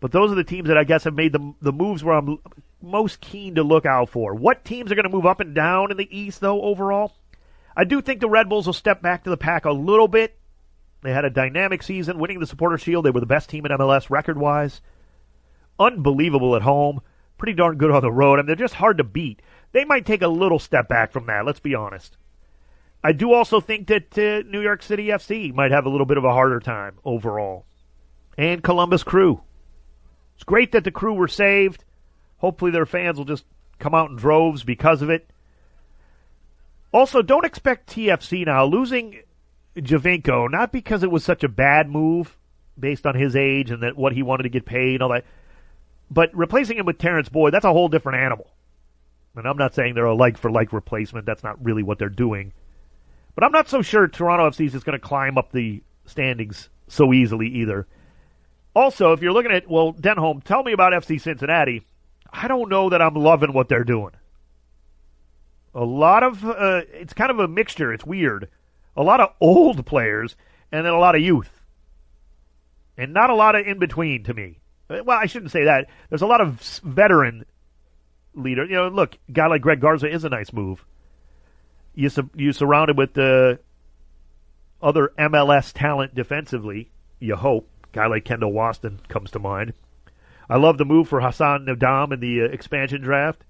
But 0.00 0.12
those 0.12 0.30
are 0.30 0.36
the 0.36 0.44
teams 0.44 0.68
that 0.68 0.78
I 0.78 0.84
guess 0.84 1.04
have 1.04 1.14
made 1.14 1.32
the 1.32 1.54
the 1.60 1.72
moves 1.72 2.04
where 2.04 2.16
I'm 2.16 2.38
most 2.82 3.20
keen 3.20 3.54
to 3.54 3.62
look 3.62 3.86
out 3.86 4.10
for. 4.10 4.34
What 4.34 4.64
teams 4.64 4.92
are 4.92 4.94
going 4.94 5.04
to 5.04 5.10
move 5.10 5.26
up 5.26 5.40
and 5.40 5.54
down 5.54 5.90
in 5.90 5.96
the 5.96 6.16
East, 6.16 6.40
though? 6.40 6.62
Overall, 6.62 7.14
I 7.76 7.84
do 7.84 8.00
think 8.00 8.20
the 8.20 8.28
Red 8.28 8.48
Bulls 8.48 8.66
will 8.66 8.72
step 8.72 9.02
back 9.02 9.24
to 9.24 9.30
the 9.30 9.36
pack 9.36 9.64
a 9.64 9.72
little 9.72 10.08
bit. 10.08 10.38
They 11.02 11.12
had 11.12 11.24
a 11.24 11.30
dynamic 11.30 11.82
season, 11.82 12.18
winning 12.18 12.40
the 12.40 12.46
Supporter 12.46 12.78
Shield. 12.78 13.04
They 13.04 13.10
were 13.10 13.20
the 13.20 13.26
best 13.26 13.48
team 13.48 13.64
in 13.64 13.72
MLS 13.72 14.10
record 14.10 14.38
wise. 14.38 14.80
Unbelievable 15.78 16.56
at 16.56 16.62
home 16.62 17.00
pretty 17.38 17.52
darn 17.52 17.76
good 17.76 17.90
on 17.90 18.02
the 18.02 18.12
road. 18.12 18.34
I 18.34 18.42
mean, 18.42 18.46
they're 18.46 18.56
just 18.56 18.74
hard 18.74 18.98
to 18.98 19.04
beat. 19.04 19.40
They 19.72 19.84
might 19.84 20.06
take 20.06 20.22
a 20.22 20.28
little 20.28 20.58
step 20.58 20.88
back 20.88 21.12
from 21.12 21.26
that, 21.26 21.44
let's 21.44 21.60
be 21.60 21.74
honest. 21.74 22.16
I 23.04 23.12
do 23.12 23.32
also 23.32 23.60
think 23.60 23.86
that 23.88 24.18
uh, 24.18 24.48
New 24.48 24.60
York 24.60 24.82
City 24.82 25.08
FC 25.08 25.54
might 25.54 25.70
have 25.70 25.86
a 25.86 25.90
little 25.90 26.06
bit 26.06 26.18
of 26.18 26.24
a 26.24 26.32
harder 26.32 26.60
time 26.60 26.98
overall. 27.04 27.66
And 28.36 28.62
Columbus 28.62 29.02
Crew. 29.02 29.42
It's 30.36 30.44
great 30.44 30.72
that 30.72 30.84
the 30.84 30.90
crew 30.90 31.14
were 31.14 31.28
saved. 31.28 31.84
Hopefully 32.38 32.70
their 32.70 32.86
fans 32.86 33.18
will 33.18 33.24
just 33.24 33.44
come 33.78 33.94
out 33.94 34.10
in 34.10 34.16
droves 34.16 34.62
because 34.62 35.02
of 35.02 35.10
it. 35.10 35.28
Also, 36.92 37.20
don't 37.20 37.44
expect 37.44 37.90
TFC 37.90 38.46
now 38.46 38.64
losing 38.64 39.20
Giovinco, 39.76 40.50
not 40.50 40.72
because 40.72 41.02
it 41.02 41.10
was 41.10 41.24
such 41.24 41.44
a 41.44 41.48
bad 41.48 41.90
move 41.90 42.36
based 42.78 43.06
on 43.06 43.14
his 43.14 43.34
age 43.34 43.70
and 43.70 43.82
that 43.82 43.96
what 43.96 44.12
he 44.12 44.22
wanted 44.22 44.44
to 44.44 44.48
get 44.48 44.64
paid 44.64 44.94
and 44.94 45.02
all 45.02 45.08
that. 45.10 45.24
But 46.10 46.30
replacing 46.34 46.78
him 46.78 46.86
with 46.86 46.98
Terrence 46.98 47.28
Boyd, 47.28 47.52
that's 47.52 47.64
a 47.64 47.72
whole 47.72 47.88
different 47.88 48.18
animal. 48.20 48.50
And 49.34 49.46
I'm 49.46 49.58
not 49.58 49.74
saying 49.74 49.94
they're 49.94 50.04
a 50.04 50.14
like 50.14 50.38
for 50.38 50.50
like 50.50 50.72
replacement. 50.72 51.26
That's 51.26 51.42
not 51.42 51.62
really 51.64 51.82
what 51.82 51.98
they're 51.98 52.08
doing. 52.08 52.52
But 53.34 53.44
I'm 53.44 53.52
not 53.52 53.68
so 53.68 53.82
sure 53.82 54.08
Toronto 54.08 54.48
FC 54.48 54.66
is 54.66 54.72
just 54.72 54.86
going 54.86 54.98
to 54.98 55.04
climb 55.04 55.36
up 55.36 55.52
the 55.52 55.82
standings 56.06 56.70
so 56.88 57.12
easily 57.12 57.48
either. 57.48 57.86
Also, 58.76 59.14
if 59.14 59.22
you're 59.22 59.32
looking 59.32 59.52
at, 59.52 59.70
well, 59.70 59.94
Denholm, 59.94 60.44
tell 60.44 60.62
me 60.62 60.72
about 60.72 60.92
FC 60.92 61.18
Cincinnati. 61.18 61.86
I 62.30 62.46
don't 62.46 62.68
know 62.68 62.90
that 62.90 63.00
I'm 63.00 63.14
loving 63.14 63.54
what 63.54 63.70
they're 63.70 63.84
doing. 63.84 64.10
A 65.74 65.82
lot 65.82 66.22
of, 66.22 66.44
uh, 66.44 66.82
it's 66.92 67.14
kind 67.14 67.30
of 67.30 67.38
a 67.38 67.48
mixture. 67.48 67.90
It's 67.90 68.04
weird. 68.04 68.50
A 68.94 69.02
lot 69.02 69.20
of 69.20 69.30
old 69.40 69.86
players 69.86 70.36
and 70.70 70.84
then 70.84 70.92
a 70.92 70.98
lot 70.98 71.14
of 71.14 71.22
youth. 71.22 71.62
And 72.98 73.14
not 73.14 73.30
a 73.30 73.34
lot 73.34 73.54
of 73.54 73.66
in 73.66 73.78
between 73.78 74.24
to 74.24 74.34
me. 74.34 74.58
Well, 74.90 75.08
I 75.08 75.24
shouldn't 75.24 75.52
say 75.52 75.64
that. 75.64 75.88
There's 76.10 76.20
a 76.20 76.26
lot 76.26 76.42
of 76.42 76.60
veteran 76.84 77.46
leader. 78.34 78.66
You 78.66 78.74
know, 78.74 78.88
look, 78.88 79.16
a 79.30 79.32
guy 79.32 79.46
like 79.46 79.62
Greg 79.62 79.80
Garza 79.80 80.06
is 80.06 80.24
a 80.24 80.28
nice 80.28 80.52
move. 80.52 80.84
You 81.94 82.10
su- 82.10 82.30
you 82.34 82.52
surrounded 82.52 82.98
with 82.98 83.14
the 83.14 83.58
other 84.82 85.12
MLS 85.18 85.72
talent 85.72 86.14
defensively. 86.14 86.90
You 87.20 87.36
hope. 87.36 87.70
Guy 87.96 88.08
like 88.08 88.26
Kendall 88.26 88.52
Waston 88.52 88.98
comes 89.08 89.30
to 89.30 89.38
mind. 89.38 89.72
I 90.50 90.58
love 90.58 90.76
the 90.76 90.84
move 90.84 91.08
for 91.08 91.22
Hassan 91.22 91.64
Ndam 91.64 92.12
in 92.12 92.20
the 92.20 92.42
uh, 92.42 92.44
expansion 92.44 93.00
draft, 93.00 93.42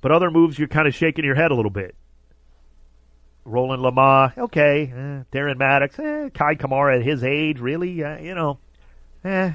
but 0.00 0.12
other 0.12 0.30
moves 0.30 0.56
you're 0.56 0.68
kind 0.68 0.86
of 0.86 0.94
shaking 0.94 1.24
your 1.24 1.34
head 1.34 1.50
a 1.50 1.54
little 1.56 1.72
bit. 1.72 1.96
Roland 3.44 3.82
Lamah, 3.82 4.38
okay. 4.38 4.82
Eh, 4.84 5.22
Darren 5.36 5.58
Mattocks, 5.58 5.98
eh, 5.98 6.28
Kei 6.32 6.54
Kamara 6.54 7.00
at 7.00 7.04
his 7.04 7.24
age, 7.24 7.58
really? 7.58 8.04
Uh, 8.04 8.18
you 8.18 8.36
know, 8.36 8.60
eh. 9.24 9.54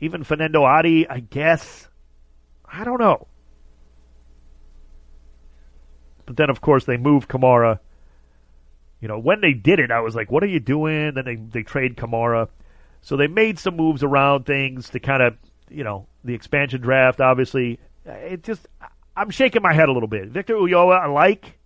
Even 0.00 0.24
Fernando 0.24 0.64
Adi, 0.64 1.08
I 1.08 1.20
guess. 1.20 1.88
I 2.68 2.82
don't 2.82 2.98
know. 2.98 3.28
But 6.26 6.36
then, 6.36 6.50
of 6.50 6.60
course, 6.60 6.86
they 6.86 6.96
move 6.96 7.28
Kamara. 7.28 7.78
You 9.00 9.08
know, 9.08 9.18
when 9.18 9.40
they 9.40 9.52
did 9.52 9.78
it, 9.78 9.90
I 9.90 10.00
was 10.00 10.14
like, 10.14 10.30
what 10.30 10.42
are 10.42 10.48
you 10.48 10.60
doing? 10.60 11.14
Then 11.14 11.24
they, 11.24 11.36
they 11.36 11.62
trade 11.62 11.96
Kamara. 11.96 12.48
So 13.02 13.16
they 13.16 13.26
made 13.26 13.58
some 13.58 13.76
moves 13.76 14.02
around 14.02 14.46
things 14.46 14.90
to 14.90 15.00
kind 15.00 15.22
of, 15.22 15.36
you 15.70 15.84
know, 15.84 16.06
the 16.24 16.34
expansion 16.34 16.80
draft, 16.80 17.20
obviously. 17.20 17.78
It 18.04 18.42
just, 18.42 18.66
I'm 19.16 19.30
shaking 19.30 19.62
my 19.62 19.74
head 19.74 19.88
a 19.88 19.92
little 19.92 20.08
bit. 20.08 20.28
Victor 20.28 20.54
Ulloa, 20.54 20.98
I 20.98 21.06
like. 21.06 21.58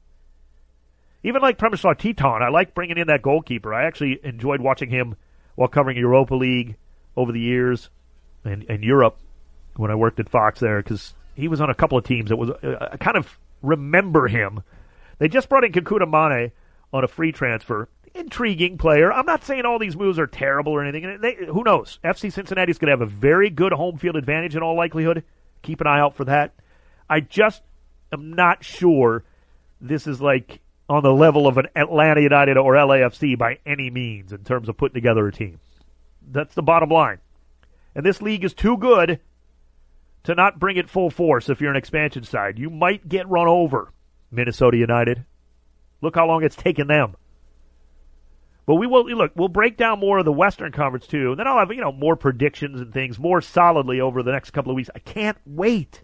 Even 1.23 1.43
like 1.43 1.59
Przemysław 1.59 1.99
Tytoń, 1.99 2.43
I 2.43 2.49
like 2.49 2.75
bringing 2.75 2.99
in 2.99 3.09
that 3.09 3.23
goalkeeper. 3.23 3.75
I 3.75 3.85
actually 3.85 4.19
enjoyed 4.25 4.61
watching 4.61 4.91
him 4.91 5.17
while 5.55 5.69
covering 5.69 5.97
Europa 5.97 6.35
League 6.35 6.77
over 7.17 7.33
the 7.33 7.41
years 7.41 7.91
and, 8.45 8.65
and 8.69 8.83
Europe 8.83 9.19
when 9.77 9.91
I 9.91 9.95
worked 9.95 10.21
at 10.21 10.29
Fox 10.29 10.61
there 10.61 10.83
because 10.83 11.15
he 11.35 11.49
was 11.49 11.61
on 11.61 11.71
a 11.71 11.75
couple 11.75 11.99
of 11.99 12.05
teams 12.05 12.31
that 12.31 12.37
was 12.37 12.51
uh, 12.51 12.89
I 12.93 12.97
kind 12.97 13.17
of 13.17 13.39
remember 13.63 14.29
him. 14.29 14.63
They 15.19 15.29
just 15.29 15.49
brought 15.49 15.65
in 15.65 15.73
Kekuta 15.73 16.11
Manneh 16.11 16.53
on 16.93 17.05
a 17.05 17.09
free 17.09 17.33
transfer. 17.33 17.89
Intriguing 18.15 18.77
player. 18.77 19.13
I'm 19.13 19.27
not 19.27 19.45
saying 19.45 19.65
all 19.65 19.79
these 19.79 19.97
moves 19.97 20.19
are 20.19 20.27
terrible 20.27 20.73
or 20.73 20.85
anything. 20.85 21.19
They, 21.21 21.37
who 21.47 21.63
knows? 21.63 22.01
FC 22.05 22.33
Cincinnati's 22.33 22.79
going 22.79 22.89
to 22.89 22.93
have 22.93 23.09
a 23.09 23.11
very 23.11 23.51
good 23.51 23.73
home 23.73 23.99
field 23.99 24.17
advantage 24.17 24.57
in 24.57 24.63
all 24.63 24.77
likelihood. 24.77 25.23
Keep 25.63 25.81
an 25.81 25.87
eye 25.87 26.01
out 26.01 26.17
for 26.17 26.25
that. 26.25 26.55
I 27.09 27.21
just 27.21 27.63
am 28.13 28.33
not 28.33 28.65
sure 28.65 29.25
this 29.81 30.07
is 30.07 30.21
like 30.21 30.61
on 30.89 31.05
the 31.05 31.13
level 31.13 31.47
of 31.47 31.57
an 31.57 31.69
Atlanta 31.77 32.21
United 32.21 32.57
or 32.57 32.75
LAFC 32.75 33.39
by 33.39 33.59
any 33.65 33.91
means 33.91 34.33
in 34.33 34.43
terms 34.43 34.69
of 34.69 34.77
putting 34.77 34.95
together 34.95 35.27
a 35.29 35.33
team. 35.33 35.61
That's 36.31 36.55
the 36.55 36.63
bottom 36.63 36.91
line. 36.91 37.19
And 37.95 38.05
this 38.05 38.21
league 38.21 38.45
is 38.45 38.55
too 38.55 38.77
good 38.77 39.21
to 40.25 40.35
not 40.35 40.59
bring 40.59 40.77
it 40.77 40.91
full 40.91 41.11
force 41.11 41.49
if 41.49 41.61
you're 41.61 41.71
an 41.71 41.77
expansion 41.77 42.25
side. 42.25 42.59
You 42.59 42.71
might 42.71 43.09
get 43.09 43.29
run 43.29 43.49
over, 43.49 43.93
Minnesota 44.31 44.77
United. 44.77 45.25
Look 46.03 46.15
how 46.15 46.27
long 46.27 46.43
it's 46.43 46.57
taken 46.57 46.87
them. 46.87 47.17
But 48.67 48.77
we 48.77 48.87
will 48.87 49.05
look. 49.05 49.33
We'll 49.35 49.49
break 49.49 49.77
down 49.77 49.99
more 49.99 50.19
of 50.19 50.25
the 50.25 50.33
Western 50.33 50.71
Conference 50.71 51.07
too, 51.07 51.31
and 51.31 51.41
then 51.41 51.47
I'll 51.47 51.59
have 51.59 51.73
you 51.73 51.81
know 51.81 51.93
more 51.93 52.15
predictions 52.15 52.81
and 52.81 52.93
things 52.93 53.19
more 53.19 53.41
solidly 53.41 54.01
over 54.01 54.23
the 54.23 54.33
next 54.33 54.51
couple 54.51 54.71
of 54.71 54.77
weeks. 54.77 54.91
I 54.95 55.01
can't 55.01 55.39
wait. 55.45 56.03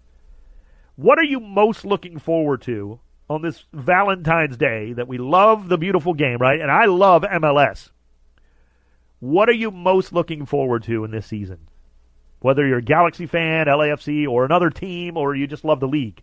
What 0.96 1.18
are 1.18 1.24
you 1.24 1.38
most 1.38 1.84
looking 1.84 2.18
forward 2.18 2.62
to 2.62 2.98
on 3.28 3.42
this 3.42 3.64
Valentine's 3.72 4.56
Day 4.56 4.92
that 4.94 5.08
we 5.08 5.18
love 5.18 5.68
the 5.68 5.78
beautiful 5.78 6.14
game, 6.14 6.38
right? 6.38 6.60
And 6.60 6.70
I 6.70 6.86
love 6.86 7.22
MLS. 7.22 7.90
What 9.20 9.48
are 9.48 9.52
you 9.52 9.70
most 9.70 10.12
looking 10.12 10.46
forward 10.46 10.82
to 10.84 11.04
in 11.04 11.10
this 11.10 11.26
season? 11.26 11.68
Whether 12.40 12.66
you're 12.66 12.78
a 12.78 12.82
Galaxy 12.82 13.26
fan, 13.26 13.66
LAFC, 13.66 14.28
or 14.28 14.44
another 14.44 14.70
team, 14.70 15.16
or 15.16 15.34
you 15.34 15.46
just 15.46 15.64
love 15.64 15.80
the 15.80 15.88
league. 15.88 16.22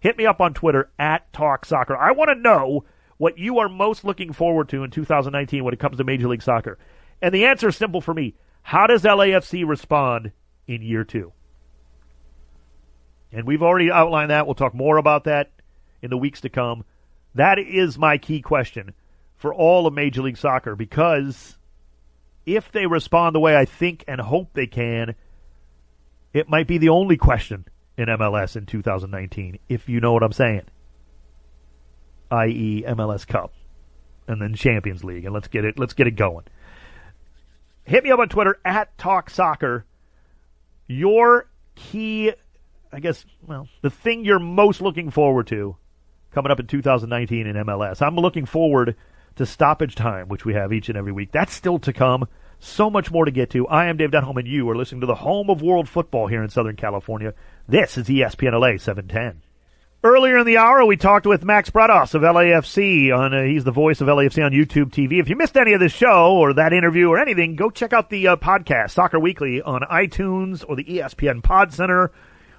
Hit 0.00 0.16
me 0.16 0.26
up 0.26 0.40
on 0.40 0.54
Twitter 0.54 0.90
at 0.98 1.32
Talk 1.32 1.64
Soccer. 1.64 1.96
I 1.96 2.12
want 2.12 2.30
to 2.30 2.34
know 2.34 2.84
what 3.18 3.38
you 3.38 3.58
are 3.58 3.68
most 3.68 4.02
looking 4.02 4.32
forward 4.32 4.70
to 4.70 4.82
in 4.82 4.90
2019 4.90 5.62
when 5.62 5.74
it 5.74 5.80
comes 5.80 5.98
to 5.98 6.04
Major 6.04 6.28
League 6.28 6.42
Soccer. 6.42 6.78
And 7.20 7.34
the 7.34 7.44
answer 7.44 7.68
is 7.68 7.76
simple 7.76 8.00
for 8.00 8.14
me. 8.14 8.34
How 8.62 8.86
does 8.86 9.02
LAFC 9.02 9.66
respond 9.68 10.32
in 10.66 10.80
year 10.80 11.04
two? 11.04 11.32
And 13.30 13.46
we've 13.46 13.62
already 13.62 13.90
outlined 13.90 14.30
that. 14.30 14.46
We'll 14.46 14.54
talk 14.54 14.74
more 14.74 14.96
about 14.96 15.24
that 15.24 15.52
in 16.00 16.10
the 16.10 16.16
weeks 16.16 16.40
to 16.40 16.48
come. 16.48 16.84
That 17.34 17.58
is 17.58 17.98
my 17.98 18.16
key 18.16 18.40
question 18.40 18.94
for 19.36 19.54
all 19.54 19.86
of 19.86 19.94
Major 19.94 20.22
League 20.22 20.38
Soccer 20.38 20.74
because 20.74 21.58
if 22.46 22.72
they 22.72 22.86
respond 22.86 23.34
the 23.34 23.40
way 23.40 23.54
I 23.54 23.66
think 23.66 24.04
and 24.08 24.20
hope 24.20 24.54
they 24.54 24.66
can, 24.66 25.14
it 26.32 26.48
might 26.48 26.66
be 26.66 26.78
the 26.78 26.88
only 26.88 27.16
question 27.16 27.66
in 28.00 28.08
MLS 28.08 28.56
in 28.56 28.66
2019, 28.66 29.58
if 29.68 29.88
you 29.88 30.00
know 30.00 30.12
what 30.12 30.22
I'm 30.22 30.32
saying. 30.32 30.62
I.e., 32.30 32.84
MLS 32.86 33.26
Cup, 33.26 33.52
and 34.26 34.40
then 34.40 34.54
Champions 34.54 35.02
League, 35.02 35.24
and 35.24 35.34
let's 35.34 35.48
get 35.48 35.64
it 35.64 35.78
let's 35.78 35.94
get 35.94 36.06
it 36.06 36.12
going. 36.12 36.44
Hit 37.84 38.04
me 38.04 38.10
up 38.10 38.20
on 38.20 38.28
Twitter 38.28 38.58
at 38.64 38.96
Talk 38.98 39.30
Soccer. 39.30 39.84
Your 40.86 41.48
key, 41.74 42.32
I 42.92 43.00
guess, 43.00 43.24
well, 43.46 43.68
the 43.82 43.90
thing 43.90 44.24
you're 44.24 44.38
most 44.38 44.80
looking 44.80 45.10
forward 45.10 45.48
to 45.48 45.76
coming 46.30 46.52
up 46.52 46.60
in 46.60 46.66
2019 46.66 47.46
in 47.46 47.56
MLS. 47.56 48.00
I'm 48.00 48.16
looking 48.16 48.46
forward 48.46 48.96
to 49.36 49.46
stoppage 49.46 49.94
time, 49.94 50.28
which 50.28 50.44
we 50.44 50.54
have 50.54 50.72
each 50.72 50.88
and 50.88 50.96
every 50.96 51.12
week. 51.12 51.32
That's 51.32 51.52
still 51.52 51.78
to 51.80 51.92
come. 51.92 52.28
So 52.62 52.90
much 52.90 53.10
more 53.10 53.24
to 53.24 53.30
get 53.30 53.48
to. 53.50 53.66
I 53.68 53.86
am 53.86 53.96
Dave 53.96 54.10
Denholm, 54.10 54.36
and 54.36 54.46
you 54.46 54.68
are 54.68 54.76
listening 54.76 55.00
to 55.00 55.06
the 55.06 55.14
home 55.14 55.48
of 55.48 55.62
world 55.62 55.88
football 55.88 56.26
here 56.26 56.42
in 56.42 56.50
Southern 56.50 56.76
California. 56.76 57.32
This 57.66 57.96
is 57.96 58.06
ESPN 58.06 58.52
LA 58.52 58.76
710. 58.76 59.40
Earlier 60.04 60.36
in 60.36 60.46
the 60.46 60.58
hour, 60.58 60.84
we 60.84 60.98
talked 60.98 61.26
with 61.26 61.42
Max 61.42 61.70
Bretos 61.70 62.14
of 62.14 62.20
LAFC. 62.20 63.16
On 63.16 63.32
uh, 63.32 63.44
he's 63.44 63.64
the 63.64 63.70
voice 63.70 64.02
of 64.02 64.08
LAFC 64.08 64.44
on 64.44 64.52
YouTube 64.52 64.90
TV. 64.90 65.20
If 65.20 65.30
you 65.30 65.36
missed 65.36 65.56
any 65.56 65.72
of 65.72 65.80
this 65.80 65.92
show 65.92 66.36
or 66.36 66.52
that 66.52 66.74
interview 66.74 67.08
or 67.08 67.18
anything, 67.18 67.56
go 67.56 67.70
check 67.70 67.94
out 67.94 68.10
the 68.10 68.28
uh, 68.28 68.36
podcast 68.36 68.90
Soccer 68.90 69.18
Weekly 69.18 69.62
on 69.62 69.80
iTunes 69.90 70.62
or 70.68 70.76
the 70.76 70.84
ESPN 70.84 71.42
Pod 71.42 71.72
Center 71.72 72.12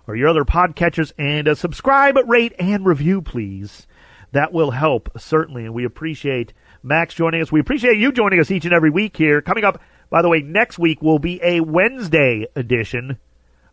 or 0.08 0.16
your 0.16 0.30
other 0.30 0.45
podcatchers, 0.45 1.14
and 1.20 1.47
uh, 1.47 1.54
subscribe, 1.54 2.18
rate, 2.26 2.54
and 2.58 2.88
review, 2.88 3.22
please. 3.22 3.86
That 4.32 4.54
will 4.54 4.72
help 4.72 5.10
certainly, 5.20 5.66
and 5.66 5.74
we 5.74 5.84
appreciate 5.84 6.54
Max 6.84 7.14
joining 7.14 7.42
us. 7.42 7.52
We 7.52 7.60
appreciate 7.60 7.98
you 7.98 8.12
joining 8.12 8.40
us 8.40 8.50
each 8.50 8.66
and 8.66 8.74
every 8.74 8.90
week 8.90 9.18
here. 9.18 9.42
Coming 9.42 9.64
up, 9.64 9.82
by 10.10 10.22
the 10.22 10.30
way, 10.30 10.42
next 10.42 10.80
week 10.80 11.02
will 11.02 11.20
be 11.20 11.40
a 11.44 11.60
Wednesday 11.60 12.48
edition 12.56 13.18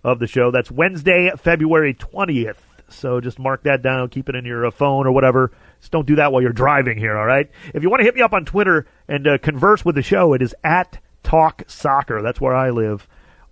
of 0.02 0.18
the 0.18 0.26
show. 0.26 0.50
That's 0.50 0.70
Wednesday, 0.70 1.30
February 1.36 1.94
20th. 1.94 2.56
So 2.88 3.20
just 3.20 3.38
mark 3.38 3.64
that 3.64 3.82
down, 3.82 4.08
keep 4.08 4.28
it 4.28 4.34
in 4.34 4.44
your 4.44 4.66
uh, 4.66 4.70
phone 4.70 5.06
or 5.06 5.12
whatever. 5.12 5.52
Just 5.80 5.92
don't 5.92 6.06
do 6.06 6.16
that 6.16 6.32
while 6.32 6.42
you're 6.42 6.52
driving 6.52 6.98
here, 6.98 7.16
all 7.16 7.26
right? 7.26 7.50
If 7.74 7.82
you 7.82 7.90
want 7.90 8.00
to 8.00 8.04
hit 8.04 8.14
me 8.14 8.22
up 8.22 8.32
on 8.32 8.44
Twitter 8.44 8.86
and 9.06 9.26
uh, 9.26 9.38
converse 9.38 9.84
with 9.84 9.94
the 9.94 10.02
show, 10.02 10.32
it 10.32 10.42
is 10.42 10.54
at 10.64 10.98
Talk 11.22 11.62
Soccer. 11.66 12.22
That's 12.22 12.40
where 12.40 12.54
I 12.54 12.70
live 12.70 13.06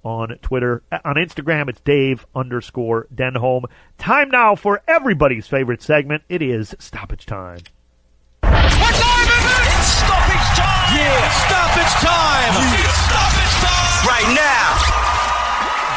on 0.07 0.39
Twitter. 0.41 0.85
On 1.05 1.17
Instagram, 1.17 1.69
it's 1.69 1.81
Dave 1.81 2.27
underscore 2.33 3.09
Denholm. 3.13 3.65
Time 3.99 4.31
now 4.31 4.55
for 4.55 4.81
everybody's 4.87 5.49
favorite 5.49 5.83
segment. 5.83 6.23
It 6.29 6.41
is 6.41 6.77
stoppage 6.79 7.27
time. 7.27 7.59
What 8.41 8.53
time 8.55 9.27
is 9.27 9.45
it? 9.51 9.67
It's 9.67 9.91
stoppage 9.99 10.49
time! 10.55 10.95
Yeah, 10.95 11.27
stoppage 11.43 11.95
time! 12.07 12.55
It's 12.71 13.03
stoppage 13.03 13.57
time! 13.67 14.07
Right 14.07 14.31
now! 14.31 14.79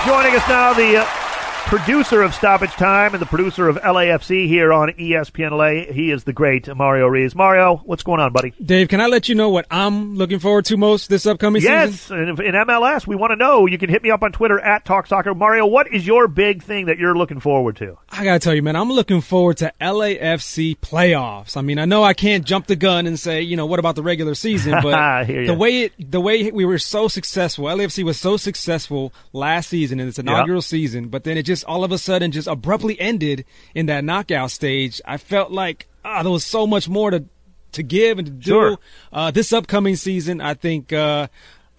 Joining 0.10 0.36
us 0.36 0.47
now, 0.49 0.74
the 0.74 1.05
uh, 1.05 1.28
producer 1.70 2.24
of 2.24 2.34
Stoppage 2.34 2.72
Time 2.72 3.13
and 3.13 3.22
the 3.22 3.28
producer 3.28 3.70
of 3.70 3.76
LAFC 3.76 4.47
here 4.47 4.74
on 4.74 4.89
ESPN 4.93 5.51
LA. 5.51 5.93
He 5.93 6.09
is 6.09 6.24
the 6.24 6.34
great 6.34 6.67
Mario 6.76 7.05
Rees. 7.05 7.36
Mario, 7.36 7.78
what's 7.86 8.01
going 8.01 8.20
on, 8.20 8.34
buddy? 8.34 8.55
Dave, 8.59 8.88
can 8.88 8.99
I 8.99 9.05
let 9.05 9.30
you 9.30 9.36
know 9.36 9.49
what 9.49 9.67
I'm 9.70 10.15
looking 10.15 10.39
forward 10.39 10.65
to 10.65 10.78
most 10.78 11.11
this 11.11 11.28
upcoming 11.28 11.61
season? 11.61 11.76
Yes, 11.76 12.09
in 12.09 12.55
MLS, 12.55 13.05
we 13.05 13.15
want 13.15 13.34
to 13.34 13.36
know. 13.36 13.67
You 13.67 13.78
can 13.78 13.88
hit 13.88 14.01
me 14.01 14.09
up 14.09 14.24
on 14.24 14.32
Twitter 14.32 14.59
at 14.59 14.84
Talk 14.84 15.05
Soccer. 15.05 15.36
Mario, 15.36 15.67
what 15.67 15.93
is 15.93 16.07
your 16.07 16.28
big 16.28 16.63
thing 16.63 16.88
that 16.88 16.97
you're 16.97 17.15
looking 17.15 17.39
forward 17.39 17.76
to? 17.76 17.99
I 18.09 18.24
gotta 18.24 18.39
tell 18.39 18.55
you, 18.55 18.63
man, 18.63 18.76
I'm 18.76 18.91
looking 18.91 19.22
forward 19.22 19.57
to 19.57 19.72
LAFC 19.80 20.76
playoffs. 20.80 21.55
I 21.55 21.61
mean, 21.61 21.78
I 21.78 21.86
know 21.86 22.03
I 22.03 22.15
can't 22.15 22.45
jump 22.45 22.65
the 22.65 22.76
gun 22.76 23.05
and 23.05 23.20
say, 23.20 23.43
you 23.43 23.55
know, 23.55 23.67
what 23.67 23.78
about 23.78 23.95
the 23.95 24.03
regular 24.03 24.34
season? 24.34 24.74
But 24.89 25.28
the 25.28 25.53
way 25.53 25.84
it, 25.84 25.93
the 26.11 26.22
way 26.22 26.49
we 26.49 26.65
were 26.65 26.80
so 26.80 27.07
successful, 27.07 27.65
LAFC 27.65 28.03
was 28.03 28.20
so 28.20 28.38
successful 28.38 29.13
last 29.34 29.70
season 29.70 29.99
in 29.99 30.07
its 30.07 30.17
inaugural 30.17 30.63
season, 30.63 31.09
but 31.09 31.26
then 31.26 31.38
it 31.38 31.43
just 31.43 31.59
all 31.64 31.84
of 31.84 31.91
a 31.91 31.97
sudden 31.97 32.32
just 32.32 32.47
abruptly 32.47 32.99
ended 32.99 33.45
in 33.76 33.86
that 33.88 34.03
knockout 34.03 34.51
stage. 34.51 35.01
I 35.05 35.18
felt 35.18 35.51
like 35.51 35.88
ah, 36.03 36.24
there 36.24 36.32
was 36.32 36.45
so 36.45 36.66
much 36.68 36.89
more 36.89 37.12
to 37.12 37.26
to 37.74 37.84
give 37.84 38.18
and 38.18 38.26
to 38.28 38.34
do. 38.34 38.41
Sure. 38.51 38.78
Uh, 39.14 39.32
this 39.32 39.53
upcoming 39.53 39.95
season, 39.95 40.41
I 40.41 40.53
think. 40.53 40.91
Uh, 40.93 41.28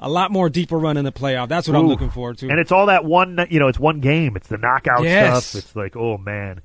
a 0.02 0.08
lot 0.08 0.30
more 0.32 0.48
deeper 0.48 0.78
run 0.78 0.96
in 0.96 1.04
the 1.04 1.12
playoff. 1.12 1.48
That's 1.48 1.68
what 1.68 1.76
I'm 1.76 1.86
looking 1.86 2.08
forward 2.08 2.38
to. 2.38 2.48
And 2.48 2.58
it's 2.58 2.72
all 2.72 2.86
that 2.86 3.04
one, 3.04 3.38
you 3.50 3.60
know, 3.60 3.68
it's 3.68 3.78
one 3.78 4.00
game. 4.00 4.34
It's 4.34 4.48
the 4.48 4.56
knockout 4.56 5.02
Yes. 5.02 5.44
stuff. 5.48 5.62
It's 5.62 5.76
like, 5.76 5.94
oh 5.94 6.16
man, 6.16 6.62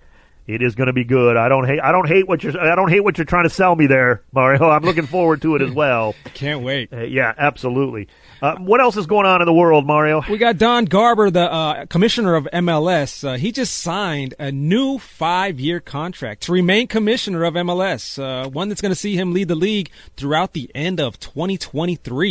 it 0.47 0.61
is 0.61 0.75
going 0.75 0.87
to 0.87 0.93
be 0.93 1.03
good. 1.03 1.37
I 1.37 1.49
don't 1.49 1.65
hate, 1.65 1.79
I 1.79 1.91
don't 1.91 2.07
hate 2.07 2.27
what 2.27 2.43
you're, 2.43 2.59
I 2.59 2.75
don't 2.75 2.89
hate 2.89 2.99
what 3.01 3.17
you're 3.17 3.25
trying 3.25 3.45
to 3.45 3.49
sell 3.49 3.75
me 3.75 3.87
there, 3.87 4.21
Mario. 4.31 4.63
I'm 4.69 4.83
looking 4.83 5.07
forward 5.07 5.41
to 5.43 5.55
it 5.55 5.61
as 5.61 5.71
well. 5.71 6.13
Can't 6.33 6.61
wait. 6.61 6.93
Uh, 6.93 7.01
yeah, 7.03 7.33
absolutely. 7.37 8.07
Uh, 8.41 8.55
what 8.57 8.81
else 8.81 8.97
is 8.97 9.07
going 9.07 9.25
on 9.25 9.41
in 9.41 9.45
the 9.45 9.53
world, 9.53 9.87
Mario? 9.87 10.21
We 10.29 10.37
got 10.37 10.57
Don 10.57 10.85
Garber, 10.85 11.31
the 11.31 11.51
uh, 11.51 11.85
commissioner 11.87 12.35
of 12.35 12.47
MLS. 12.53 13.27
Uh, 13.27 13.37
he 13.37 13.51
just 13.51 13.75
signed 13.77 14.33
a 14.37 14.51
new 14.51 14.99
five-year 14.99 15.79
contract 15.79 16.43
to 16.43 16.51
remain 16.51 16.87
commissioner 16.87 17.43
of 17.45 17.53
MLS. 17.55 18.19
Uh, 18.21 18.49
one 18.49 18.69
that's 18.69 18.81
going 18.81 18.91
to 18.91 18.95
see 18.95 19.15
him 19.15 19.33
lead 19.33 19.47
the 19.47 19.55
league 19.55 19.89
throughout 20.17 20.53
the 20.53 20.69
end 20.75 20.99
of 20.99 21.19
2023. 21.19 22.29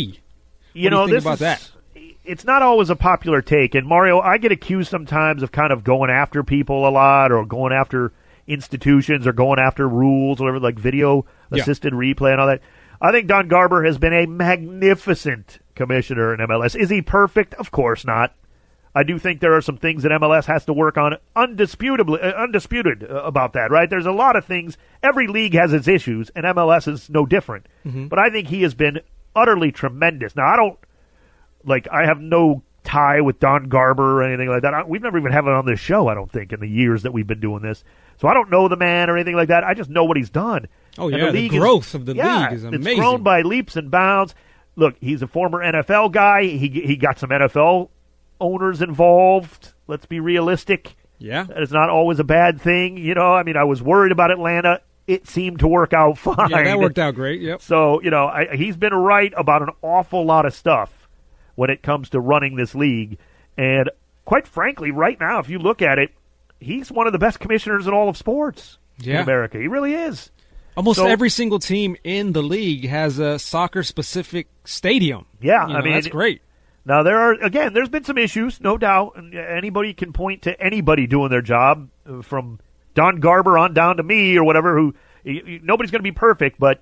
you 0.73 0.83
What 0.83 0.89
do 0.89 0.89
know, 0.89 1.01
you 1.05 1.11
think 1.13 1.21
about 1.21 1.33
is, 1.33 1.39
that? 1.39 1.69
It's 2.25 2.43
not 2.45 2.61
always 2.61 2.89
a 2.89 2.95
popular 2.95 3.41
take, 3.41 3.75
and 3.75 3.87
Mario, 3.87 4.19
I 4.19 4.37
get 4.37 4.51
accused 4.51 4.89
sometimes 4.89 5.43
of 5.43 5.51
kind 5.51 5.71
of 5.71 5.83
going 5.83 6.09
after 6.09 6.43
people 6.43 6.87
a 6.87 6.89
lot, 6.89 7.31
or 7.31 7.45
going 7.45 7.73
after 7.73 8.11
institutions, 8.47 9.25
or 9.27 9.33
going 9.33 9.59
after 9.59 9.87
rules, 9.87 10.39
or 10.41 10.45
whatever, 10.45 10.59
like 10.59 10.75
video 10.79 11.25
Yeah. 11.51 11.61
assisted 11.61 11.93
replay 11.93 12.31
and 12.31 12.41
all 12.41 12.47
that. 12.47 12.61
I 13.01 13.11
think 13.11 13.27
Don 13.27 13.47
Garber 13.47 13.83
has 13.83 13.97
been 13.97 14.13
a 14.13 14.25
magnificent 14.25 15.59
commissioner 15.75 16.33
in 16.33 16.39
MLS. 16.39 16.75
Is 16.75 16.89
he 16.89 17.01
perfect? 17.01 17.53
Of 17.55 17.71
course 17.71 18.05
not. 18.05 18.33
I 18.97 19.03
do 19.03 19.19
think 19.19 19.41
there 19.41 19.53
are 19.53 19.61
some 19.61 19.75
things 19.77 20.03
that 20.03 20.11
MLS 20.13 20.45
has 20.45 20.63
to 20.65 20.73
work 20.73 20.97
on, 20.97 21.17
undisputably, 21.35 22.23
uh, 22.23 22.35
undisputed 22.37 23.03
uh, 23.03 23.23
about 23.23 23.51
that. 23.53 23.69
Right? 23.69 23.89
There's 23.89 24.05
a 24.05 24.11
lot 24.13 24.35
of 24.37 24.45
things. 24.45 24.77
Every 25.03 25.27
league 25.27 25.53
has 25.53 25.73
its 25.73 25.87
issues, 25.87 26.29
and 26.35 26.45
MLS 26.45 26.87
is 26.87 27.09
no 27.09 27.25
different. 27.25 27.67
But 27.83 28.17
I 28.19 28.29
think 28.29 28.47
he 28.47 28.61
has 28.63 28.73
been 28.73 29.01
utterly 29.35 29.71
tremendous. 29.71 30.35
Now, 30.35 30.47
I 30.47 30.55
don't 30.55 30.79
like. 31.65 31.87
I 31.91 32.05
have 32.05 32.19
no 32.19 32.63
tie 32.85 33.19
with 33.19 33.39
Don 33.39 33.67
Garber 33.67 34.21
or 34.21 34.23
anything 34.23 34.47
like 34.47 34.61
that. 34.61 34.73
I, 34.73 34.83
we've 34.83 35.01
never 35.01 35.17
even 35.17 35.31
had 35.31 35.43
it 35.43 35.49
on 35.49 35.65
this 35.65 35.79
show, 35.79 36.07
I 36.07 36.13
don't 36.13 36.31
think, 36.31 36.53
in 36.53 36.59
the 36.59 36.67
years 36.67 37.03
that 37.03 37.11
we've 37.11 37.27
been 37.27 37.39
doing 37.39 37.61
this. 37.61 37.83
So 38.21 38.27
I 38.27 38.33
don't 38.33 38.49
know 38.49 38.67
the 38.67 38.77
man 38.77 39.09
or 39.09 39.17
anything 39.17 39.35
like 39.35 39.49
that. 39.49 39.63
I 39.63 39.73
just 39.73 39.89
know 39.89 40.05
what 40.05 40.15
he's 40.15 40.29
done. 40.29 40.67
Oh 40.97 41.09
yeah, 41.09 41.31
the, 41.31 41.45
is- 41.47 41.51
growth 41.51 41.93
of 41.95 42.05
the 42.05 42.15
yeah, 42.15 42.43
league 42.43 42.53
is 42.53 42.63
amazing. 42.63 42.87
It's 42.91 42.99
grown 42.99 43.23
by 43.23 43.41
leaps 43.41 43.75
and 43.75 43.91
bounds. 43.91 44.33
Look, 44.77 44.95
he's 45.01 45.21
a 45.21 45.27
former 45.27 45.59
NFL 45.59 46.11
guy. 46.11 46.43
He 46.43 46.69
he 46.69 46.95
got 46.95 47.19
some 47.19 47.29
NFL 47.31 47.89
owners 48.39 48.81
involved. 48.81 49.73
Let's 49.87 50.05
be 50.05 50.19
realistic. 50.19 50.95
yeah, 51.19 51.43
That 51.43 51.61
is 51.61 51.71
not 51.71 51.89
always 51.89 52.19
a 52.19 52.23
bad 52.23 52.61
thing. 52.61 52.97
You 52.97 53.13
know, 53.15 53.33
I 53.33 53.43
mean, 53.43 53.57
I 53.57 53.63
was 53.63 53.81
worried 53.81 54.11
about 54.11 54.31
Atlanta. 54.31 54.81
It 55.07 55.27
seemed 55.27 55.59
to 55.59 55.67
work 55.67 55.93
out 55.93 56.17
fine. 56.17 56.35
yeah, 56.49 56.63
that 56.63 56.79
worked 56.79 56.99
out 56.99 57.15
great. 57.15 57.41
Yep. 57.41 57.61
So, 57.61 58.01
you 58.01 58.09
know, 58.09 58.25
I, 58.25 58.55
he's 58.55 58.75
been 58.75 58.93
right 58.93 59.31
about 59.37 59.61
an 59.61 59.69
awful 59.81 60.25
lot 60.25 60.45
of 60.45 60.53
stuff 60.53 61.04
when 61.55 61.69
it 61.69 61.81
comes 61.81 62.09
to 62.11 62.19
running 62.19 62.55
this 62.55 62.75
league. 62.75 63.17
And 63.57 63.89
quite 64.25 64.47
frankly, 64.47 64.91
right 64.91 65.19
now, 65.19 65.39
if 65.39 65.49
you 65.49 65.59
look 65.59 65.81
at 65.81 65.99
it, 65.99 66.11
he's 66.59 66.91
one 66.91 67.07
of 67.07 67.13
the 67.13 67.19
best 67.19 67.39
commissioners 67.39 67.87
in 67.87 67.93
all 67.93 68.09
of 68.09 68.17
sports 68.17 68.77
in 69.03 69.23
America. 69.23 69.57
He 69.57 69.67
really 69.67 69.93
is. 69.93 70.31
Almost 70.77 70.99
So- 70.99 71.07
every 71.07 71.29
single 71.29 71.59
team 71.59 71.95
in 72.03 72.33
the 72.33 72.41
league 72.43 72.87
has 72.87 73.19
a 73.19 73.39
soccer 73.39 73.83
specific 73.83 74.47
stadium. 74.65 75.25
Yeah, 75.41 75.67
You 75.67 75.75
I 75.75 75.81
mean, 75.81 75.93
that's 75.93 76.07
great. 76.07 76.41
Now 76.85 77.01
there 77.01 77.17
are 77.17 77.33
again, 77.33 77.73
there's 77.73 77.89
been 77.89 78.03
some 78.03 78.17
issues, 78.17 78.61
no 78.61 78.77
doubt. 78.77 79.13
And 79.15 79.33
anybody 79.33 79.93
can 79.93 80.13
point 80.13 80.43
to 80.43 80.59
anybody 80.61 81.07
doing 81.07 81.29
their 81.29 81.41
job, 81.41 81.89
uh, 82.07 82.21
from 82.21 82.59
Don 82.93 83.19
Garber 83.19 83.57
on 83.57 83.73
down 83.73 83.97
to 83.97 84.03
me 84.03 84.37
or 84.37 84.43
whatever. 84.43 84.77
Who 84.77 84.93
nobody's 85.25 85.91
going 85.91 85.99
to 85.99 86.03
be 86.03 86.11
perfect, 86.11 86.59
but 86.59 86.81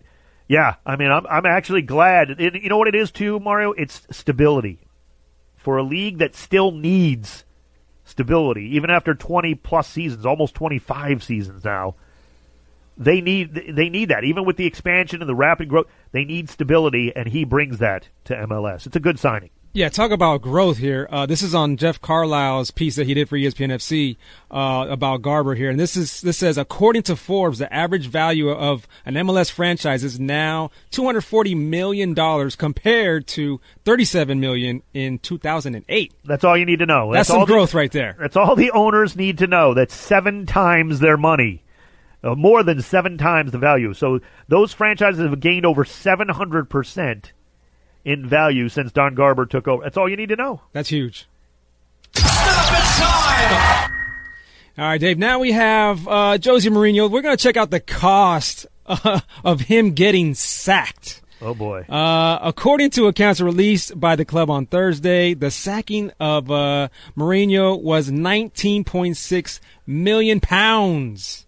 yeah, 0.53 0.75
I 0.85 0.97
mean, 0.97 1.09
I'm 1.09 1.25
I'm 1.25 1.47
actually 1.47 1.81
glad. 1.81 2.29
It, 2.29 2.61
you 2.61 2.69
know 2.69 2.77
what 2.77 2.87
it 2.87 2.93
is 2.93 3.09
too, 3.09 3.39
Mario? 3.39 3.71
It's 3.71 4.03
stability 4.11 4.77
for 5.55 5.77
a 5.77 5.83
league 5.83 6.19
that 6.19 6.35
still 6.35 6.71
needs 6.71 7.43
stability, 8.03 8.75
even 8.75 8.91
after 8.91 9.15
20 9.15 9.55
plus 9.55 9.87
seasons, 9.87 10.27
almost 10.27 10.53
25 10.53 11.23
seasons 11.23 11.65
now. 11.65 11.95
They 12.95 13.19
need 13.19 13.73
they 13.75 13.89
need 13.89 14.09
that 14.09 14.25
even 14.25 14.45
with 14.45 14.57
the 14.57 14.67
expansion 14.67 15.21
and 15.23 15.29
the 15.29 15.33
rapid 15.33 15.69
growth. 15.69 15.87
They 16.11 16.23
need 16.23 16.51
stability, 16.51 17.11
and 17.15 17.27
he 17.27 17.45
brings 17.45 17.79
that 17.79 18.09
to 18.25 18.35
MLS. 18.35 18.85
It's 18.85 18.95
a 18.95 18.99
good 18.99 19.17
signing. 19.17 19.49
Yeah, 19.75 19.89
talk 19.89 20.11
about 20.11 20.43
growth 20.43 20.77
here. 20.77 21.07
Uh, 21.09 21.25
this 21.25 21.41
is 21.41 21.55
on 21.55 21.77
Jeff 21.77 21.99
Carlisle's 21.99 22.69
piece 22.69 22.95
that 22.95 23.07
he 23.07 23.15
did 23.15 23.27
for 23.27 23.35
ESPN 23.39 23.71
FC 23.71 24.17
uh, 24.51 24.85
about 24.87 25.23
Garber 25.23 25.55
here, 25.55 25.71
and 25.71 25.79
this 25.79 25.97
is 25.97 26.21
this 26.21 26.37
says 26.37 26.59
according 26.59 27.01
to 27.03 27.15
Forbes, 27.15 27.57
the 27.57 27.73
average 27.73 28.05
value 28.05 28.51
of 28.51 28.87
an 29.03 29.15
MLS 29.15 29.49
franchise 29.49 30.03
is 30.03 30.19
now 30.19 30.69
two 30.91 31.05
hundred 31.05 31.21
forty 31.21 31.55
million 31.55 32.13
dollars 32.13 32.55
compared 32.55 33.25
to 33.29 33.59
thirty 33.83 34.05
seven 34.05 34.39
million 34.39 34.83
in 34.93 35.17
two 35.17 35.39
thousand 35.39 35.73
and 35.73 35.85
eight. 35.89 36.13
That's 36.23 36.43
all 36.43 36.55
you 36.55 36.67
need 36.67 36.77
to 36.77 36.85
know. 36.85 37.11
That's, 37.11 37.31
all 37.31 37.37
some 37.37 37.47
the- 37.47 37.53
growth 37.53 37.73
right 37.73 37.91
there. 37.91 38.15
that's 38.19 38.35
all 38.35 38.55
the 38.55 38.69
owners 38.69 39.15
need 39.15 39.39
to 39.39 39.47
know. 39.47 39.73
That's 39.73 39.95
seven 39.95 40.45
times 40.45 40.99
their 40.99 41.17
money, 41.17 41.63
uh, 42.23 42.35
more 42.35 42.61
than 42.61 42.79
seven 42.83 43.17
times 43.17 43.51
the 43.51 43.57
value. 43.57 43.95
So 43.95 44.19
those 44.47 44.71
franchises 44.71 45.21
have 45.21 45.39
gained 45.39 45.65
over 45.65 45.83
seven 45.83 46.29
hundred 46.29 46.69
percent 46.69 47.33
in 48.05 48.27
value 48.27 48.69
since 48.69 48.91
Don 48.91 49.15
Garber 49.15 49.45
took 49.45 49.67
over. 49.67 49.83
That's 49.83 49.97
all 49.97 50.09
you 50.09 50.17
need 50.17 50.29
to 50.29 50.35
know. 50.35 50.61
That's 50.73 50.89
huge. 50.89 51.27
Stoppage 52.15 52.83
time! 52.99 53.91
All 54.77 54.85
right, 54.85 54.99
Dave. 54.99 55.17
Now 55.19 55.39
we 55.39 55.51
have 55.51 56.07
uh, 56.07 56.37
Jose 56.43 56.67
Mourinho. 56.67 57.09
We're 57.09 57.21
going 57.21 57.37
to 57.37 57.41
check 57.41 57.57
out 57.57 57.69
the 57.69 57.79
cost 57.79 58.65
uh, 58.85 59.19
of 59.43 59.61
him 59.61 59.91
getting 59.91 60.33
sacked. 60.33 61.21
Oh 61.41 61.53
boy. 61.53 61.81
Uh, 61.81 62.39
according 62.41 62.89
to 62.91 63.07
accounts 63.07 63.41
released 63.41 63.99
by 63.99 64.15
the 64.15 64.25
club 64.25 64.49
on 64.49 64.65
Thursday, 64.65 65.33
the 65.33 65.51
sacking 65.51 66.11
of 66.19 66.49
uh, 66.49 66.87
Mourinho 67.17 67.79
was 67.79 68.09
19.6 68.09 69.59
million 69.85 70.39
pounds. 70.39 71.45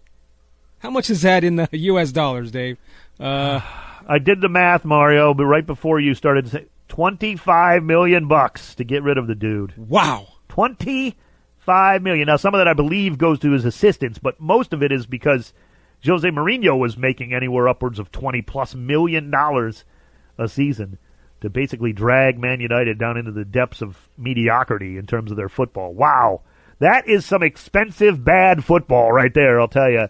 How 0.80 0.90
much 0.90 1.08
is 1.08 1.22
that 1.22 1.44
in 1.44 1.56
the 1.56 1.68
U.S. 1.72 2.12
dollars, 2.12 2.50
Dave? 2.50 2.78
Uh, 3.18 3.60
I 4.06 4.18
did 4.18 4.40
the 4.40 4.48
math, 4.48 4.84
Mario, 4.84 5.34
but 5.34 5.46
right 5.46 5.66
before 5.66 5.98
you 5.98 6.14
started, 6.14 6.48
saying 6.48 6.68
twenty-five 6.88 7.82
million 7.82 8.28
bucks 8.28 8.74
to 8.76 8.84
get 8.84 9.02
rid 9.02 9.18
of 9.18 9.26
the 9.26 9.34
dude. 9.34 9.74
wow. 9.76 10.28
Twenty-five 10.48 12.02
million. 12.02 12.26
Now, 12.26 12.36
some 12.36 12.54
of 12.54 12.60
that 12.60 12.68
I 12.68 12.72
believe 12.72 13.18
goes 13.18 13.38
to 13.40 13.50
his 13.50 13.64
assistants, 13.64 14.18
but 14.18 14.40
most 14.40 14.72
of 14.72 14.82
it 14.82 14.92
is 14.92 15.06
because 15.06 15.52
Jose 16.04 16.28
Mourinho 16.28 16.78
was 16.78 16.96
making 16.96 17.34
anywhere 17.34 17.68
upwards 17.68 17.98
of 17.98 18.12
twenty 18.12 18.42
plus 18.42 18.74
million 18.74 19.30
dollars 19.30 19.84
a 20.38 20.48
season 20.48 20.98
to 21.40 21.50
basically 21.50 21.92
drag 21.92 22.38
Man 22.38 22.60
United 22.60 22.98
down 22.98 23.16
into 23.16 23.32
the 23.32 23.44
depths 23.44 23.82
of 23.82 24.08
mediocrity 24.16 24.96
in 24.96 25.06
terms 25.06 25.30
of 25.30 25.36
their 25.36 25.48
football. 25.48 25.92
Wow, 25.92 26.42
that 26.78 27.08
is 27.08 27.26
some 27.26 27.42
expensive 27.42 28.24
bad 28.24 28.64
football 28.64 29.12
right 29.12 29.34
there. 29.34 29.60
I'll 29.60 29.68
tell 29.68 29.90
you. 29.90 30.08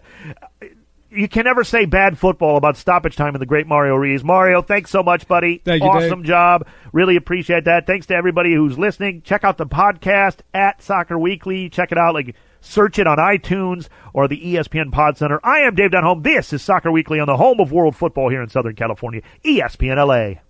You 1.09 1.27
can 1.29 1.45
never 1.45 1.63
say 1.63 1.85
bad 1.85 2.17
football 2.17 2.57
about 2.57 2.75
stoppage 2.75 3.15
time 3.15 3.33
in 3.33 3.39
the 3.39 3.45
great 3.45 3.65
Mario 3.65 3.95
Reeves. 3.95 4.23
Mario, 4.23 4.61
thanks 4.61 4.91
so 4.91 5.01
much, 5.01 5.27
buddy. 5.27 5.61
Thank 5.63 5.81
you, 5.81 5.91
Dave. 5.91 6.03
awesome 6.11 6.23
job. 6.23 6.67
Really 6.91 7.15
appreciate 7.15 7.63
that. 7.65 7.87
Thanks 7.87 8.07
to 8.07 8.15
everybody 8.15 8.53
who's 8.53 8.77
listening. 8.77 9.21
Check 9.21 9.43
out 9.43 9.57
the 9.57 9.65
podcast 9.65 10.39
at 10.53 10.81
Soccer 10.81 11.17
Weekly. 11.17 11.69
Check 11.69 11.91
it 11.93 11.97
out. 11.97 12.13
Like 12.13 12.35
search 12.59 12.99
it 12.99 13.07
on 13.07 13.17
iTunes 13.17 13.87
or 14.13 14.27
the 14.27 14.39
ESPN 14.39 14.91
Pod 14.91 15.17
Center. 15.17 15.39
I 15.43 15.59
am 15.59 15.75
Dave 15.75 15.91
Denholm. 15.91 16.23
This 16.23 16.51
is 16.51 16.61
Soccer 16.61 16.91
Weekly 16.91 17.19
on 17.19 17.27
the 17.27 17.37
home 17.37 17.59
of 17.61 17.71
world 17.71 17.95
football 17.95 18.29
here 18.29 18.41
in 18.41 18.49
Southern 18.49 18.75
California, 18.75 19.21
ESPN 19.45 19.95
LA. 20.05 20.41